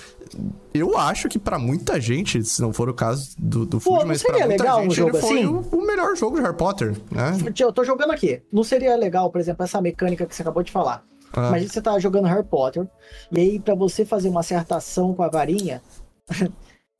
[0.75, 4.23] eu acho que pra muita gente, se não for o caso do, do Food, mas
[4.23, 5.47] pra muita legal um gente jogo ele foi assim?
[5.47, 7.33] o, o melhor jogo de Harry Potter, né?
[7.59, 8.43] Eu tô jogando aqui.
[8.53, 11.03] Não seria legal, por exemplo, essa mecânica que você acabou de falar.
[11.33, 11.49] Ah.
[11.49, 12.87] Imagina que você tá jogando Harry Potter,
[13.33, 15.83] e aí pra você fazer uma certa ação com a varinha.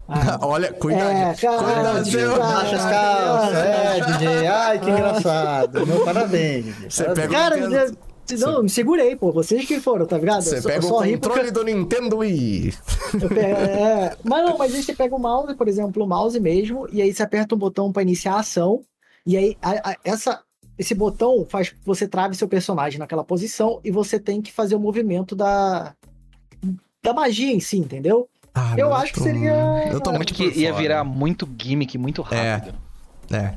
[0.09, 1.11] Ah, Olha, cuidado.
[1.11, 2.39] É, cuidado, viu?
[2.39, 4.47] Baixa as calças, é, DJ.
[4.47, 5.85] Ai, que engraçado.
[5.85, 6.91] Meu parabéns, DJ.
[6.91, 7.27] Você Parabéns.
[7.29, 7.97] pega cara, eu-
[8.35, 9.31] não, me segurei, pô.
[9.33, 10.43] Vocês que foram, tá ligado?
[10.43, 12.75] Você só- pega o só ri controle do Nintendo Wii.
[13.21, 16.39] Eu pe- é, mas não, mas aí você pega o mouse, por exemplo, o mouse
[16.41, 18.83] mesmo, e aí você aperta um botão pra iniciar a ação,
[19.25, 20.41] e aí a- a- essa,
[20.79, 24.75] esse botão faz que você trave seu personagem naquela posição e você tem que fazer
[24.75, 25.95] o movimento da,
[27.03, 28.29] da magia em si, entendeu?
[28.55, 30.83] Ah, Eu acho que tô- seria- Eu tô Acho muito que por ia fora.
[30.83, 32.75] virar muito gimmick muito rápido.
[33.31, 33.37] É.
[33.37, 33.55] É,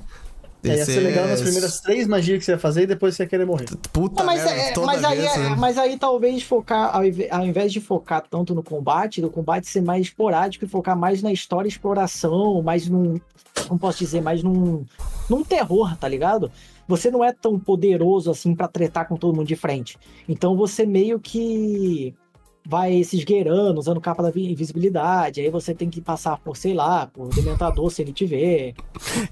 [0.64, 3.30] ia ser legal nas primeiras três magias que você ia fazer e depois você ia
[3.30, 3.66] querer morrer.
[3.94, 5.56] Puta Não, mas, merda, é- toda mas, aí, vez, é- né?
[5.58, 7.02] mas aí talvez focar, ao
[7.32, 11.22] ao invés de focar tanto no combate, do combate ser mais esporádico e focar mais
[11.22, 13.20] na história e exploração, mais num.
[13.68, 14.86] Como posso dizer, mais num,
[15.30, 16.52] num terror, tá ligado?
[16.88, 19.98] Você não é tão poderoso assim pra tretar com todo mundo de frente.
[20.28, 22.16] Então você meio que
[22.70, 25.42] vai se esgueirando, usando capa da vi- invisibilidade.
[25.42, 28.76] Aí você tem que passar por, sei lá, por dementador se ele te ver.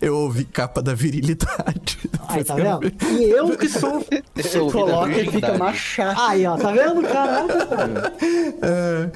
[0.01, 1.99] Eu ouvi capa da virilidade.
[2.27, 2.91] Aí, tá vendo?
[3.11, 4.03] E eu que sou.
[4.35, 6.19] Da Coloca e fica machado.
[6.19, 7.01] Aí, ó, tá vendo?
[7.03, 8.13] Caraca, cara.
[8.61, 9.11] É,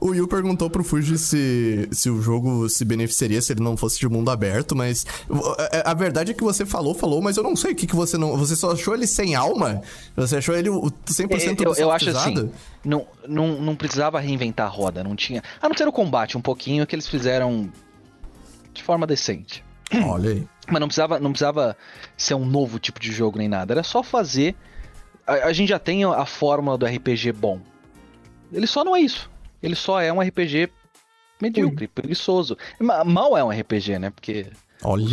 [0.00, 3.76] o, o, Yu perguntou pro Fuji se, se o jogo se beneficiaria se ele não
[3.76, 5.06] fosse de mundo aberto, mas
[5.84, 7.96] a, a verdade é que você falou, falou, mas eu não sei o que, que
[7.96, 8.36] você não.
[8.36, 9.80] Você só achou ele sem alma?
[10.16, 12.47] Você achou ele o 100% Eu, eu acho softizado?
[12.84, 15.42] Não, não, não precisava reinventar a roda, não tinha.
[15.60, 17.70] A não ser o combate um pouquinho que eles fizeram
[18.72, 19.64] de forma decente.
[20.04, 20.48] Olha aí.
[20.70, 21.76] Mas não precisava, não precisava
[22.16, 23.72] ser um novo tipo de jogo nem nada.
[23.74, 24.54] Era só fazer.
[25.26, 27.60] A, a gente já tem a fórmula do RPG bom.
[28.52, 29.30] Ele só não é isso.
[29.62, 30.70] Ele só é um RPG
[31.40, 32.56] medíocre, preguiçoso.
[32.78, 34.10] Ma- Mal é um RPG, né?
[34.10, 34.46] Porque
[34.82, 35.12] Olha os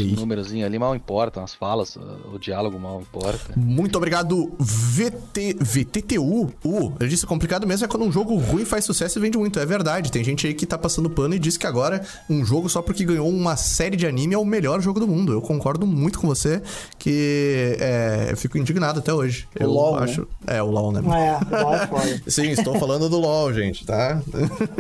[0.52, 0.64] aí.
[0.64, 1.98] ali mal importam, as falas,
[2.32, 3.54] o diálogo mal importa.
[3.56, 6.52] Muito obrigado, VT, VTTU.
[6.64, 9.60] Uh, ele disse complicado mesmo é quando um jogo ruim faz sucesso e vende muito.
[9.60, 10.12] É verdade.
[10.12, 13.04] Tem gente aí que tá passando pano e diz que agora um jogo só porque
[13.04, 15.34] ganhou uma série de anime é o melhor jogo do mundo.
[15.34, 16.62] Eu concordo muito com você
[17.00, 19.48] que é, eu fico indignado até hoje.
[19.60, 20.28] O eu LOL, acho.
[20.46, 21.00] É, o LOL, né?
[21.00, 22.22] É, igual é.
[22.30, 24.22] Sim, estou falando do LoL, gente, tá?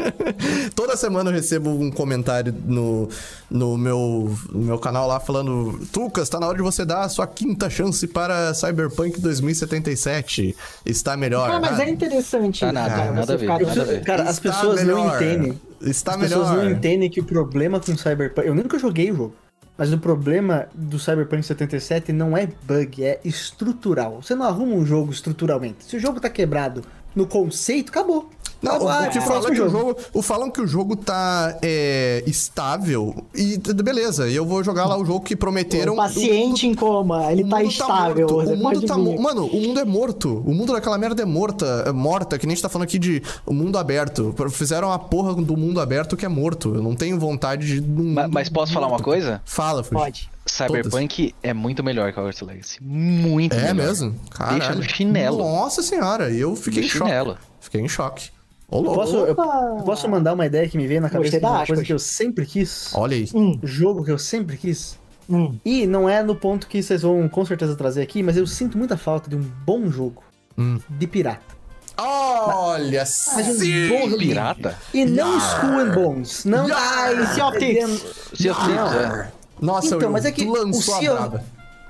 [0.76, 3.10] Toda semana eu recebo um comentário no,
[3.50, 7.10] no, meu, no meu canal lá falando: Tucas, tá na hora de você dar a
[7.10, 10.56] sua quinta chance para Cyberpunk 2077.
[10.86, 11.50] Está melhor.
[11.50, 12.60] Ah, mas Ah, é interessante.
[12.62, 14.04] Tá nada, cara, nada você a ver, ficar- nada a ver.
[14.04, 15.16] Cara, as Está pessoas não melhor.
[15.22, 15.62] entendem.
[15.82, 16.64] Está As pessoas melhor.
[16.66, 18.48] não entendem que o problema com Cyberpunk.
[18.48, 19.36] Eu nunca joguei o jogo.
[19.78, 24.22] Mas o problema do Cyberpunk 77 não é bug, é estrutural.
[24.22, 25.84] Você não arruma um jogo estruturalmente.
[25.86, 26.82] Se o jogo tá quebrado
[27.16, 28.30] no conceito, acabou.
[28.62, 31.56] Não, o Ah, que é, fala que o jogo, o falam que o jogo tá
[31.62, 35.94] é, estável e beleza, eu vou jogar lá o jogo que prometeram.
[35.94, 38.28] O paciente em coma, ele O tá mundo estável.
[38.28, 39.20] morto, você o mundo tá vir.
[39.20, 40.44] Mano, o mundo é morto.
[40.46, 42.98] O mundo daquela merda é morta, é morta, que nem a gente tá falando aqui
[42.98, 44.34] de o mundo aberto.
[44.50, 46.74] Fizeram a porra do mundo aberto que é morto.
[46.74, 47.82] Eu não tenho vontade de.
[47.82, 49.04] um Ma- mundo Mas posso falar uma morto.
[49.04, 49.42] coisa?
[49.46, 49.94] Fala, Fuji.
[49.96, 50.30] Pode.
[50.46, 52.78] Cyberpunk é muito melhor que Hogwarts Legacy.
[52.84, 53.76] Muito É melhor.
[53.76, 54.16] mesmo?
[54.32, 54.60] Caralho.
[54.60, 55.38] Deixa no chinelo.
[55.40, 57.06] Nossa senhora, eu fiquei No em choque.
[57.10, 57.38] chinelo.
[57.60, 58.30] Fiquei em choque.
[58.70, 58.96] Ô, louco.
[59.00, 61.60] Posso, eu, eu posso mandar uma ideia que me veio na cabeça Gostei de uma
[61.60, 62.92] da coisa que eu sempre quis?
[62.94, 63.28] Olha aí.
[63.34, 64.98] Hum, Jogo que eu sempre quis?
[65.30, 65.56] hum.
[65.66, 68.78] E não é no ponto que vocês vão com certeza trazer aqui, mas eu sinto
[68.78, 70.24] muita falta de um bom jogo
[70.58, 70.80] Hum.
[70.90, 71.56] de pirata.
[71.98, 74.18] Olha, Mas um bom joguinho.
[74.30, 74.78] Pirata?
[74.94, 76.46] E não Skull and Bones.
[76.46, 76.68] Não.
[76.72, 78.06] Ai, Sea of Thieves.
[78.34, 79.32] Sea of Thieves, é.
[79.62, 81.44] Nossa, Então, Will, mas é que lançou o a Sea of- braba.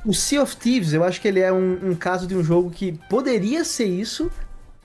[0.05, 2.69] O Sea of Thieves, eu acho que ele é um, um caso de um jogo
[2.69, 4.29] que poderia ser isso,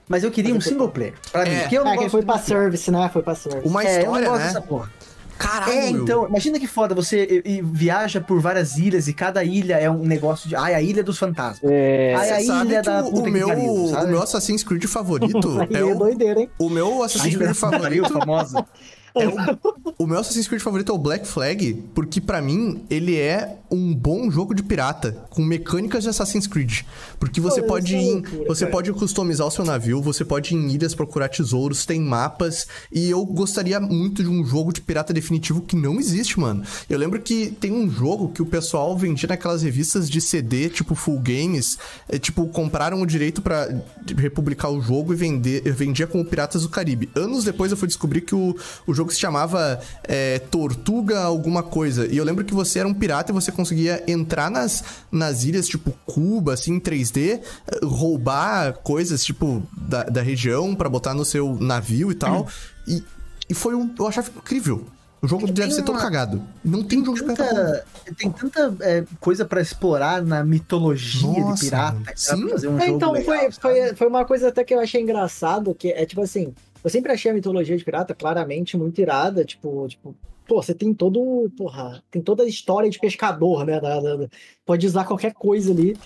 [0.08, 1.14] mas eu queria um single player.
[1.30, 1.60] Pra mim, É.
[1.60, 3.10] porque eu não É, que gosto foi pra service, né?
[3.12, 3.68] Foi pra service.
[3.68, 4.46] Uma É, eu não história, gosto né?
[4.46, 4.90] dessa porra.
[5.38, 5.72] Caralho.
[5.72, 9.74] É, então, imagina que foda, você e- e viaja por várias ilhas e cada ilha
[9.78, 10.54] é um negócio de.
[10.56, 11.70] Ai, a ilha dos fantasmas.
[11.70, 12.14] É.
[12.14, 15.38] Ai, a ilha da o, puta o que meu, o meu Assassin's Creed favorito
[15.70, 16.50] é é o, doideira, hein?
[16.58, 18.12] o meu Assassin's A Creed favorito.
[18.12, 18.66] famosa.
[19.14, 23.16] É o, o meu Assassin's Creed favorito é o Black Flag, porque pra mim ele
[23.16, 26.82] é um bom jogo de pirata, com mecânicas de Assassin's Creed.
[27.18, 28.72] Porque você pode é ir, loucura, você cara.
[28.72, 33.10] pode customizar o seu navio, você pode ir em ilhas procurar tesouros, tem mapas, e
[33.10, 36.62] eu gostaria muito de um jogo de pirata definitivo que não existe, mano.
[36.88, 40.94] Eu lembro que tem um jogo que o pessoal vendia naquelas revistas de CD, tipo
[40.94, 41.78] Full Games,
[42.08, 43.68] é, tipo, compraram o direito pra
[44.16, 47.10] republicar o jogo e vender, vendia como Piratas do Caribe.
[47.14, 48.56] Anos depois eu fui descobrir que o,
[48.86, 52.06] o jogo se chamava é, Tortuga alguma coisa.
[52.06, 55.66] E eu lembro que você era um pirata e você conseguia entrar nas, nas ilhas,
[55.66, 57.40] tipo Cuba, assim, em 3D, eh,
[57.84, 62.46] roubar coisas, tipo, da, da região pra botar no seu navio e tal.
[62.86, 63.02] E,
[63.48, 63.92] e foi um.
[63.98, 64.84] Eu achava incrível.
[65.22, 66.42] O jogo deve ser todo uma- cagado.
[66.64, 67.44] Não tem um jogo de pirata.
[67.54, 67.84] Tanta-
[68.16, 72.12] tem tanta é, coisa pra explorar na mitologia Nossa, de pirata.
[72.12, 72.40] que Sim.
[72.40, 74.80] pra fazer um É, jogo então, legal, foi, foi, foi uma coisa até que eu
[74.80, 79.00] achei engraçado, que é tipo assim, eu sempre achei a mitologia de pirata claramente muito
[79.00, 80.14] irada, tipo, tipo,
[80.46, 84.28] pô, você tem todo, porra, tem toda a história de pescador, né, da- da- da-
[84.66, 85.96] pode usar qualquer coisa ali,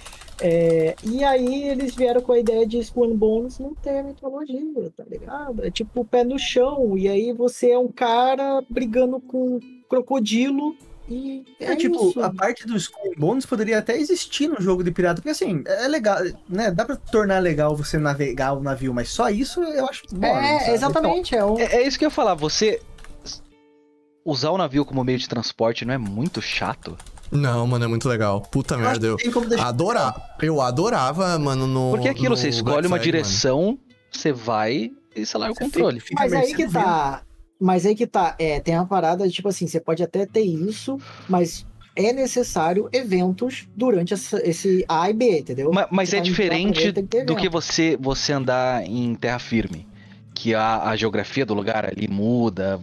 [0.41, 5.05] É, e aí eles vieram com a ideia de and Bones não ter mitologia, tá
[5.09, 5.65] ligado?
[5.65, 10.75] É tipo pé no chão, e aí você é um cara brigando com um crocodilo
[11.09, 12.21] e É, é, tipo, isso.
[12.23, 16.19] a parte dos Bones poderia até existir no jogo de pirata, porque assim, é legal,
[16.49, 16.71] né?
[16.71, 20.27] Dá pra tornar legal você navegar o navio, mas só isso eu acho bom.
[20.27, 21.59] É, exatamente, é um...
[21.59, 22.81] É, é isso que eu ia falar, você
[24.25, 26.97] usar o navio como meio de transporte não é muito chato?
[27.31, 28.43] Não, mano, é muito legal.
[28.43, 29.17] Puta merda, eu.
[29.59, 30.37] Adorar.
[30.41, 31.91] Eu adorava, mano, no.
[31.91, 33.79] Porque é aquilo, no você Black escolhe uma Flag, direção,
[34.11, 35.99] você vai e você larga o controle.
[36.01, 37.23] fica- fica Mas aí que tá.
[37.61, 38.35] Mas aí que tá.
[38.39, 40.99] É, tem uma parada, tipo assim, você pode até ter isso,
[41.29, 41.67] mas
[41.97, 45.73] é necessário eventos durante essa- esse A e B, entendeu?
[45.73, 49.87] Ma- Mas, Você é diferente que do que você, você andar em terra firme.
[50.35, 52.81] Que a, a geografia do lugar ali muda,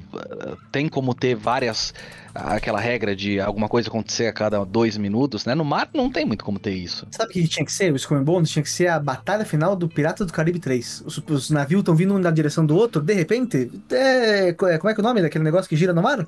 [0.72, 1.94] tem como ter várias.
[2.34, 5.54] aquela regra de alguma coisa acontecer a cada dois minutos, né?
[5.54, 7.06] No mar não tem muito como ter isso.
[7.12, 7.92] Sabe o que tinha que ser?
[7.92, 11.04] O Skull Bones tinha que ser a batalha final do Pirata do Caribe 3.
[11.06, 13.70] Os, os navios estão vindo um na direção do outro, de repente.
[13.92, 16.26] É, é, como é que é o nome daquele negócio que gira no mar?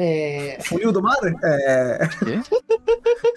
[0.00, 1.18] É, Funil do mar?
[1.42, 1.98] É.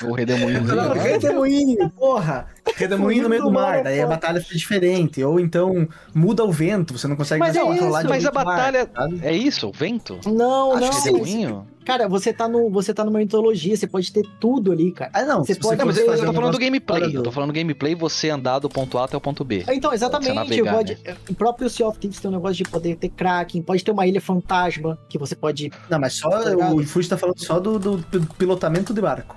[0.03, 0.61] O redemoinho.
[0.61, 2.47] Não, redemoinho, porra!
[2.75, 5.23] Redemoinho no meio do mar, daí a batalha fica diferente.
[5.23, 8.31] Ou então muda o vento, você não consegue Mas mais é controlar isso, Mas a
[8.31, 8.89] mar, batalha.
[8.93, 9.19] sabe?
[9.23, 9.67] É isso?
[9.67, 10.19] O vento?
[10.25, 10.89] não, Acho não.
[10.89, 11.11] que sim.
[11.11, 11.67] Redemoinho?
[11.83, 15.09] Cara, você tá, no, você tá numa mitologia, você pode ter tudo ali, cara.
[15.15, 15.43] Ah, não.
[15.43, 17.01] Você pode Não, mas eu, eu tô um falando do gameplay.
[17.11, 19.65] do- Eu tô falando do gameplay você andar do ponto A até o ponto B.
[19.67, 20.97] Então, exatamente, navegar, pode,
[21.27, 24.05] o próprio Sea of Thieves tem um negócio de poder ter Kraken, pode ter uma
[24.05, 27.79] ilha fantasma, que você pode Não, mas só Tá o Fuji tá falando só do,
[27.79, 29.35] do pi- pilotamento de barco.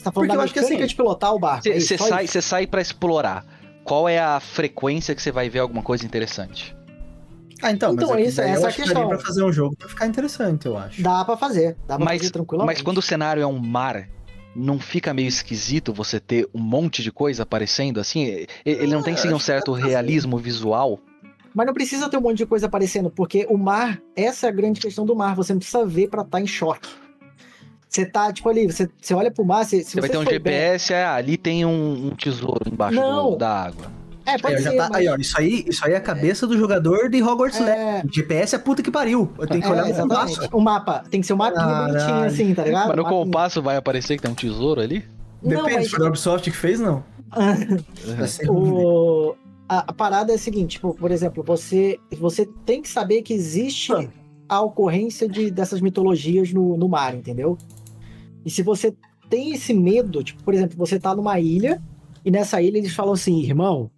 [0.00, 1.68] Você tá falando Porque eu acho que mecânica assim, de pilotar o barco.
[1.68, 2.32] é Você só sai, isso.
[2.32, 3.44] você sai para explorar.
[3.84, 6.74] Qual é a frequência que você vai ver alguma coisa interessante?
[7.62, 9.08] Ah, então, Então, mas é que isso- essa eu é a acho que daria questão.
[9.08, 11.02] pra fazer um jogo pra ficar interessante, eu acho.
[11.02, 12.76] Dá pra fazer, dá pra Mas, fazer tranquilamente.
[12.78, 14.08] mas quando o cenário é um mar,
[14.56, 18.46] não fica meio esquisito você ter um monte de coisa aparecendo assim?
[18.64, 20.98] Ele não tem sim um certo realismo visual?
[21.54, 24.52] Mas não precisa ter um monte de coisa aparecendo, porque o mar, essa é a
[24.52, 26.88] grande questão do mar, você não precisa ver pra estar em choque.
[27.90, 30.24] Você tá, tipo ali, você, você olha pro mar, você, se Você vai ter um
[30.24, 33.30] GPS, é, ali tem um, um tesouro embaixo Não.
[33.32, 33.86] do- da água.
[34.24, 34.98] É, pode Aí, já ser, tá- mas...
[35.00, 37.58] aí, ó, isso aí, isso aí é a cabeça do jogador de Hogwarts.
[37.60, 39.28] É, O GPS é puta que pariu.
[39.36, 40.36] Eu tenho que é, olhar no exatamente.
[40.36, 40.56] compasso.
[40.56, 41.92] O mapa, tem que ser um mapinha Caralho.
[41.94, 42.88] bonitinho assim, tá ligado?
[42.88, 43.24] Mas no Mapinha.
[43.24, 45.04] compasso vai aparecer que tem um tesouro ali?
[45.42, 47.02] Não, Depende, mas se for da Ubisoft que fez, não.
[48.48, 49.34] O...
[49.68, 53.32] a, a parada é a seguinte, tipo, por exemplo, você, você tem que saber que
[53.32, 54.04] existe Ah.
[54.48, 57.56] a ocorrência de, dessas mitologias no, no mar, entendeu?
[58.44, 58.94] E se você
[59.28, 61.80] tem esse medo, tipo, por exemplo, você tá numa ilha
[62.24, 63.90] e nessa ilha eles falam assim, irmão,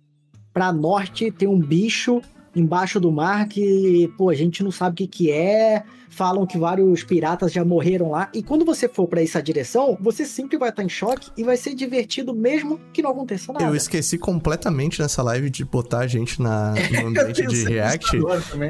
[0.52, 2.20] pra norte tem um bicho
[2.54, 5.82] embaixo do mar que, pô, a gente não sabe o que que é,
[6.12, 10.24] falam que vários piratas já morreram lá, e quando você for pra essa direção, você
[10.24, 13.64] sempre vai estar em choque e vai ser divertido mesmo que não aconteça nada.
[13.64, 18.18] Eu esqueci completamente nessa live de botar a gente na, no ambiente de React.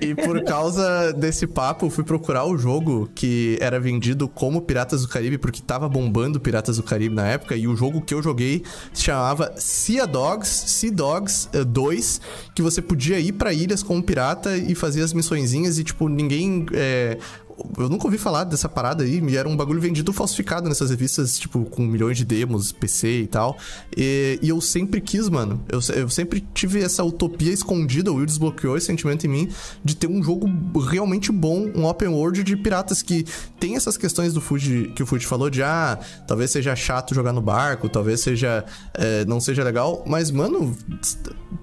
[0.01, 5.09] E por causa desse papo, fui procurar o jogo que era vendido como Piratas do
[5.09, 8.63] Caribe, porque tava bombando Piratas do Caribe na época, e o jogo que eu joguei
[8.93, 12.21] se chamava Sea Dogs, Sea Dogs eh, 2,
[12.55, 16.67] que você podia ir pra ilhas como pirata e fazer as missõezinhas e, tipo, ninguém.
[16.73, 17.19] eh,
[17.79, 21.39] eu nunca ouvi falar dessa parada aí, e era um bagulho vendido falsificado nessas revistas,
[21.39, 23.57] tipo, com milhões de demos, PC e tal.
[23.97, 25.63] E, e eu sempre quis, mano.
[25.69, 29.49] Eu, eu sempre tive essa utopia escondida, o Will desbloqueou esse sentimento em mim,
[29.85, 30.49] de ter um jogo
[30.81, 33.25] realmente bom, um open world de piratas que
[33.59, 37.33] tem essas questões do Fuji, que o Fuji falou, de ah, talvez seja chato jogar
[37.33, 38.65] no barco, talvez seja.
[38.95, 40.77] É, não seja legal, mas, mano,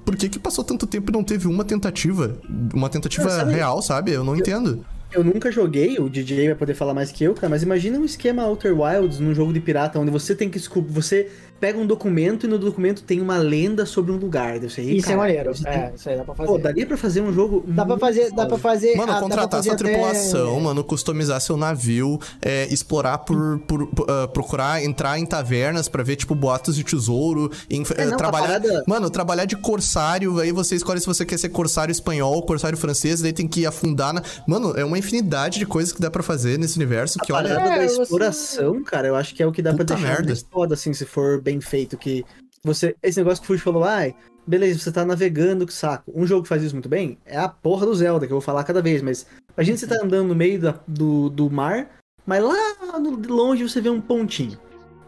[0.06, 2.38] por que que passou tanto tempo e não teve uma tentativa?
[2.74, 4.12] Uma tentativa sabe- real, sabe?
[4.12, 4.86] Eu não entendo.
[5.12, 8.06] Eu nunca joguei, o DJ vai poder falar mais que eu, cara, mas imagina um
[8.06, 10.60] esquema Outer Wilds num jogo de pirata, onde você tem que.
[10.60, 14.60] Você pega um documento e no documento tem uma lenda sobre um lugar.
[14.60, 15.56] Deve ser, Isso cara, é maneiro.
[15.56, 16.50] você É, tem- isso aí dá pra fazer.
[16.50, 17.64] Pô, daria pra fazer um jogo.
[17.68, 18.96] Dá pra fazer, dá pra fazer.
[18.96, 23.60] Mano, ah, pra contratar sua fazer até- tripulação, mano, customizar seu navio, é, explorar por.
[23.68, 28.02] por- por, ah, procurar entrar em tavernas pra ver, tipo, boatos de tesouro, em- É,
[28.04, 28.48] eh, não, a trabalhar.
[28.48, 32.78] parada- Mano, trabalhar de corsário, aí você escolhe se você quer ser corsário espanhol, corsário
[32.78, 34.22] francês, daí tem que afundar na.
[34.48, 37.50] Mano, é uma infinidade de coisas que dá pra fazer nesse universo que, A olha.
[37.56, 39.96] parada da É, você- exploração, cara, eu acho que é o que dá Puta pra
[39.96, 40.28] deixar merda.
[40.28, 41.98] mais foda, assim, se for bem feito.
[41.98, 42.26] Que
[42.64, 42.96] você.
[43.02, 44.14] Esse negócio que o Fuji falou, ai,
[44.46, 46.12] beleza, você tá navegando, que saco.
[46.14, 48.42] Um jogo que faz isso muito bem é a porra do Zelda, que eu vou
[48.42, 51.90] falar cada vez, mas a gente você tá andando no meio da- do, do mar,
[52.26, 54.58] mas lá no- de longe você vê um pontinho.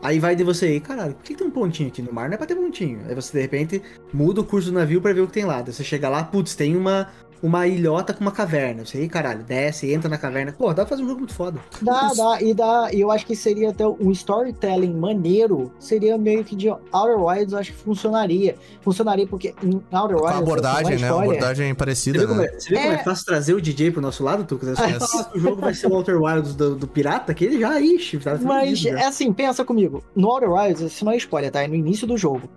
[0.03, 2.27] Aí vai de você aí, caralho, por que tem um pontinho aqui no mar?
[2.27, 3.01] Não é pra ter pontinho.
[3.07, 3.81] Aí você de repente
[4.11, 5.61] muda o curso do navio pra ver o que tem lá.
[5.61, 7.07] Daí você chega lá, putz, tem uma,
[7.41, 8.85] uma ilhota com uma caverna.
[8.85, 10.51] Você aí, caralho, desce, entra na caverna.
[10.57, 11.59] Pô, dá pra fazer um jogo muito foda.
[11.81, 16.43] Dá, dá, e dá, e eu acho que seria até um storytelling maneiro, seria meio
[16.43, 18.55] que de Outer Wilds, eu acho que funcionaria.
[18.81, 20.35] Funcionaria porque em Outer Com Wilds.
[20.35, 21.07] a abordagem, é né?
[21.11, 22.45] Uma spoiler, abordagem Você parecida, vê, como né?
[22.47, 23.03] é, você vê como é É.
[23.03, 24.69] fácil trazer o DJ pro nosso lado, Tucas?
[24.69, 24.99] É só É.
[24.99, 27.79] falar que o jogo vai ser o Walter Wilds do, do pirata, que ele já,
[27.81, 30.03] ixi, tá Mas, é assim, pensa comigo.
[30.15, 31.63] No Outer Wilds, isso não é spoiler, tá?
[31.63, 32.49] É no início do jogo.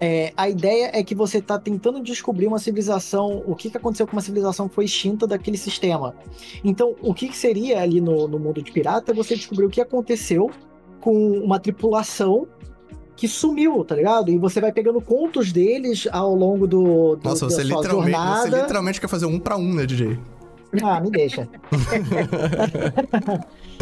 [0.00, 4.06] É, a ideia é que você tá tentando descobrir uma civilização, o que, que aconteceu
[4.06, 6.14] com uma civilização que foi extinta daquele sistema.
[6.62, 9.70] Então, o que, que seria ali no, no mundo de pirata é você descobrir o
[9.70, 10.50] que aconteceu
[11.00, 12.46] com uma tripulação
[13.16, 14.30] que sumiu, tá ligado?
[14.30, 18.16] E você vai pegando contos deles ao longo do, do Nossa, da você sua literalmente,
[18.16, 18.60] você jornada.
[18.62, 20.16] literalmente quer fazer um pra um, né, DJ?
[20.82, 21.48] Ah, me deixa.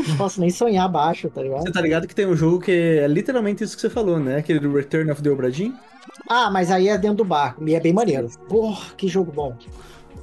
[0.09, 1.63] não posso nem sonhar baixo, tá ligado?
[1.63, 4.37] Você tá ligado que tem um jogo que é literalmente isso que você falou, né?
[4.37, 5.73] Aquele do Return of the Obra Dinn.
[6.29, 7.67] Ah, mas aí é dentro do barco.
[7.67, 8.29] E é bem maneiro.
[8.49, 9.57] Porra, que jogo bom.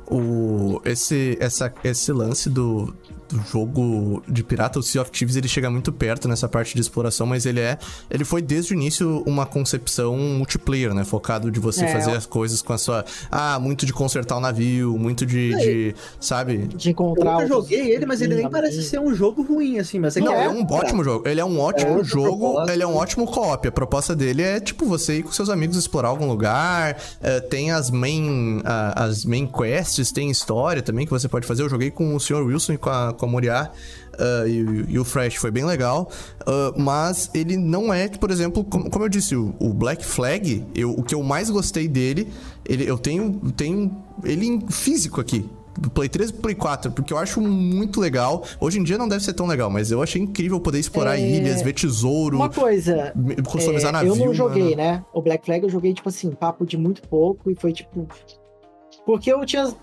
[0.07, 3.02] O, esse, essa, esse lance do, do
[3.51, 7.26] jogo de pirata, o Sea of Thieves, ele chega muito perto nessa parte de exploração,
[7.27, 7.77] mas ele é.
[8.10, 11.03] Ele foi desde o início uma concepção multiplayer, né?
[11.03, 11.91] Focado de você É.
[11.93, 13.05] fazer as coisas com a sua.
[13.31, 15.49] Ah, muito de consertar o navio, muito de.
[15.55, 16.68] de sabe?
[16.68, 17.23] De Eu encontrar.
[17.23, 19.99] nunca outros- joguei ele, mas ele nem parece ser um jogo ruim, assim.
[19.99, 21.27] Mas é que Não, é é um ótimo jogo.
[21.27, 22.73] Ele é um ótimo outra jogo, proposta.
[22.73, 23.68] ele é um ótimo co-op.
[23.68, 26.97] A proposta dele é, tipo, você ir com seus amigos explorar algum lugar.
[27.22, 31.64] é, tem as main, a- as main quests, tem história também que você pode fazer.
[31.64, 32.43] Eu joguei com o Sr.
[32.45, 33.71] Wilson e com a, com a Moriá.
[34.19, 36.09] ah, e, e o Fresh foi bem legal,
[36.45, 40.63] ah, mas ele não é, por exemplo, como, como eu disse, o, o Black Flag,
[40.75, 42.27] eu, o que eu mais gostei dele,
[42.67, 43.91] ele, eu tenho, tenho
[44.23, 48.43] ele em físico aqui, do Play 3 e Play 4, porque eu acho muito legal.
[48.59, 51.21] Hoje em dia não deve ser tão legal, mas eu achei incrível poder explorar É,
[51.27, 53.11] ilhas, ver tesouro, Uma coisa.
[53.47, 54.09] customizar é, navio.
[54.13, 54.75] eu não joguei, mano.
[54.77, 55.03] né?
[55.11, 57.49] O Black Flag eu joguei, tipo assim, papo de muito pouco.
[57.49, 58.07] E foi tipo.
[59.03, 59.73] Porque eu tinha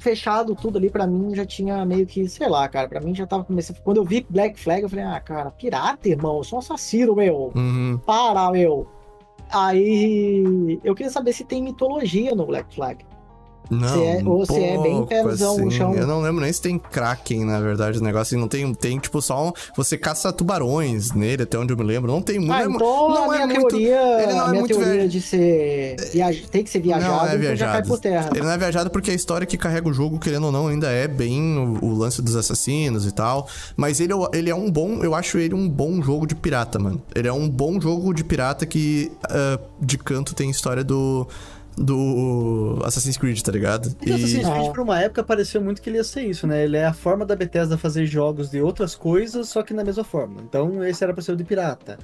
[0.00, 3.26] fechado tudo ali, pra mim já tinha meio que, sei lá, cara, pra mim já
[3.26, 3.78] tava começando.
[3.82, 7.14] Quando eu vi Black Flag, eu falei, ah, cara, pirata, irmão, eu sou um assassino,
[7.14, 7.52] meu.
[7.54, 8.00] Uhum.
[8.04, 8.88] Para, meu.
[9.52, 13.04] Aí eu queria saber se tem mitologia no Black Flag.
[13.70, 15.70] Não, Se é- ou se é bem no assim.
[15.70, 15.94] chão.
[15.94, 18.36] Eu não lembro nem se tem Kraken, na verdade, o negócio.
[18.38, 22.10] Não tem, tem tipo, só um, Você caça tubarões nele, até onde eu me lembro.
[22.10, 22.52] Não tem muito.
[22.52, 24.74] Ah, é então não a é minha muito- teoria, ele não a é minha muito
[24.74, 25.08] teoria velho.
[25.08, 26.40] de ser viaj...
[26.50, 27.88] tem que ser viajado, Não é então já cai viajado.
[27.88, 28.30] por terra.
[28.34, 30.90] Ele não é viajado porque a história que carrega o jogo, querendo ou não, ainda
[30.90, 33.46] é bem o, o lance dos assassinos e tal.
[33.76, 35.02] Mas ele, é ele é um bom.
[35.04, 37.00] Eu acho ele um bom jogo de pirata, mano.
[37.14, 41.26] Ele é um bom jogo de pirata que ah, de canto tem história do.
[41.76, 43.94] Do Assassin's Creed, tá ligado?
[44.04, 44.12] E...
[44.12, 44.52] Assassin's Ah.
[44.52, 46.64] Creed, por uma época, pareceu muito que ele ia ser isso, né?
[46.64, 50.04] Ele é a forma da Bethesda fazer jogos de outras coisas, só que na mesma
[50.04, 50.40] forma.
[50.42, 51.98] Então, esse era pra ser o de pirata.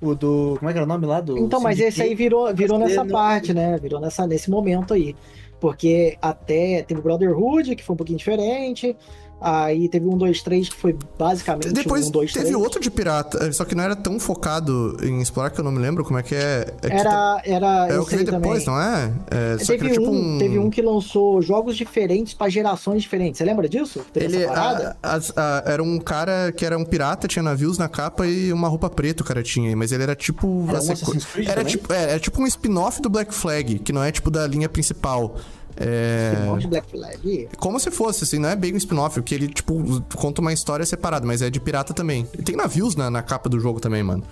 [0.00, 0.56] O do.
[0.58, 1.20] Como é que era o nome lá?
[1.20, 3.78] Do Então, mas esse aí virou, virou nessa não- parte, né?
[3.78, 5.14] Virou nessa, nesse momento aí.
[5.60, 8.96] Porque até teve o Brotherhood, que foi um pouquinho diferente.
[9.40, 12.56] Aí teve um, dois, três, que foi basicamente Depois um, dois, teve três.
[12.60, 15.78] outro de pirata, só que não era tão focado em explorar que eu não me
[15.78, 16.66] lembro como é que é.
[16.82, 19.12] É, que Era, era, é o que veio depois, não é?
[19.30, 20.38] É, só que Teve, era tipo um, um.
[20.38, 23.38] teve um que lançou jogos diferentes pra gerações diferentes.
[23.38, 24.04] Você lembra disso?
[24.12, 27.88] Teve Ele a- as- a- era um cara que era um pirata, tinha navios na
[27.88, 30.64] capa e uma roupa preta o cara tinha, mas ele era tipo.
[30.68, 33.92] Era a um sequ- era tipo, é, era tipo um spin-off do Black Flag, que
[33.92, 35.36] não é tipo da linha principal.
[35.80, 36.32] É...
[36.34, 37.48] Spin-off Black Flag.
[37.58, 39.74] Como se fosse, assim, não é bem um spin-off, que ele, tipo,
[40.16, 42.28] conta uma história separada, mas é de pirata também.
[42.38, 44.22] E tem navios na, na capa do jogo também, mano.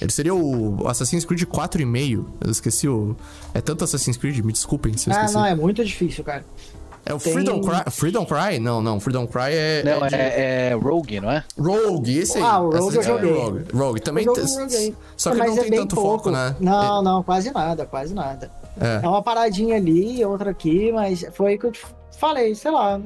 [0.00, 2.24] Ele seria o Assassin's Creed 4,5.
[2.40, 3.14] Eu esqueci o.
[3.52, 5.34] É tanto Assassin's Creed, me desculpem se eu Ah, esqueci.
[5.34, 6.44] não, é muito difícil, cara.
[7.06, 7.90] É o tem- Freedom Cry.
[7.92, 8.58] Freedom Cry?
[8.58, 8.98] Não, não.
[8.98, 9.82] Freedom Cry é.
[9.84, 11.44] Não, é de- é, é Rogue, não é?
[11.56, 12.42] Rogue, esse aí.
[12.42, 13.32] Ah, o Rogue eu Assassin's joguei.
[13.32, 13.64] Rogue.
[13.74, 14.00] Rogue.
[14.00, 14.24] Também.
[14.32, 14.94] Tem- eu joguei.
[15.16, 16.10] Só que Mas não é tem tanto pouco.
[16.24, 16.56] foco, né?
[16.58, 18.50] Não, não, quase nada, quase nada.
[18.80, 19.00] É.
[19.04, 21.80] É uma paradinha ali, outra aqui, mas foi que eu te
[22.18, 23.00] falei, sei lá.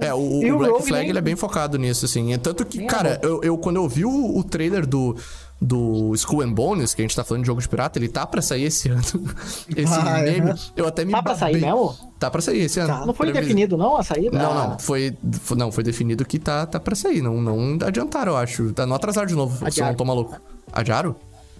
[0.00, 2.32] É, o, o Black Rogue Flag nem- ele é bem focado nisso, assim.
[2.32, 5.16] É tanto que, Nem cara, eu, eu- quando eu vi o, o trailer do,
[5.60, 8.26] do Skull and Bones, que a gente tá falando de jogo de pirata, ele tá
[8.26, 9.02] pra sair esse ano.
[9.76, 10.54] Esse Ah, é?
[10.76, 11.94] eu até me Tá pra sair mesmo?
[12.18, 12.88] Tá pra sair esse ano.
[12.88, 14.36] Tá, não foi Previs- definido não a saída?
[14.38, 14.78] Não, não.
[14.78, 15.16] Foi,
[15.56, 17.20] não, foi definido que tá, tá pra sair.
[17.22, 18.72] Não, não adiantaram, eu acho.
[18.72, 20.36] Tá, não atrasaram de novo, se eu não tô maluco.
[20.72, 21.14] Adiaram?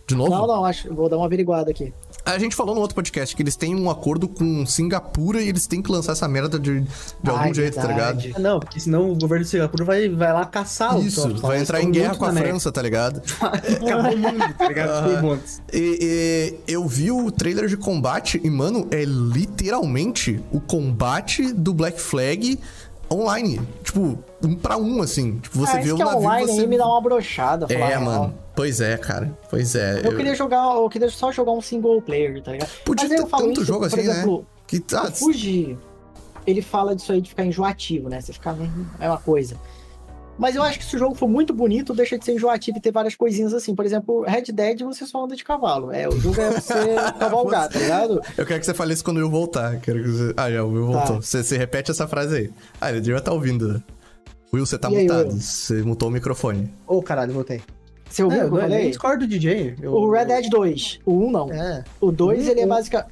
[0.07, 0.31] De novo?
[0.31, 1.93] Não, não, acho, vou dar uma averiguada aqui.
[2.25, 5.67] A gente falou no outro podcast que eles têm um acordo com Singapura e eles
[5.67, 8.23] têm que lançar essa merda de, de algum Ai, jeito, tá ligado?
[8.35, 11.41] Ah, Não, porque senão o governo de Singapura vai, vai lá caçar Isso, jogos.
[11.41, 12.33] vai Eles entrar em estão guerra com a.
[12.33, 13.21] França, tá ligado?
[13.43, 15.23] Acabou o mundo, tá ligado?
[15.23, 15.61] Montes.
[15.73, 21.75] E, e eu vi o trailer de combate e, mano, é literalmente o combate do
[21.75, 22.59] Black Flag
[23.11, 23.61] online.
[23.83, 25.39] Tipo, um pra um, assim.
[25.39, 26.67] Tipo, você ah, vê isso o é navio, online você...
[26.67, 27.67] me dá uma brochada.
[27.69, 28.35] É, mano.
[28.55, 29.37] Pois é, cara.
[29.49, 30.01] Pois é.
[30.05, 32.69] Eu queria jogar, eu queria só jogar um single player, tá ligado?
[32.85, 34.13] Podia Mas aí ter eu falo tanto isso, jogo por assim, né?
[34.13, 35.05] exemplo, Que tá...
[35.05, 35.79] o Fuji,
[36.47, 38.21] ele fala disso aí de ficar enjoativo, né?
[38.21, 38.55] Você ficar
[39.01, 39.57] é uma coisa.
[40.39, 42.81] Mas eu acho que se o jogo for muito bonito, deixa de ser enjoativo e
[42.81, 43.75] ter várias coisinhas assim.
[43.75, 45.93] Por exemplo, Red Dead você só anda de cavalo.
[45.93, 46.75] É, o jogo é você
[47.21, 48.21] cavalgar, tá ligado?
[48.37, 49.79] Eu quero que você fale isso quando eu voltar.
[49.81, 50.35] Quero que você...
[50.37, 50.99] Ah, já, o Will Tá.
[50.99, 51.23] voltou.
[51.23, 52.51] Você, você repete essa frase aí.
[52.81, 53.75] Ah, ele devia estar ouvindo.
[53.75, 53.83] né?
[54.53, 55.29] Will, você tá E aí, mutado.
[55.29, 55.41] Will?
[55.41, 56.73] Você mutou o microfone.
[56.87, 57.61] Ô, caralho, voltei.
[58.13, 58.89] Você ouviu É, o que eu falei?
[58.89, 59.75] discordo do DJ.
[59.81, 61.01] Eu- O Red Dead 2.
[61.07, 61.51] O 1 não.
[61.53, 61.83] É.
[62.01, 62.69] O 2 Um, ele é um.
[62.69, 63.11] basicamente.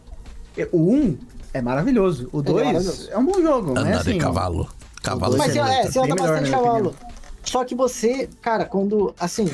[0.72, 1.18] O 1
[1.54, 2.28] é maravilhoso.
[2.32, 3.08] O Ele é 2 maravilhoso.
[3.10, 3.80] é, um bom jogo, né?
[3.80, 4.68] Andar Assim, de cavalo.
[5.02, 6.94] Cavalo Mas é, você anda bastante minha cavalo.
[7.42, 9.14] Só que você, cara, quando.
[9.18, 9.48] Assim,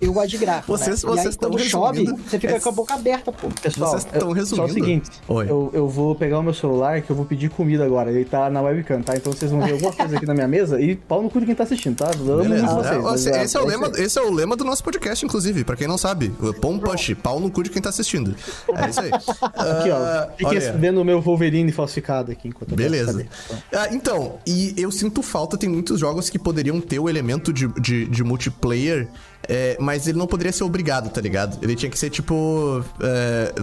[0.00, 0.66] eu gosto de gráfico.
[0.76, 1.10] Vocês- né?
[1.10, 3.48] E vocês aí, tão quando chove, resumindo você fica esse- com a boca aberta, pô.
[3.62, 4.66] Pessoal, Vocês estão eu- resumindo.
[4.68, 5.50] Só o seguinte, Oi.
[5.50, 8.10] eu, eu vou pegar o meu celular que eu vou pedir comida agora.
[8.10, 9.16] Ele tá na webcam, tá?
[9.16, 11.46] Então vocês vão ver alguma coisa aqui na minha mesa e pau no cu de
[11.46, 12.10] quem tá assistindo, tá?
[12.18, 12.62] Eu amo Beleza.
[12.66, 12.94] muito vocês.
[12.94, 14.82] É, mas, esse, é, esse é o é lema, esse é o lema do nosso
[14.84, 16.32] podcast, inclusive, pra quem não sabe.
[16.60, 18.34] Pão push, pau no cu de quem tá assistindo.
[18.74, 19.10] É isso aí.
[19.58, 20.46] Aqui, Ah, ó.
[20.48, 20.78] Olha aí.
[20.78, 23.26] vendo o meu Wolverine falsificado aqui enquanto eu Beleza.
[23.74, 27.66] Ah, então, e eu sinto falta, tem muitos jogos que poderiam ter o elemento de,
[27.80, 29.08] de, de multiplayer,
[29.48, 31.58] é, mas ele não poderia ser obrigado, tá ligado?
[31.62, 33.54] Ele tinha que ser, tipo, é,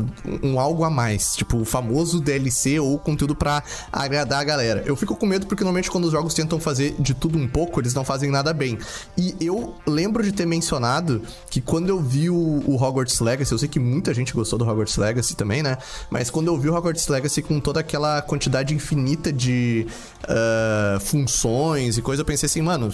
[0.42, 1.36] um algo a mais.
[1.36, 4.84] Tipo, o famoso DLC ou conteúdo pra agradar a galera.
[4.86, 7.80] Eu fico com medo porque normalmente quando os jogos tentam fazer de tudo um pouco,
[7.80, 8.78] eles não fazem nada bem.
[9.18, 13.58] E eu lembro de ter mencionado que quando eu vi o, o Hogwarts Legacy, eu
[13.58, 15.78] sei que muita gente gostou do Hogwarts Legacy também, né?
[16.10, 19.86] Mas quando eu vi o Hogwarts Legacy com toda aquela quantidade infinita de
[20.28, 22.92] ah, funções e coisa, eu pensei assim, mano,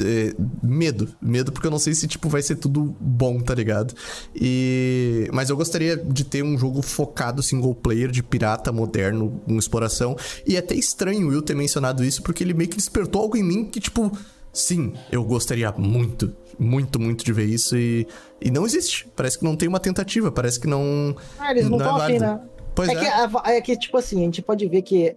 [0.00, 1.08] é, medo.
[1.20, 3.94] Medo porque eu não sei se, tipo, vai ser tudo bom, tá ligado?
[4.34, 5.28] E...
[5.32, 10.16] Mas eu gostaria de ter um jogo focado single player, de pirata moderno, com exploração.
[10.46, 13.36] E é até estranho o Will ter mencionado isso, porque ele meio que despertou algo
[13.36, 14.10] em mim que, tipo...
[14.52, 18.06] Sim, eu gostaria muito, muito, muito de ver isso e,
[18.40, 19.04] e não existe.
[19.16, 21.16] Parece que não tem uma tentativa, parece que não.
[21.40, 22.24] Ah, eles não é estão afim, válido.
[22.24, 22.40] né?
[22.72, 22.98] Pois é, é.
[23.00, 25.12] Que, é que, tipo assim, a gente pode ver que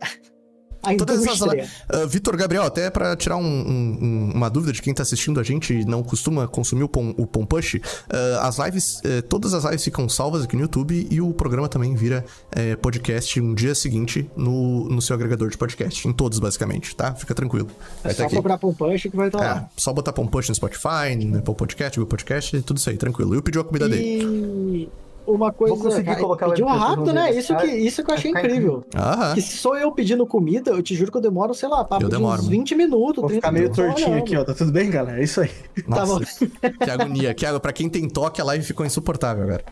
[0.93, 1.35] a Todas essas.
[1.37, 1.69] indústria.
[1.89, 5.39] Ah, Vitor Gabriel, até pra tirar um- um- um- uma dúvida de quem tá assistindo
[5.39, 9.21] a gente e não costuma consumir o Pom, o Pom Push, ah, as lives, eh,
[9.21, 13.39] todas as lives ficam salvas aqui no YouTube e o programa também vira eh, podcast
[13.41, 16.07] um dia seguinte no, no seu agregador de podcast.
[16.07, 17.13] Em todos, basicamente, tá?
[17.15, 17.67] Fica tranquilo.
[18.03, 19.69] É só tá procurar por um punch que vai estar É, lá.
[19.77, 23.35] só botar Pom Push no Spotify, no Apple Podcast, Google Podcast, tudo isso aí, tranquilo.
[23.35, 24.89] E o pediu a comida dele.
[25.27, 25.75] Uma coisa.
[25.75, 27.31] conseguir cara, colocar o pediu rápido, né?
[27.31, 28.83] Isso que, isso que eu achei incrível.
[28.95, 29.33] Aham.
[29.33, 32.03] Que se sou eu pedindo comida, eu te juro que eu demoro, sei lá, papo
[32.03, 32.57] Eu de demoro, uns mano.
[32.57, 34.43] 20 minutos, Vou 30 ficar meio tortinho aqui, ó.
[34.45, 35.19] Tá tudo bem, galera?
[35.19, 35.49] É isso aí.
[35.89, 36.19] Tá bom.
[36.19, 37.33] Nossa, que agonia.
[37.33, 37.59] Que agonia.
[37.59, 39.65] Pra quem tem toque, a live ficou insuportável agora.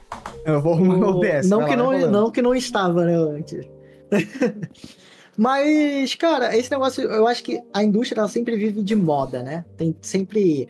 [0.46, 1.50] Eu vou arrumar meu OBS.
[1.50, 2.12] não, que não, falando.
[2.12, 3.66] não que não estava, né, antes.
[5.38, 9.66] Mas, cara, esse negócio, eu acho que a indústria ela sempre vive de moda, né?
[9.76, 10.68] Tem sempre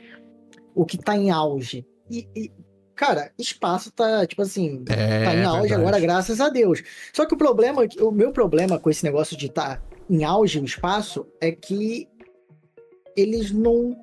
[0.73, 1.85] o que tá em auge.
[2.09, 2.51] E, e,
[2.95, 5.81] cara, espaço tá, tipo assim, É, tá em auge verdade.
[5.81, 6.81] agora, graças a Deus.
[7.13, 10.59] Só que o problema, o meu problema com esse negócio de estar tá em auge
[10.59, 12.07] o espaço é que
[13.15, 13.95] eles não.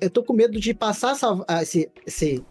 [0.00, 2.44] Eu tô com medo de passar essa, esse, esse,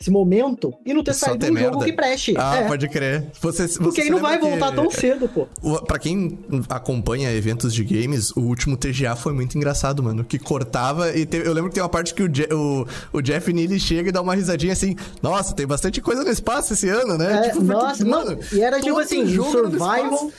[0.00, 1.84] esse momento e não ter Só saído ter um jogo merda.
[1.84, 2.34] que preste.
[2.38, 2.66] Ah, é.
[2.68, 3.26] pode crer.
[3.40, 5.46] Você, você Porque aí não vai voltar que- tão cedo, pô.
[5.86, 6.38] Pra quem
[6.68, 10.22] acompanha eventos de games, o último TGA foi muito engraçado, mano.
[10.22, 13.20] Que cortava e teve- eu lembro que tem uma parte que o, Je- o, o
[13.20, 16.88] Jeff Neely chega e dá uma risadinha assim: Nossa, tem bastante coisa no espaço esse
[16.88, 17.48] ano, né?
[17.48, 20.30] É, foi nossa, tudo- não, e era tipo assim, jogo survival.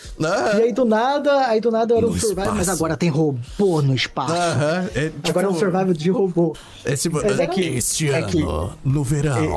[0.58, 2.78] E aí do nada, aí do nada era um survival, mas espaço.
[2.78, 4.34] agora tem robô no espaço.
[4.34, 6.56] Aham, é, tipo, Agora é um survival de robô.
[6.86, 8.46] Esse, Mas é que- este é ano, que-
[8.86, 9.49] no verão,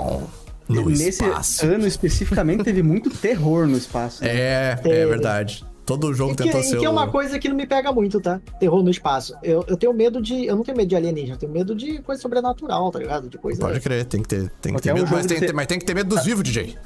[0.69, 1.66] no Nesse espaço.
[1.66, 4.23] ano especificamente teve muito terror no espaço.
[4.23, 4.31] né?
[4.32, 5.64] É, é verdade.
[5.85, 7.90] Todo jogo E que, tentou e ser que é uma coisa que não me pega
[7.93, 8.40] muito, tá?
[8.60, 9.35] Terror no espaço.
[9.43, 10.47] Eu, eu tenho medo de.
[10.47, 13.28] Eu não tenho medo de alienígena, eu tenho medo de coisa sobrenatural, tá ligado?
[13.28, 13.60] De coisa.
[13.60, 15.06] Pode crer, tem que ter, tem que ter um medo.
[15.06, 16.77] jogo Mas tem, ter- mas tem que ter medo dos vivos, DJ.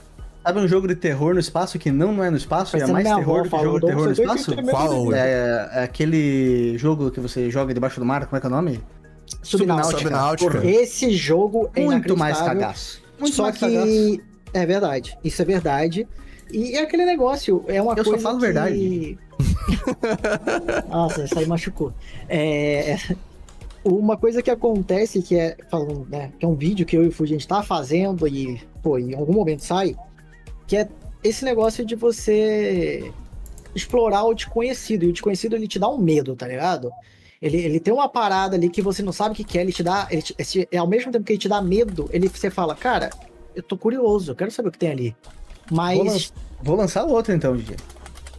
[0.43, 2.87] Sabe um jogo de terror no espaço que não, não é no espaço e é
[2.87, 4.89] mais minha terror do que jogo de terror no "Você tem que espaço?
[4.95, 5.13] Qual?
[5.13, 8.53] É, é aquele jogo que você joga debaixo do mar, como é que é o
[8.53, 8.81] nome?
[9.47, 9.99] Subnáutica.
[9.99, 10.67] Subnáutica.
[10.67, 13.03] Esse jogo é Muito mais cagaço.
[13.19, 14.21] Muito Só mais que cagaço.
[14.53, 16.09] é verdade, isso é verdade.
[16.51, 18.45] E é aquele negócio, é uma Eu só coisa falo que...
[18.45, 19.19] verdade.
[20.89, 21.93] Nossa, isso aí machucou.
[22.29, 22.97] É...
[23.85, 27.09] Uma coisa que acontece, que é, falando, né, que é um vídeo que eu e
[27.09, 29.95] o Fuji a gente tá fazendo e, pô, em algum momento sai,
[30.67, 30.89] que é
[31.23, 33.13] esse negócio de você
[33.77, 35.05] explorar o desconhecido.
[35.05, 36.91] E o desconhecido, ele te dá um medo, tá ligado?
[37.41, 39.73] Ele, ele tem uma parada ali que você não sabe o que, que é, ele
[39.73, 40.07] te dá.
[40.11, 42.75] Ele te- esse- é ao mesmo tempo que ele te dá medo, ele você fala,
[42.75, 43.11] cara,
[43.55, 45.17] eu tô curioso, eu quero saber o que tem ali.
[45.71, 46.33] Vou, lan- Mas
[46.63, 47.77] vou lançar outro então, DJ.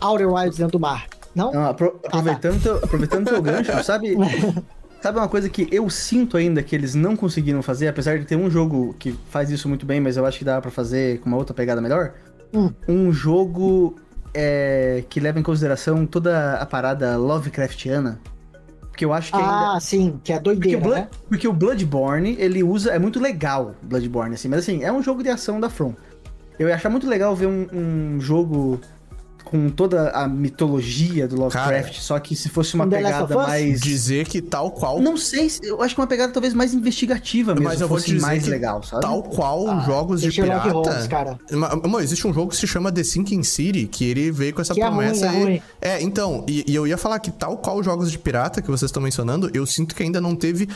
[0.02, 1.07] Outer Wilds dentro do mar.
[1.36, 1.52] Não?
[1.52, 4.15] Não, apro- aproveitando, teu, aproveitando teu gancho, sabe?
[5.02, 8.36] Sabe uma coisa que eu sinto ainda que eles não conseguiram fazer, apesar de ter
[8.36, 11.28] um jogo que faz isso muito bem, mas eu acho que dá pra fazer com
[11.30, 12.14] uma outra pegada melhor?
[12.52, 12.72] Hum.
[12.88, 13.95] Um jogo
[14.34, 18.19] é, que leva em consideração toda a parada Lovecraftiana.
[18.98, 19.76] Porque eu acho que ainda.
[19.76, 21.07] Ah, sim, que é Porque o, doideira, Blood- né?
[21.30, 22.90] porque o Bloodborne, ele usa.
[22.90, 25.94] É muito legal, Bloodborne, assim, mas assim, é um jogo de ação da From.
[26.57, 28.82] Eu ia achar muito legal ver um, um jogo
[29.49, 33.80] com toda a mitologia do Lovecraft, Cara, só que se fosse uma um pegada mais.
[33.82, 37.53] Dizer que tal qual Não sei, se- eu acho que uma pegada talvez mais investigativa
[37.53, 39.02] mesmo, Mas eu vou te dizer mais que legal, sabe?
[39.02, 40.69] Tal qual Ah, jogos de pirata.
[40.72, 41.40] Holmes, cara.
[41.52, 44.61] Ma- Mano, existe um jogo que se chama The Sinking City, que ele veio com
[44.61, 45.44] essa Que é ruim, promessa é aí.
[45.44, 45.61] ruim.
[45.82, 48.90] É, então, e, e eu ia falar que tal qual jogos de pirata que vocês
[48.90, 50.68] estão mencionando, eu sinto que ainda não teve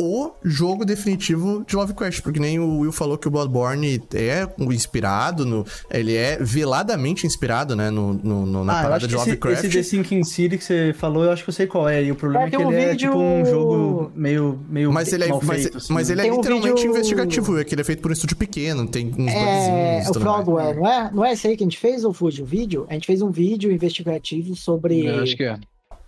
[0.00, 5.44] o jogo definitivo de Lovecraft, porque nem o Will falou que o Bloodborne é inspirado
[5.44, 5.64] no.
[5.90, 7.90] Ele é veladamente inspirado, né?
[7.90, 9.64] No, no- no- na ah, parada de que esse, Lovecraft.
[9.64, 12.02] esse The Sinking City que você falou, eu acho que eu sei qual é.
[12.02, 14.92] E o problema É, é, que um ele é vídeo- tipo um jogo meio, meio
[14.92, 16.14] Mas ele é, mal mas, feito, assim, mas né?
[16.14, 18.36] ele é Tem um literalmente vídeo- investigativo, é que ele é feito por um estúdio
[18.36, 20.14] pequeno, tem uns É, o.
[20.14, 21.10] Frogware, não é?
[21.12, 22.86] Não é esse aí que a gente fez, ou Fuji, o vídeo?
[22.88, 25.58] A gente fez um vídeo investigativo sobre, Eu acho que é.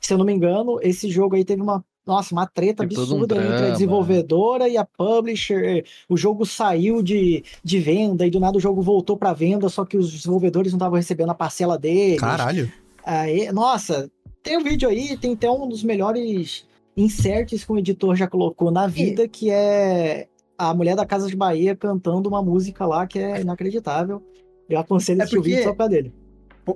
[0.00, 3.14] se eu não me engano, esse jogo aí teve uma, nossa, uma treta Teve todo
[3.14, 5.84] um absurda entre a desenvolvedora e a publisher.
[6.08, 9.84] O jogo saiu de, de venda e do nada o jogo voltou pra venda, só
[9.84, 12.20] que os desenvolvedores não estavam recebendo a parcela deles.
[12.20, 12.70] Caralho.
[13.04, 14.10] Aí, nossa,
[14.42, 16.66] tem um vídeo aí, tem até um dos melhores
[16.96, 20.26] inserts que o editor já colocou na vida, que é
[20.58, 24.22] a mulher da Casa de Bahia cantando uma música lá que é inacreditável.
[24.68, 26.12] Eu aconselho É esse vídeo porque- só pra dele.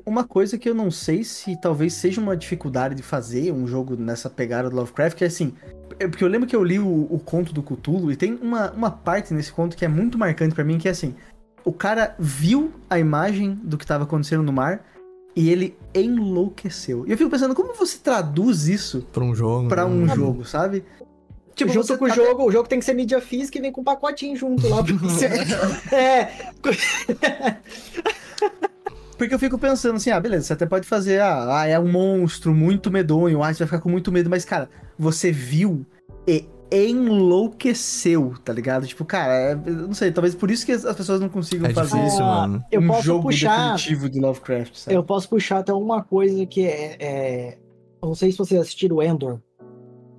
[0.05, 3.95] Uma coisa que eu não sei se talvez seja uma dificuldade de fazer um jogo
[3.97, 5.53] nessa pegada do Lovecraft, que é assim.
[6.01, 8.73] é Porque eu lembro que eu li o, o conto do Cthulhu e tem uma,
[8.73, 11.15] uma parte nesse conto que é muito marcante pra mim, que é assim:
[11.65, 14.85] o cara viu a imagem do que tava acontecendo no mar
[15.37, 17.07] e ele enlouqueceu.
[17.07, 19.69] E eu fico pensando, como você traduz isso Pra um jogo.
[19.69, 20.17] pra um né?
[20.17, 20.83] jogo, sabe?
[21.55, 23.71] Tipo, junto com o até- jogo, o jogo tem que ser mídia física e vem
[23.73, 25.27] com um pacotinho junto lá pra você.
[25.95, 26.51] é,
[29.19, 31.91] Porque eu fico pensando assim, ah, beleza, você até pode fazer, ah, ah, é um
[31.91, 34.69] monstro muito medonho, ah, você vai ficar com muito medo, mas, cara,
[34.99, 35.87] você viu
[36.27, 38.87] e enlouqueceu, tá ligado?
[38.87, 41.73] Tipo, cara, é- não sei, talvez por isso que as as pessoas não consigam É
[41.73, 42.65] fazer difícil, Ah, mano.
[42.71, 43.73] eu um posso jogo puxar.
[43.73, 44.97] definitivo de Lovecraft, sabe?
[44.97, 46.97] Eu posso puxar até uma coisa que é.
[47.01, 47.59] é-
[48.03, 49.39] eu não sei se vocês assistiram Endor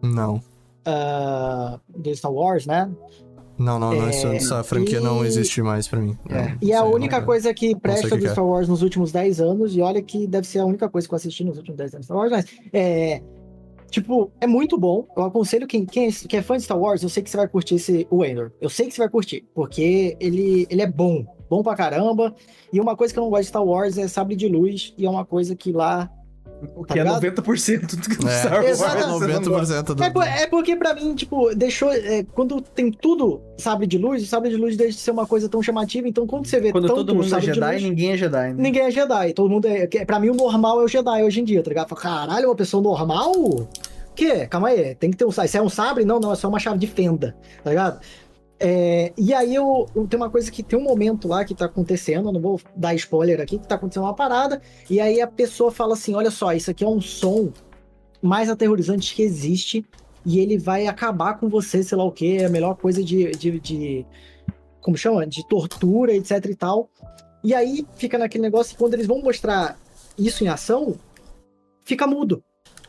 [0.02, 0.42] Não.
[0.86, 2.90] ah, do Star Wars, né?
[3.58, 4.08] Não, não, não.
[4.08, 6.18] É, Essa, franquia não e- existe mais pra mim.
[6.30, 6.50] É.
[6.50, 8.30] Não E a única não- coisa que presta que do é.
[8.32, 11.14] Star Wars nos últimos 10 anos, e olha que deve ser a única coisa que
[11.14, 13.22] eu assisti nos últimos 10 anos de Star Wars, mas é.
[13.90, 15.08] Tipo, é muito bom.
[15.16, 17.38] Eu aconselho quem, quem, é, quem é fã de Star Wars, eu sei que você
[17.38, 18.52] vai curtir esse, o Endor.
[18.60, 21.26] Eu sei que você vai curtir, porque ele, ele é bom.
[21.50, 22.36] Bom pra caramba.
[22.74, 25.06] E uma coisa que eu não gosto de Star Wars é sabre de luz, e
[25.06, 26.12] é uma coisa que lá
[26.76, 27.22] O tá que é ligado?
[27.22, 28.78] 90% do É, Star Wars.
[28.80, 29.08] Gosta.
[29.08, 30.04] 90% do.
[30.04, 31.92] É, por- é porque pra mim, tipo, deixou.
[31.92, 35.28] é, quando tem tudo sabre de luz, o sabre de luz deixa de ser uma
[35.28, 36.08] coisa tão chamativa.
[36.08, 38.18] Então, quando você vê Quando tanto todo mundo é sabre de Jedi, luz, ninguém é
[38.18, 38.56] Jedi, né?
[38.58, 39.34] ninguém é Jedi.
[39.34, 39.86] Todo mundo é.
[39.88, 41.90] que- Pra mim, o normal é o Jedi hoje em dia, tá ligado?
[41.90, 43.34] Fala, Caralho, uma pessoa normal?
[44.16, 44.48] Que?
[44.48, 45.50] Calma aí, tem que ter um sabre.
[45.52, 48.00] Se é um sabre, não, não, é só uma chave de fenda, tá ligado?
[48.60, 51.66] É, e aí eu, eu tem uma coisa que tem um momento lá que tá
[51.66, 55.72] acontecendo, não vou dar spoiler aqui, que tá acontecendo uma parada, e aí a pessoa
[55.72, 57.52] fala assim: olha só, isso aqui é um som
[58.22, 59.86] mais aterrorizante que existe,
[60.26, 63.32] e ele vai acabar com você, sei lá o que, é a melhor coisa de,
[63.32, 64.06] de, de.
[64.82, 65.26] Como chama?
[65.28, 66.90] De tortura, etc e tal.
[67.44, 69.78] E aí fica naquele negócio quando eles vão mostrar
[70.18, 70.96] isso em ação,
[71.86, 72.44] fica mudo.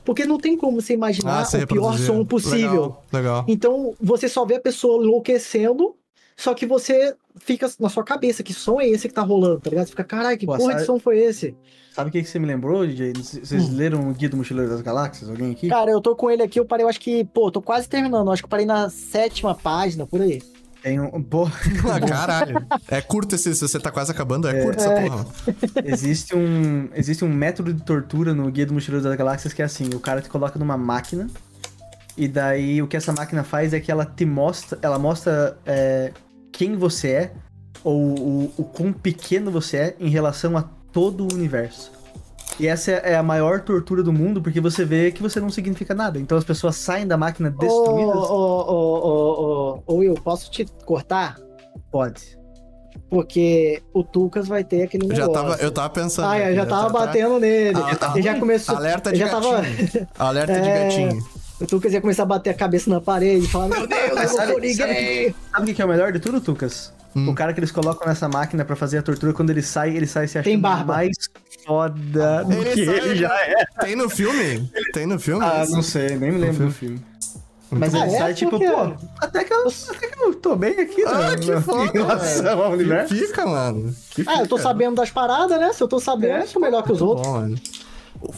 [0.09, 2.81] Porque não tem como você imaginar você o pior som possível.
[2.83, 3.05] Legal.
[3.13, 3.45] legal.
[3.47, 5.95] Então você só vê a pessoa enlouquecendo,
[6.35, 9.69] só que você fica na sua cabeça, que som é esse que tá rolando, tá
[9.69, 9.85] ligado?
[9.85, 11.55] Você fica, caralho, que Pô, porra sabe- de som foi esse?
[11.93, 13.13] Sabe o que, que você me lembrou, DJ?
[13.13, 15.29] Vocês leram o Guia do Mochileiro das Galáxias?
[15.29, 15.69] Alguém aqui?
[15.69, 18.29] Cara, eu tô com ele aqui, eu parei, eu acho que, pô, tô quase terminando,
[18.29, 20.41] eu acho que eu parei na sétima página, por aí.
[20.89, 21.11] Tem um.
[21.93, 22.67] Ah, caralho.
[22.89, 25.27] É curto esse, se você tá quase acabando, é, curto essa porra.
[25.85, 26.89] existe um.
[26.95, 30.01] Existe um método de tortura no Guia do Mochileiro das Galáxias que é assim: o
[30.01, 31.29] cara te coloca numa máquina.
[32.17, 34.79] E daí o que essa máquina faz é que ela te mostra.
[34.81, 36.13] Ela mostra é,
[36.51, 37.33] quem você é,
[37.85, 41.98] ou o, o quão pequeno você é em relação a todo o universo.
[42.59, 45.95] E essa é a maior tortura do mundo, porque você vê que você não significa
[45.95, 46.19] nada.
[46.19, 48.17] Então as pessoas saem da máquina Ô, destruídas.
[48.17, 51.37] ô, ô, ô, ô, ô, Will, posso te cortar?
[51.91, 52.37] Pode.
[53.11, 56.27] Porque o Tucas vai ter aquele Eu já tava, eu tava pensando.
[56.29, 57.79] Ah, eu aqui, já tava tá- batendo nele.
[57.79, 58.13] Ah, tá.
[58.15, 58.77] Ele já começou.
[58.77, 60.09] Alerta eu de já tava- gatinho.
[60.19, 60.85] Alerta de É.
[60.85, 61.23] gatinho.
[61.61, 64.29] O Tucas ia começar a bater a cabeça na parede e falar: Meu Deus, eu
[64.29, 65.35] Sabe- sou ninguém.
[65.51, 66.93] Sabe o que que é o melhor de tudo, Tucas?
[67.17, 67.31] Hum.
[67.31, 70.07] O cara que eles colocam nessa máquina pra fazer a tortura, quando ele sai, ele
[70.07, 70.95] sai se achando Tem barba.
[70.95, 71.17] mais
[71.69, 73.65] foda do Ele que sai- ele já é.
[73.81, 74.69] Tem no filme?
[74.95, 75.45] Tem no filme?
[75.45, 75.73] Ah, isso?
[75.73, 77.01] não sei, nem me lembro do filme.
[77.71, 78.35] Mas ele Ah, sai é?
[78.35, 78.67] tipo, quê?
[78.67, 81.93] pô, até que, eu, até que eu tô bem aqui, Ah, né, que em foda,
[81.93, 82.63] relação velho.
[82.63, 83.15] ao universo.
[83.15, 83.95] Que fica, mano.
[84.15, 84.69] Que Ah, eu tô fica.
[84.69, 85.71] sabendo das paradas, né?
[85.75, 87.27] Se eu tô sabendo, É, eu sou melhor que os outros.
[87.27, 87.57] Bom, mano.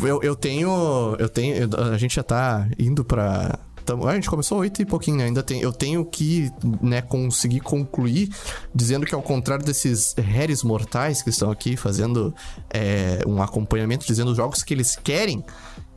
[0.03, 1.15] Eu, eu tenho.
[1.19, 1.57] Eu tenho.
[1.73, 3.57] eu- A gente já tá indo pra.
[3.85, 5.25] Tamo- a gente começou oito e pouquinho, né?
[5.25, 6.51] Ainda tem, eu tenho que,
[6.83, 8.29] né, conseguir concluir
[8.75, 12.35] dizendo que ao contrário desses réis mortais que estão aqui fazendo
[12.73, 15.45] é, um acompanhamento, dizendo os jogos que eles querem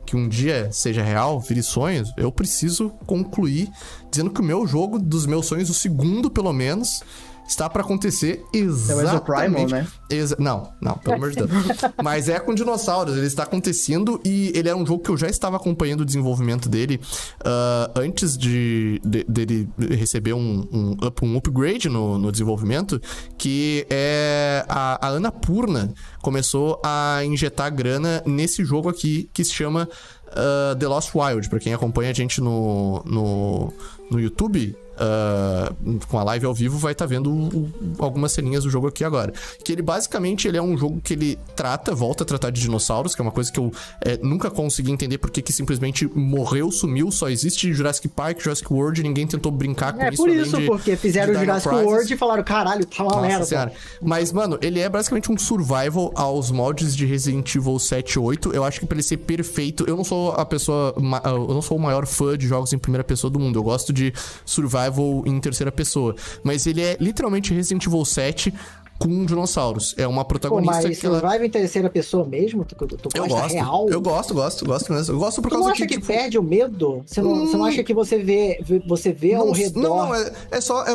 [0.06, 3.70] que um dia seja real, vire sonhos, eu preciso concluir
[4.10, 7.02] dizendo que o meu jogo dos meus sonhos, o segundo pelo menos,
[7.46, 9.04] está pra acontecer É o exatamente.
[9.04, 9.86] Exoprimal, né?
[10.10, 11.50] Exa- não, não, pelo amor de Deus.
[12.02, 15.28] Mas é com dinossauros, ele está acontecendo e ele é um jogo que eu já
[15.28, 17.00] estava acompanhando o desenvolvimento dele
[17.44, 23.00] ah, antes de, de- dele receber um, um, up- um upgrade no, no desenvolvimento,
[23.38, 25.92] que é a, a Annapurna
[26.22, 29.88] começou a injetar grana nesse jogo aqui que se chama
[30.28, 31.48] ah, The Lost Wild.
[31.48, 33.72] Pra quem acompanha a gente no, no,
[34.10, 35.72] no YouTube, ah,
[36.08, 39.04] com a live ao vivo, vai estar vendo o- o- algumas ceninhas do jogo aqui
[39.04, 39.32] agora.
[39.64, 43.14] Que ele basicamente ele é um jogo que ele trata, volta a tratar de dinossauros,
[43.14, 43.72] que é uma coisa que eu
[44.04, 49.00] eh, nunca consegui entender porque que simplesmente morreu, sumiu, só existe Jurassic Park, Jurassic World,
[49.00, 50.16] e ninguém tentou brincar com É isso.
[50.16, 51.86] por além isso, de- porque fizeram o Jurassic Crisis.
[51.86, 53.72] World e falaram: caralho, tá uma merda.
[54.02, 58.52] Mas, mano, ele é basicamente um survival aos moldes de Resident Evil 7 e 8.
[58.52, 60.94] Eu acho que pra ele ser perfeito, eu não sou a pessoa.
[60.96, 63.58] Eu não sou o maior fã de jogos em primeira pessoa do mundo.
[63.58, 64.12] Eu gosto de
[64.44, 64.83] survival
[65.26, 66.14] em terceira pessoa.
[66.42, 68.52] Mas ele é literalmente Resident Evil 7
[68.98, 69.94] com dinossauros.
[69.98, 71.20] É uma Pô, protagonista mas que ela.
[71.20, 72.64] Survival em terceira pessoa mesmo?
[72.64, 73.52] Tu, tu, tu Eu gosta gosto.
[73.54, 73.88] real?
[73.88, 75.14] Eu gosto, gosto, gosto mesmo.
[75.14, 77.02] Eu gosto por Tu não causa acha que, tipo, perde o medo?
[77.06, 79.80] Você não, você não acha que você vê, você vê ao Não, redor?
[79.82, 80.94] não, não, é, é só é,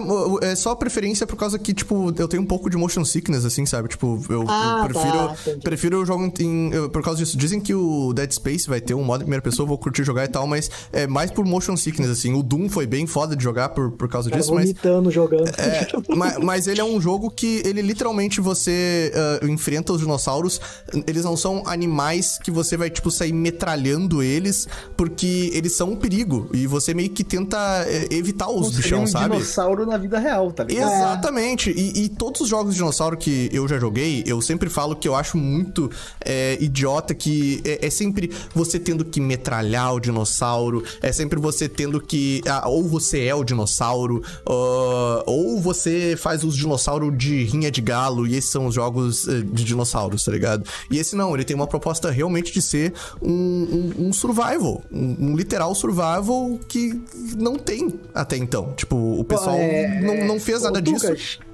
[0.51, 3.65] é só preferência por causa que, tipo, eu tenho um pouco de motion sickness, assim,
[3.65, 3.89] sabe?
[3.89, 7.37] Tipo, eu, Ah, eu prefiro, tá, prefiro o jogo em, eu- por causa disso.
[7.37, 10.03] Dizem que o Dead Space vai ter um modo em primeira pessoa, eu vou curtir
[10.03, 12.33] jogar e tal, mas é mais por motion sickness, assim.
[12.33, 14.73] O Doom foi bem foda de jogar por, por causa Cara disso, mas
[15.13, 15.47] jogando.
[15.57, 20.61] é, mas, mas ele é um jogo que ele literalmente você ah, enfrenta os dinossauros.
[21.07, 25.95] Eles não são animais que você vai, tipo, sair metralhando eles, porque eles são um
[25.95, 26.49] perigo.
[26.53, 27.57] E você meio que tenta
[27.87, 29.33] eh, evitar os bichão, um sabe?
[29.33, 30.91] dinossauro na vida real, tá ligado?
[30.91, 31.71] Exatamente.
[31.71, 35.07] E, e todos os jogos de dinossauro que eu já joguei, eu sempre falo que
[35.07, 35.89] eu acho muito
[36.23, 41.67] é, idiota que é, é sempre você tendo que metralhar o dinossauro, é sempre você
[41.67, 42.41] tendo que.
[42.47, 47.78] ah, ou você é o dinossauro, ah, ou você faz os dinossauros de rinha de
[47.81, 50.63] galo, e esses são os jogos eh, de dinossauros, tá ligado?
[50.89, 55.15] E esse não, ele tem uma proposta realmente de ser um, um- um survival, um,
[55.31, 57.01] um literal survival que
[57.37, 58.73] não tem até então.
[58.75, 61.07] Tipo, o pessoal É, não, não fez Ô, nada disso.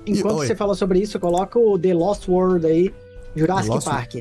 [0.06, 2.94] Enquanto E- você fala sobre isso, coloca o The Lost World aí,
[3.36, 4.16] Jurassic Lost Park.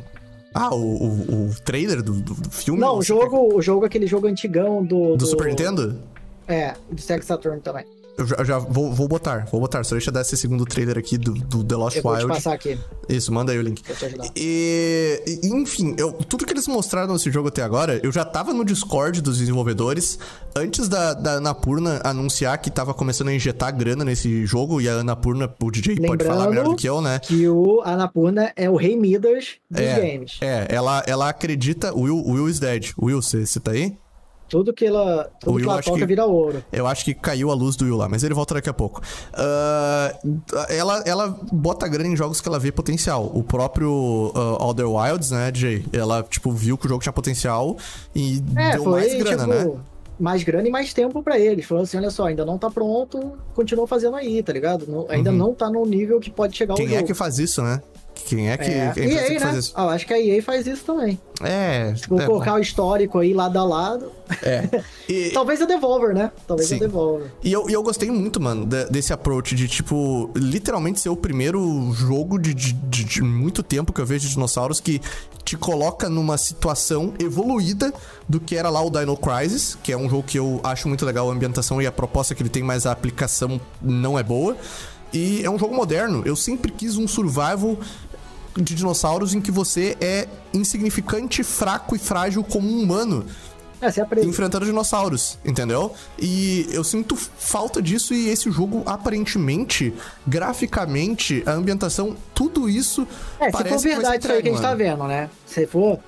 [0.54, 2.80] Ah, o, o, o trailer do, do- do filme?
[2.80, 5.10] Não, o jogo, o jogo, aquele jogo antigão do.
[5.12, 5.98] quer- Do Super Nintendo?
[6.46, 7.84] É, do Sega Saturn também.
[8.16, 9.82] Eu já, já vou, vou botar, vou botar.
[9.82, 12.18] Só deixa eu dar esse segundo trailer aqui do, do The Lost Eu vou te
[12.22, 12.34] Wild.
[12.34, 12.78] passar aqui,
[13.08, 13.82] Isso, manda aí o link.
[13.82, 14.28] pra te ajudar.
[14.36, 18.64] E, enfim, eu, tudo que eles mostraram nesse jogo até agora, eu já tava no
[18.64, 20.18] Discord dos desenvolvedores
[20.54, 24.80] antes da, da Anapurna anunciar que tava começando a injetar grana nesse jogo.
[24.80, 27.18] E a Anapurna, o DJ pode Lembrando falar melhor do que eu, né?
[27.18, 30.38] Que o Anapurna é o rei Midas dos É, games.
[30.40, 31.92] É, ela, ela acredita.
[31.92, 32.92] Will, Will is dead.
[32.96, 33.96] Will, você você tá aí?
[34.54, 36.62] Tudo que ela, tudo que ela toca que- vira ouro.
[36.72, 39.00] Eu acho que caiu a luz do Will lá, mas ele volta daqui a pouco.
[39.32, 40.14] Ah,
[40.68, 43.30] ela, ela bota grana em jogos que ela vê potencial.
[43.34, 45.84] O próprio ah, Outer Wilds, né, Jay?
[45.92, 47.76] Ela, tipo, viu que o jogo tinha potencial
[48.14, 49.80] e É, deu foi mais grana, tipo né?
[50.20, 51.66] mais grana e mais tempo pra eles.
[51.66, 54.86] Falou assim, olha só, ainda não tá pronto, continua fazendo aí, tá ligado?
[54.86, 55.36] Não- ainda Uhum.
[55.36, 57.06] não tá no nível que pode chegar Quem o é jogo.
[57.08, 57.82] que faz isso, né?
[58.26, 59.58] Quem é que, É, EA, que faz né?
[59.58, 59.72] isso?
[59.74, 61.18] Ah, eu acho que a EA faz isso também.
[61.42, 61.92] É.
[61.96, 64.10] Se for é, colocar o histórico aí lado a lado.
[64.42, 64.82] é.
[65.06, 66.30] E, Talvez a Devolver, né?
[66.46, 66.76] Talvez Sim.
[66.76, 67.26] a Devolver.
[67.42, 71.16] E eu, e eu gostei muito, mano, de- desse approach de, tipo, literalmente ser o
[71.16, 75.02] primeiro jogo de, de- de- de muito tempo que eu vejo de dinossauros que
[75.44, 77.92] te coloca numa situação evoluída
[78.26, 81.04] do que era lá o Dino Crisis, que é um jogo que eu acho muito
[81.04, 84.56] legal a ambientação e a proposta que ele tem, mas a aplicação não é boa.
[85.14, 86.22] E é um jogo moderno.
[86.26, 87.78] Eu sempre quis um survival
[88.56, 93.24] de dinossauros em que você é insignificante, fraco e frágil como um humano
[93.80, 94.26] É, você aprende.
[94.28, 95.92] enfrentando dinossauros, entendeu?
[96.18, 99.92] E eu sinto falta disso e esse jogo, aparentemente,
[100.26, 103.06] graficamente, a ambientação, tudo isso
[103.40, 105.30] É, se parece for vai ser verdade isso aí que a gente tá vendo, né?
[105.46, 105.98] Se for.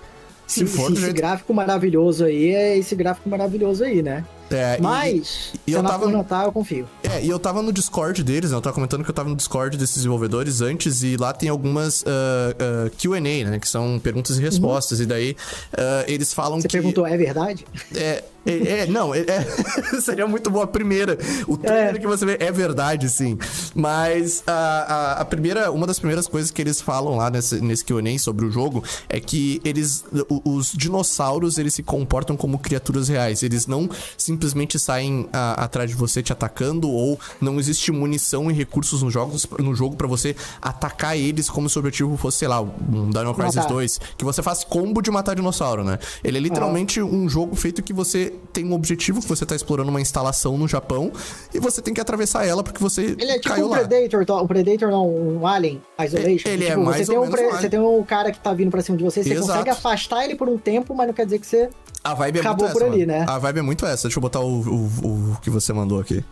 [0.46, 4.24] Se Se, for se esse jeito- gráfico maravilhoso aí, é esse gráfico maravilhoso aí, né?
[4.50, 6.86] É, e- Mas, e se eu tava- tá, eu confio.
[7.02, 8.56] É, e eu tava no Discord deles, né?
[8.56, 12.04] Eu tava comentando que eu tava no Discord desses desenvolvedores antes, e lá tem algumas
[12.06, 13.58] ah, ah, QA, né?
[13.58, 15.00] Que são perguntas e respostas.
[15.00, 15.36] E daí
[15.76, 16.72] ah, eles falam Você que.
[16.76, 17.66] perguntou, é verdade?
[17.94, 19.44] É, é, é, não, é, é-
[20.00, 21.18] seria muito boa a primeira.
[21.46, 21.98] O trailer É.
[21.98, 23.38] que você vê é verdade, sim.
[23.74, 27.84] Mas a, a, a primeira, uma das primeiras coisas que eles falam lá nesse, nesse
[27.84, 30.04] Q&A sobre o jogo é que eles,
[30.44, 33.42] os dinossauros, eles se comportam como criaturas reais.
[33.42, 38.54] Eles não simplesmente saem a- atrás de você te atacando ou não existe munição e
[38.54, 42.48] recursos nos jogos, no jogo pra você atacar eles como se o objetivo fosse, sei
[42.48, 43.68] lá, um Dino Crisis Matar.
[43.72, 45.98] 2, que você faz combo de matar dinossauro, né?
[46.22, 49.90] Ele é literalmente um jogo feito que você tem um objetivo, que você tá explorando
[49.90, 51.12] uma instalação no Japão
[51.52, 53.78] e você tem que atravessar ela porque você Ele é tipo caiu um lá.
[53.78, 54.40] Predator, tá?
[54.40, 56.48] um Predator não, um Alien Isolation.
[56.48, 58.52] Ele é tipo, mais você tem ou um menos Você tem um cara que tá
[58.52, 59.48] vindo pra cima de você, você Exato.
[59.48, 61.68] consegue afastar ele por um tempo, mas não quer dizer que você...
[62.04, 63.18] A vibe é Acabou muito por essa, ali, mano.
[63.18, 63.26] né?
[63.28, 64.02] A vibe é muito essa.
[64.04, 66.24] Deixa eu botar o, o, o que você mandou aqui.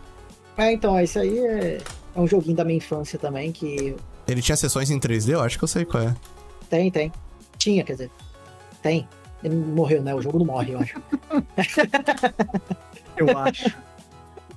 [0.57, 1.79] É, então, esse aí é,
[2.15, 3.93] é um joguinho da minha infância também, que
[4.25, 5.33] Ele tinha sessões em 3D?
[5.33, 6.15] Eu acho que eu sei qual é.
[6.69, 7.11] tem, tem.
[7.57, 8.11] Tinha, quer dizer.
[8.81, 9.05] Tem.
[9.45, 10.15] Ele morreu, né?
[10.15, 10.99] O jogo não morre, eu acho.
[13.15, 13.71] Eu acho.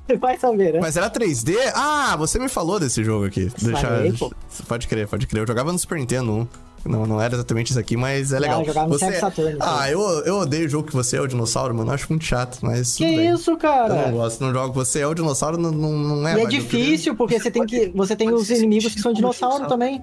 [0.18, 0.80] Vai saber, né?
[0.80, 1.54] Mas era 3D?
[1.74, 3.52] Ah, você me falou desse jogo aqui.
[3.60, 4.32] Deixa...
[4.66, 5.42] Pode crer, pode crer.
[5.42, 6.48] Eu jogava no Super Nintendo 1.
[6.86, 8.60] Não, não era exatamente isso aqui, mas é legal.
[8.60, 9.10] eu jogava no você...
[9.10, 9.26] Isso
[9.60, 11.90] Ah, eu, eu odeio o jogo que você é o dinossauro, mano.
[11.90, 12.96] Eu acho muito chato, mas.
[12.96, 14.10] Que isso, Eu não cara?
[14.10, 14.72] gosto, não jogo.
[14.72, 17.92] Você é o dinossauro, não, não, não é E é difícil, porque você tem que.
[17.94, 20.02] Você tem os inimigos que são dinossauro também.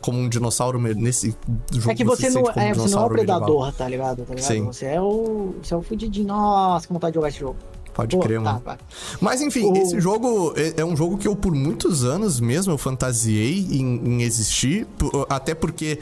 [0.00, 1.36] Como um dinossauro nesse
[1.72, 1.90] jogo.
[1.90, 3.38] É que você, se não, sente como um é, você não é o medieval.
[3.40, 4.24] predador, tá ligado?
[4.24, 4.46] Tá ligado?
[4.46, 4.64] Sim.
[4.64, 5.54] Você é o.
[5.62, 6.26] Você é o fudidinho.
[6.26, 7.56] Nossa, que vontade de jogar esse jogo.
[7.96, 8.62] Pode Pô, crer, tá, mano.
[8.62, 8.76] vai.
[9.22, 12.70] Mas enfim, O- esse jogo é, é um jogo que eu por muitos anos mesmo
[12.74, 14.86] eu fantasiei em, em existir,
[15.30, 15.98] até porque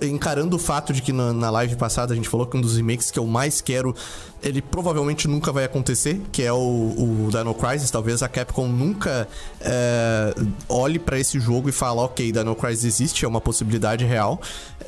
[0.00, 2.60] eh, encarando o fato de que na, na live passada a gente falou que um
[2.60, 3.96] dos remakes que eu mais quero,
[4.44, 9.26] ele provavelmente nunca vai acontecer, que é o, o Dino Crisis, talvez a Capcom nunca
[9.60, 10.34] eh,
[10.68, 14.40] olhe pra esse jogo e fale, ok, Dino Crisis existe, é uma possibilidade real.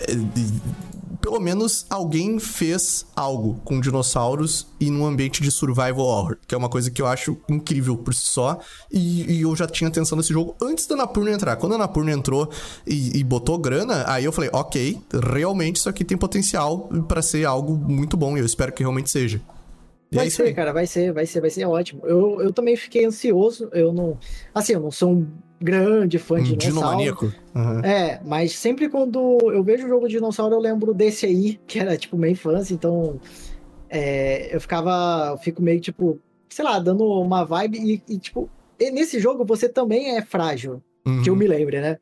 [0.08, 0.95] E-
[1.26, 6.58] pelo menos alguém fez algo com dinossauros e num ambiente de survival horror, que é
[6.58, 8.60] uma coisa que eu acho incrível por si só.
[8.92, 11.56] E, e eu já tinha atenção nesse jogo antes da Napurna entrar.
[11.56, 12.48] Quando a Napurna entrou
[12.86, 15.00] e, e botou grana, aí eu falei, ok,
[15.34, 19.10] realmente isso aqui tem potencial pra ser algo muito bom e eu espero que realmente
[19.10, 19.42] seja.
[20.12, 20.54] E é Vai isso ser, aí.
[20.54, 22.02] cara, vai ser, vai ser, vai ser ótimo.
[22.04, 23.68] Eu, eu também fiquei ansioso.
[23.72, 24.16] Eu não.
[24.54, 25.26] Assim, eu não sou um
[25.60, 26.96] grande fã de Um dinossauro.
[26.98, 27.32] dinomaníaco.
[27.54, 27.80] Aham.
[27.84, 31.78] É, mas sempre quando eu vejo o jogo de dinossauro, eu lembro desse aí, que
[31.78, 33.18] era tipo minha infância, então
[33.88, 36.18] é, eu ficava, eu fico meio tipo,
[36.48, 40.82] sei lá, dando uma vibe e, e, tipo, e nesse jogo você também é frágil,
[41.22, 41.38] que eu Uhum.
[41.38, 41.98] me lembre, né?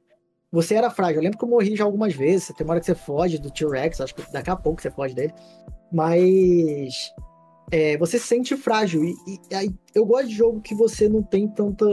[0.50, 1.16] Você era frágil.
[1.16, 2.46] Eu lembro que eu morri já algumas vezes.
[2.56, 5.12] Tem uma hora que você foge do T-Rex, acho que daqui a pouco você foge
[5.12, 5.34] dele.
[5.92, 7.12] Mas
[7.70, 9.04] é, você se sente frágil.
[9.04, 11.84] E, e eu gosto de jogo que você não tem tanta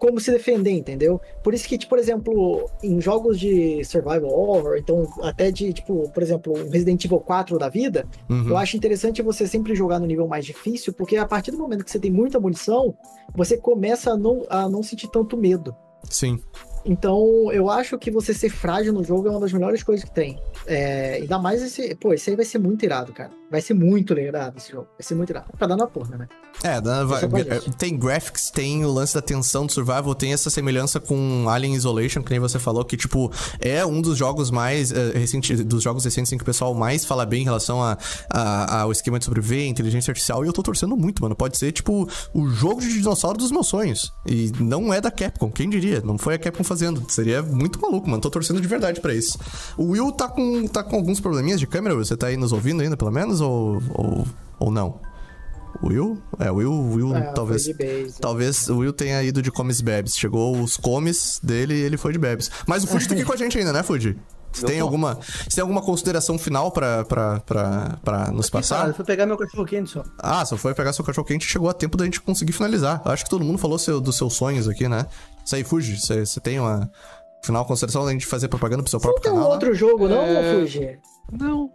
[0.00, 1.20] como se defender, entendeu?
[1.44, 6.08] Por isso que, tipo, por exemplo, em jogos de survival horror, então até de, tipo,
[6.10, 8.48] por exemplo, um Resident Evil 4 da vida, Uhum.
[8.48, 11.84] eu acho interessante você sempre jogar no nível mais difícil, porque a partir do momento
[11.84, 12.94] que você tem muita munição,
[13.34, 15.76] você começa a não, a não sentir tanto medo.
[16.08, 16.40] Sim.
[16.82, 20.10] Então, eu acho que você ser frágil no jogo é uma das melhores coisas que
[20.14, 20.40] tem.
[20.66, 21.94] É, ainda mais esse.
[21.96, 23.30] Pô, esse aí vai ser muito irado, cara.
[23.50, 24.86] Vai ser muito irado esse jogo.
[24.96, 25.46] Vai ser muito irado.
[25.58, 26.28] Pra dar na porra, né?
[26.62, 27.70] É, dá- vai- pra isso.
[27.72, 32.22] tem graphics, tem o lance da tensão do survival, tem essa semelhança com Alien Isolation,
[32.22, 36.04] que nem você falou, que, tipo, é um dos jogos mais eh, recentes, dos jogos
[36.04, 37.96] recentes em que o pessoal mais fala bem em relação a,
[38.28, 41.34] a- ao esquema de sobreviver, inteligência artificial, e eu tô torcendo muito, mano.
[41.34, 44.12] Pode ser, tipo, o jogo de dinossauro dos meus sonhos.
[44.26, 46.00] E não é da Capcom, quem diria?
[46.02, 47.02] Não foi a Capcom fazendo.
[47.08, 48.20] Seria muito maluco, mano.
[48.20, 49.38] Tô torcendo de verdade pra isso.
[49.76, 52.82] O Will tá com, tá com alguns probleminhas de câmera, você tá aí nos ouvindo
[52.82, 54.26] ainda, pelo menos, ou, ou,
[54.58, 55.00] ou não?
[55.82, 56.20] Will?
[56.38, 57.64] É, Will, o Will É, talvez.
[57.64, 58.20] foi de base.
[58.20, 60.16] Talvez o Will tenha ido de comes bebes.
[60.16, 62.50] Chegou os comes dele e ele foi de bebes.
[62.66, 64.18] Mas o Fuji tá aqui com a gente ainda, né, Fuji?
[64.52, 68.88] Você tem alguma, você tem alguma consideração final pra, pra, pra, pra nos Ah, passar?
[68.88, 70.02] eu fui pegar meu cachorro quente só.
[70.18, 73.00] Ah, só foi pegar seu cachorro quente e chegou a tempo da gente conseguir finalizar.
[73.04, 75.06] Acho que todo mundo falou seu, dos seus sonhos aqui, né?
[75.44, 76.90] Isso aí, Fuji, você você tem uma
[77.44, 79.48] final consideração da gente fazer propaganda pro seu Não próprio tem um canal?
[79.50, 79.54] né?
[79.54, 80.98] outro jogo, não, É, Fuji?
[81.30, 81.70] Não.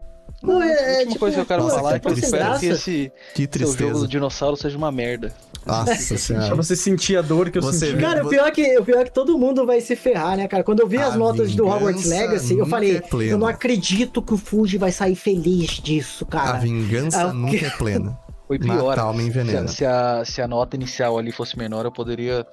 [0.53, 2.07] Não, é- a é última tipo, coisa que eu quero pô, falar é que que
[2.07, 2.37] eu tristeza.
[2.37, 3.99] espero que esse Que seu jogo tristeza.
[3.99, 5.33] do dinossauro seja uma merda.
[5.65, 6.55] Nossa Pra senhora.
[6.55, 7.99] você sentir a dor que eu Você senti.
[7.99, 10.47] Cara, o pior, é que, o pior é que todo mundo vai se ferrar, né,
[10.47, 10.63] cara?
[10.63, 14.21] Quando eu vi A as notas do Hogwarts Legacy, eu falei, é eu não acredito
[14.21, 16.57] que o Fuji vai sair feliz disso, A cara.
[16.59, 17.65] vingança Ah, nunca quê?
[17.65, 18.17] é plena.
[18.47, 18.89] Foi pior.
[18.89, 19.61] Matar alma Se envenena.
[19.61, 22.45] a, se, a, se a nota inicial ali fosse menor, eu poderia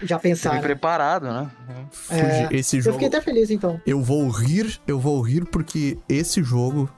[0.00, 0.60] Já pensaram.
[0.60, 1.50] preparado, né?
[1.90, 2.92] Fuji, É, esse Eu jogo...
[2.98, 3.80] fiquei até feliz, então.
[3.84, 6.88] Eu vou rir, eu vou rir porque esse jogo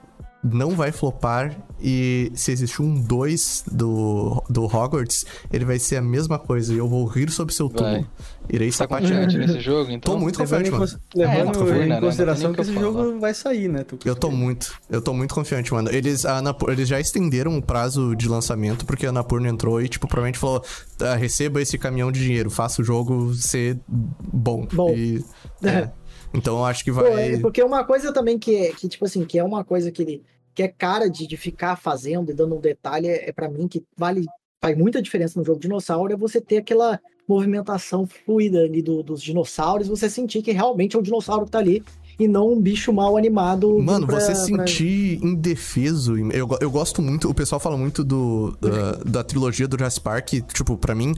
[0.53, 6.03] não vai flopar e se existir um 2 do, do Hogwarts, ele vai ser a
[6.03, 8.07] mesma coisa e eu vou rir sobre seu túmulo.
[8.49, 9.27] Irei tá sapatear.
[9.27, 10.15] nesse jogo, então?
[10.15, 10.87] Tô muito confiante, em, mano.
[11.15, 12.01] levando É, em né?
[12.01, 13.83] consideração Não que esse que eu jogo vai sair, né?
[13.85, 15.91] Tu- Eu tô muito, eu tô muito confiante, mano.
[15.93, 19.89] Eles, a Anapur- eles já estenderam o prazo de lançamento, porque a Anapurna entrou e,
[19.89, 20.63] tipo, provavelmente falou:
[21.01, 24.67] "Ah, receba esse caminhão de dinheiro, faça o jogo ser bom.
[24.73, 24.91] Bom.
[24.95, 25.25] E,
[25.67, 25.91] é.
[26.33, 27.35] Então eu acho que Pô, vai.
[27.35, 30.03] é porque uma coisa também que é, que, tipo assim, que é uma coisa que
[30.03, 30.23] ele
[30.57, 33.69] que é cara de, de ficar fazendo e dando um detalhe, é, é para mim
[33.69, 34.25] que vale,
[34.61, 39.23] faz muita diferença no jogo dinossauro, é você ter aquela movimentação fluida ali do- dos
[39.23, 41.85] dinossauros, você sentir que realmente é um dinossauro que tá ali
[42.19, 43.79] e não um bicho mal animado.
[43.83, 44.35] Mano, pra- você pra-
[44.67, 46.17] sentir indefeso.
[46.33, 50.29] Eu, eu gosto muito, o pessoal fala muito do, da, da trilogia do Jurassic Park.
[50.53, 51.15] Tipo, pra mim,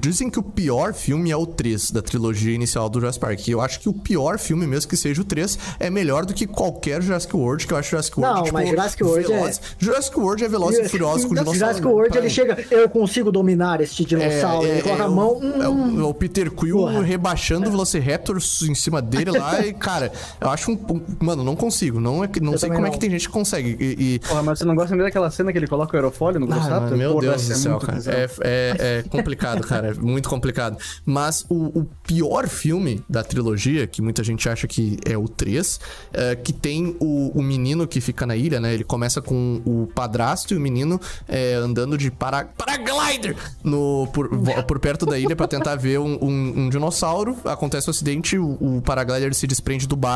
[0.00, 3.46] dizem que o pior filme é o 3 da trilogia inicial do Jurassic Park.
[3.48, 6.34] E eu acho que o pior filme, mesmo que seja o 3, é melhor do
[6.34, 8.36] que qualquer Jurassic World, que eu acho Jurassic World.
[8.38, 9.60] Não, tipo, mas Jurassic World é- veloz.
[9.78, 11.58] Jurassic World é veloz e furioso com Não, dinossauro.
[11.58, 12.30] Jurassic World, ele mim.
[12.32, 16.04] chega, eu consigo dominar este dinossauro, ele coloca a o- mão, é hum, o, é
[16.04, 17.02] o Peter Quill Porra.
[17.02, 18.36] rebaixando o Velociraptor
[18.68, 20.74] em cima dele lá e, cara, eu acho um...
[20.74, 22.00] um- Mano, não consigo.
[22.00, 22.90] Não, é, não Eu sei como é não.
[22.92, 23.76] que tem gente que consegue.
[23.80, 26.38] E, e- Porra, mas você não gosta nem daquela cena que ele coloca o aerofólio
[26.40, 26.82] no Ah, Velociraptor?
[26.90, 28.00] mano, meu Deus do é céu, muito cara.
[28.06, 29.88] É, é, é complicado, cara.
[29.88, 30.76] É muito complicado.
[31.04, 35.80] Mas o, o pior filme da trilogia, que muita gente acha que é o 3,
[36.12, 38.74] é, que tem o, o menino que fica na ilha, né?
[38.74, 44.28] Ele começa com o padrasto e o menino é, andando de para, paraglider no, por,
[44.66, 47.36] por perto da ilha pra tentar ver um, um- um dinossauro.
[47.44, 50.13] Acontece o acidente, o, o paraglider se desprende do barco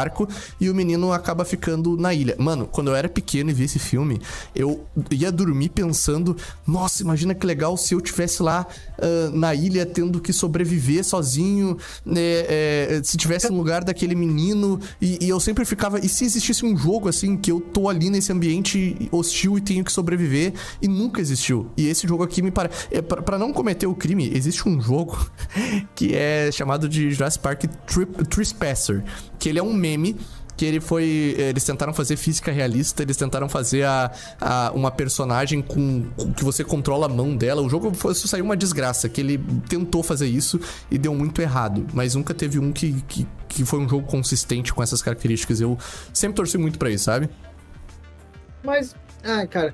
[0.60, 2.36] e o menino acaba ficando na ilha.
[2.38, 4.20] Mano, quando eu era pequeno e vi esse filme,
[4.54, 8.66] eu ia dormir pensando: nossa, imagina que legal se eu tivesse lá
[9.00, 14.80] ah, na ilha tendo que sobreviver sozinho, né, é, se tivesse no lugar daquele menino.
[15.00, 18.10] E, e eu sempre ficava: e se existisse um jogo assim que eu tô ali
[18.10, 20.52] nesse ambiente hostil e tenho que sobreviver?
[20.82, 21.70] E nunca existiu.
[21.76, 22.88] E esse jogo aqui me parece.
[22.90, 25.18] É, pra não cometer o crime, existe um jogo
[25.94, 29.04] que é chamado de Jurassic Park Trip, Trespasser,
[29.38, 30.16] que ele é um meme
[30.56, 31.36] que ele foi.
[31.38, 34.10] Eles tentaram fazer física realista, eles tentaram fazer a,
[34.40, 37.62] a- uma personagem com, com que você controla a mão dela.
[37.62, 39.38] O jogo foi, saiu uma desgraça, que ele
[39.68, 40.58] tentou fazer isso
[40.90, 41.86] e deu muito errado.
[41.94, 45.60] Mas nunca teve um que, que, que foi um jogo consistente com essas características.
[45.60, 45.78] Eu
[46.12, 47.30] sempre torci muito pra isso, sabe?
[48.64, 49.72] Mas, ai, cara.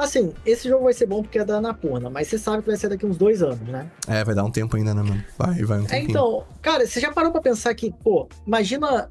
[0.00, 2.76] Assim, esse jogo vai ser bom porque é da Anapurna, mas você sabe que vai
[2.76, 3.90] ser daqui uns dois anos, né?
[4.08, 5.22] É, vai dar um tempo ainda, né, mano?
[5.38, 6.10] Vai, vai um É, tempinho.
[6.10, 9.10] então, cara, você já parou pra pensar que, pô, imagina.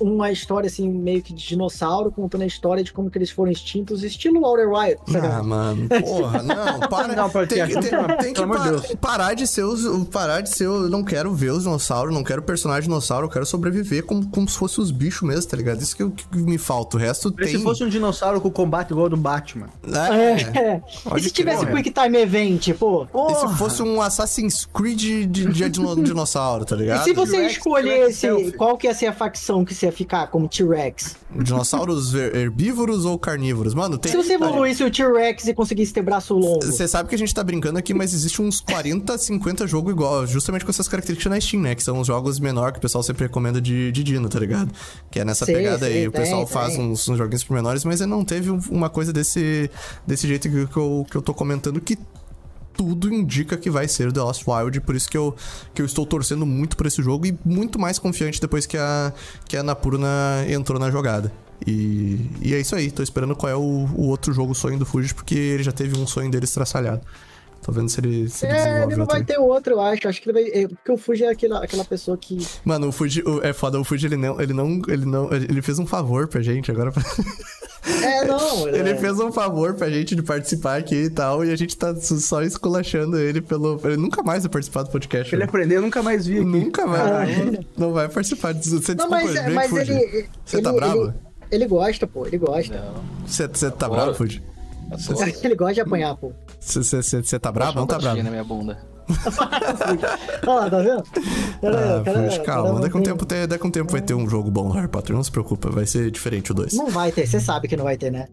[0.00, 3.50] Uma história assim, meio que de dinossauro, contando a história de como que eles foram
[3.52, 4.96] extintos, estilo Outer Wild.
[5.06, 5.26] sabe?
[5.26, 7.14] Ah, mano, porra, não, para.
[7.14, 8.94] Não, porque tem que, aqui- tem- tem que pelo amor de pa- Deus.
[9.00, 9.84] parar de ser os.
[10.08, 10.64] Parar de ser.
[10.64, 14.48] Eu não quero ver os dinossauros, não quero personagem dinossauro, eu quero sobreviver como, como
[14.48, 15.80] se fosse os bichos mesmo, tá ligado?
[15.80, 16.96] Isso que, que me falta.
[16.96, 17.62] O resto Se tem.
[17.62, 19.68] fosse um dinossauro com combate igual ao do Batman.
[19.86, 20.82] É, É.
[21.16, 21.72] E se tivesse é.
[21.72, 23.06] Quick Time Event, pô?
[23.30, 27.04] E se fosse um Assassin's Creed de, de dino- dinossauro, tá E ligado?
[27.04, 31.16] se você escolhesse qual que ia ser a facção que você ia ficar como T-Rex?
[31.34, 33.74] Dinossauros herbívoros ou carnívoros?
[33.74, 34.10] Mano, tem.
[34.12, 36.64] Se você evoluísse o T-Rex e conseguisse ter braço longo.
[36.64, 40.26] Você sabe que a gente tá brincando aqui, mas existe uns 40, 50 jogos igual,
[40.26, 41.74] justamente com essas características na Steam, né?
[41.74, 44.72] Que são os jogos menor que o pessoal sempre recomenda de, de Dino, tá ligado?
[45.10, 46.02] Que é nessa Sim, pegada aí.
[46.02, 46.82] sim, O pessoal tem, faz tem.
[46.84, 49.70] uns, uns joguinhos por menores, mas não teve um- uma coisa desse,
[50.06, 51.98] desse jeito que, que eu, que eu tô comentando que
[52.76, 55.34] tudo indica que vai ser The Lost Wild, por isso que eu,
[55.72, 59.12] que eu estou torcendo muito por esse jogo e muito mais confiante depois que a,
[59.46, 61.32] que a Napurna entrou na jogada.
[61.66, 64.84] E, e é isso aí, tô esperando qual é o, o outro jogo sonho do
[64.84, 67.02] Fuji, porque ele já teve um sonho deles traçalhado.
[67.64, 70.06] Tô vendo se ele, se ele É, ele não vai ter outro, eu acho.
[70.06, 70.64] Acho que ele vai.
[70.64, 72.46] é, Porque o Fuji é aquela, aquela pessoa que.
[72.62, 75.62] Mano, o Fuji, o- é foda, o Fuji ele não, ele não, ele não, ele
[75.62, 76.92] fez um favor pra gente agora.
[76.92, 77.02] pra-
[78.02, 78.68] É, não.
[78.68, 78.96] Ele é...
[78.96, 82.42] fez um favor pra gente de participar aqui e tal, e a gente tá só
[82.42, 83.78] esculachando ele pelo.
[83.84, 85.34] Ele nunca mais vai participar do podcast.
[85.34, 85.48] Ele né?
[85.48, 86.44] aprendeu, eu nunca mais vi aqui.
[86.46, 87.00] Nunca vai.
[87.00, 87.26] Ah.
[87.44, 88.80] Não, não vai participar disso.
[88.80, 89.92] Você Não, desculpa, mas, vem, mas Fuji.
[89.92, 90.26] ele.
[90.44, 91.02] Você ele, tá bravo?
[91.02, 91.14] Ele,
[91.50, 92.26] ele gosta, pô.
[92.26, 92.92] Ele gosta.
[93.26, 94.42] Você, você tá bravo, Fuji?
[95.42, 96.32] Ele gosta de apanhar, pô.
[96.64, 97.78] Você, tá bravo?
[97.78, 98.22] Não tá bravo.
[98.22, 98.78] na minha bunda.
[100.46, 101.02] Olha lá, tá vendo?
[101.60, 102.70] Cara, Ah, cara- calma.
[102.70, 104.64] cara Daqui a um tem- tempo, tem- daqui um tempo vai ter um jogo bom
[104.68, 105.14] no Harry Potter.
[105.14, 106.72] Não se preocupa, vai ser diferente o 2.
[106.72, 108.28] Não vai ter, você sabe que não vai ter, né?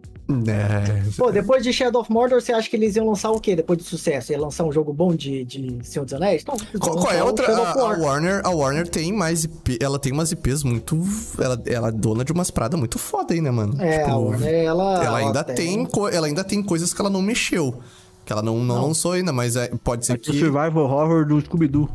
[0.48, 1.04] É.
[1.18, 3.54] Pô, depois de Shadow of Mordor, você acha que eles iam lançar o quê?
[3.54, 4.32] Depois de sucesso?
[4.32, 6.42] Ia lançar um jogo bom de, de Senhor dos Anéis?
[6.42, 7.54] Então, Qual, é outra?
[7.54, 8.00] A, a War.
[8.00, 10.98] Warner, a Warner tem mais IP, ela tem umas IPs muito.
[11.38, 13.76] Ela, ela é dona de umas paradas muito foda aí, né, mano?
[13.82, 15.04] É, a Warner, ela...
[15.04, 17.82] ela ainda tem, co- ela ainda tem coisas que ela não mexeu.
[18.32, 20.32] Que ela não, não, lançou ainda, mas é- pode ser O que.
[20.32, 21.90] Survival Horror do Scooby-Doo.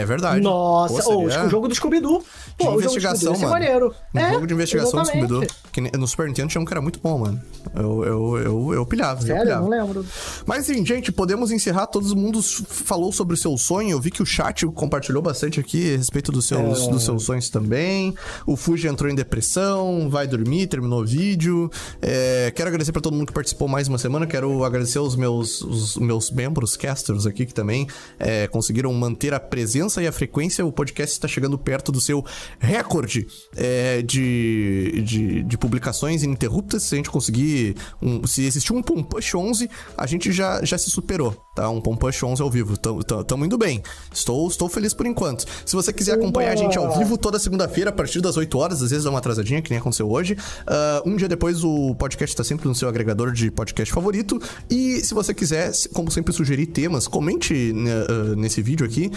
[0.00, 0.40] É verdade.
[0.40, 2.22] Nossa, Pô, seria- o jogo do Scooby-Doo.
[2.58, 3.52] Pô, o jogo do investigação, Scooby-Doo ia ser mano.
[3.52, 3.94] maneiro.
[4.14, 5.26] Um é, jogo de investigação do exatamente.
[5.28, 5.56] Scooby-Doo.
[5.72, 7.40] Que ne- no Super Nintendo tinha um que era muito bom, mano.
[7.74, 9.20] Eu, eu, eu, eu pilhava.
[9.22, 9.62] eu Sério, pilhava.
[9.62, 10.06] não lembro.
[10.46, 11.86] Mas sim, gente, podemos encerrar.
[11.86, 13.90] Todo mundo falou sobre o seu sonho.
[13.90, 16.90] Eu vi que o chat compartilhou bastante aqui a respeito dos seus, É.
[16.90, 18.14] dos seus sonhos também.
[18.46, 21.70] O Fuji entrou em depressão, vai dormir, terminou o vídeo.
[22.00, 24.26] É, quero agradecer pra todo mundo que participou mais uma semana.
[24.26, 27.86] Quero agradecer os meus, os meus membros, casters aqui, que também
[28.18, 30.64] é, conseguiram manter a presença e a frequência.
[30.64, 32.24] O podcast está chegando perto do seu
[32.58, 33.26] recorde
[33.56, 36.84] é, de, de, de publicações ininterruptas.
[36.84, 37.74] Se a gente conseguir.
[38.00, 41.68] Um, se existir um Pompush 11, a gente já, já se superou, tá?
[41.68, 42.76] Um Pompush 11 ao vivo.
[42.76, 43.82] Tamo, tamo, tamo indo bem.
[44.12, 45.44] Estou, estou feliz por enquanto.
[45.64, 48.82] Se você quiser acompanhar a gente ao vivo toda segunda-feira, a partir das 8 horas,
[48.82, 50.36] às vezes dá uma atrasadinha, que nem aconteceu hoje.
[50.66, 54.40] Ah, um dia depois, o podcast está sempre no seu agregador de podcast favorito.
[54.70, 57.72] E se você quiser, como sempre, sugerir temas, comente
[58.08, 59.10] ah, nesse vídeo aqui,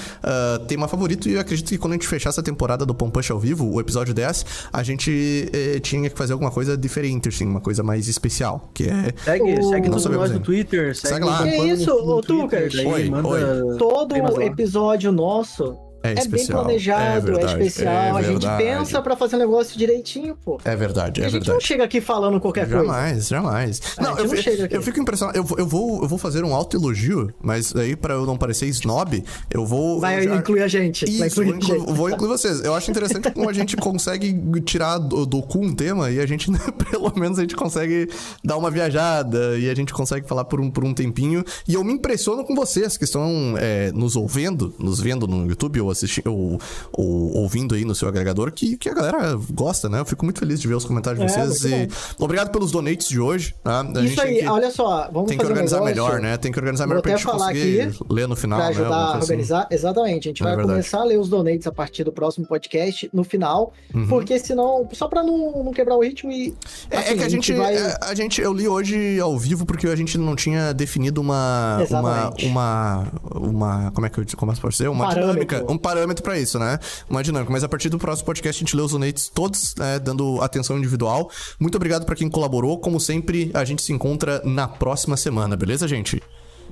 [0.55, 1.27] ah, tema favorito.
[1.29, 3.79] E eu acredito que quando a gente fechar essa temporada do Pompush ao vivo, o
[3.79, 8.07] episódio 10, a gente eh, tinha que fazer alguma coisa diferente, assim, uma coisa mais
[8.07, 9.13] especial, que é...
[9.23, 10.39] Segue, O- segue todos nós no.
[10.39, 10.95] Twitter.
[10.95, 11.41] Segue, Segue lá.
[11.41, 12.73] o Que Pampano isso, no ô, Twitter, Tucas?
[12.73, 13.77] daí Oi, manda oi.
[13.77, 15.77] Todo episódio nosso
[16.11, 17.93] É é, bem planejado, É é, verdade, especial.
[17.93, 20.59] é a gente pensa pra fazer um negócio direitinho, pô.
[20.63, 21.53] É verdade, é a gente verdade.
[21.53, 22.85] não chega aqui falando qualquer coisa.
[22.85, 23.81] Jamais, jamais.
[23.97, 25.37] A Não, gente eu, não eu fico impressionado.
[25.37, 28.65] Eu, vou- eu, vou, eu vou fazer um autoelogio, mas aí pra eu não parecer
[28.67, 29.99] snob, eu vou.
[29.99, 31.05] Vai já- incluir a gente.
[31.17, 31.93] vai Isso, incluir vou a incluir, gente.
[31.97, 32.63] vou incluir vocês.
[32.63, 36.25] Eu acho interessante como a gente consegue tirar do, do cu um tema e a
[36.25, 36.49] gente,
[36.91, 38.07] pelo menos, a gente consegue
[38.43, 41.43] dar uma viajada e a gente consegue falar por um, por um tempinho.
[41.67, 45.79] E eu me impressiono com vocês que estão é, nos ouvindo, nos vendo no YouTube
[45.81, 46.59] ou assistindo, ou,
[46.93, 49.99] ou ouvindo aí no seu agregador, que, que a galera gosta, né?
[49.99, 51.63] Eu fico muito feliz de ver os comentários de É, vocês.
[51.63, 53.55] muito E obrigado pelos donates de hoje.
[53.63, 53.81] Tá?
[53.81, 56.37] A Isso gente aí, que, olha só, vamos tem que um organizar negócio melhor, né?
[56.37, 58.71] Tem que organizar melhor pra gente conseguir aqui ler no final, Pra né?
[58.75, 59.21] ajudar alguma a assim.
[59.23, 59.67] organizar.
[59.71, 60.27] Exatamente.
[60.27, 60.73] A gente É vai verdade.
[60.79, 63.73] começar a ler os donates a partir do próximo podcast no final.
[63.93, 64.07] Uhum.
[64.07, 66.53] Porque senão, só pra não, não quebrar o ritmo e.
[66.89, 67.75] É, é assim, que a gente, vai.
[67.75, 68.41] é, a gente.
[68.41, 71.35] Eu li hoje ao vivo porque a gente não tinha definido uma.
[71.35, 71.83] Uma.
[71.83, 72.45] Exatamente.
[72.47, 73.07] Uma.
[73.35, 74.89] uma como é que eu como é que pode ser?
[74.89, 75.31] Uma Parâmetro.
[75.45, 75.71] dinâmica.
[75.71, 76.79] Um parâmetro pra isso, né?
[77.07, 77.51] Uma dinâmica.
[77.51, 80.79] Mas a partir do próximo podcast a gente lê os donates todos, né, dando atenção
[80.79, 81.29] individual.
[81.59, 82.79] Muito obrigado pra quem colaborou.
[82.79, 86.23] Como sempre, a gente se encontra na próxima semana, beleza, gente?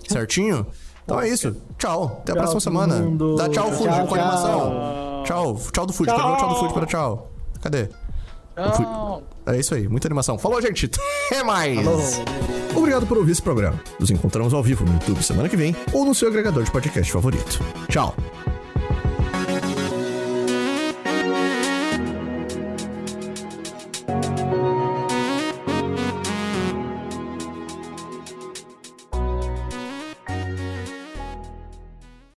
[0.09, 0.65] Certinho?
[1.03, 1.55] Então é isso.
[1.77, 2.21] Tchau.
[2.23, 2.95] Até a próxima semana.
[2.95, 3.35] mundo.
[3.35, 4.07] Dá tchau, Tchau, Fuji, tchau.
[4.07, 5.23] com animação.
[5.25, 5.61] Tchau.
[5.71, 6.09] Tchau do Fuji.
[6.09, 7.31] Quero ver o tchau do Fuji para tchau.
[7.61, 7.89] Cadê?
[9.45, 10.39] É isso aí, muita animação.
[10.39, 10.89] Falou, gente.
[11.27, 11.79] Até mais.
[12.75, 13.79] Obrigado por ouvir esse programa.
[13.99, 17.11] Nos encontramos ao vivo no YouTube semana que vem ou no seu agregador de podcast
[17.11, 17.59] favorito.
[17.89, 18.15] Tchau.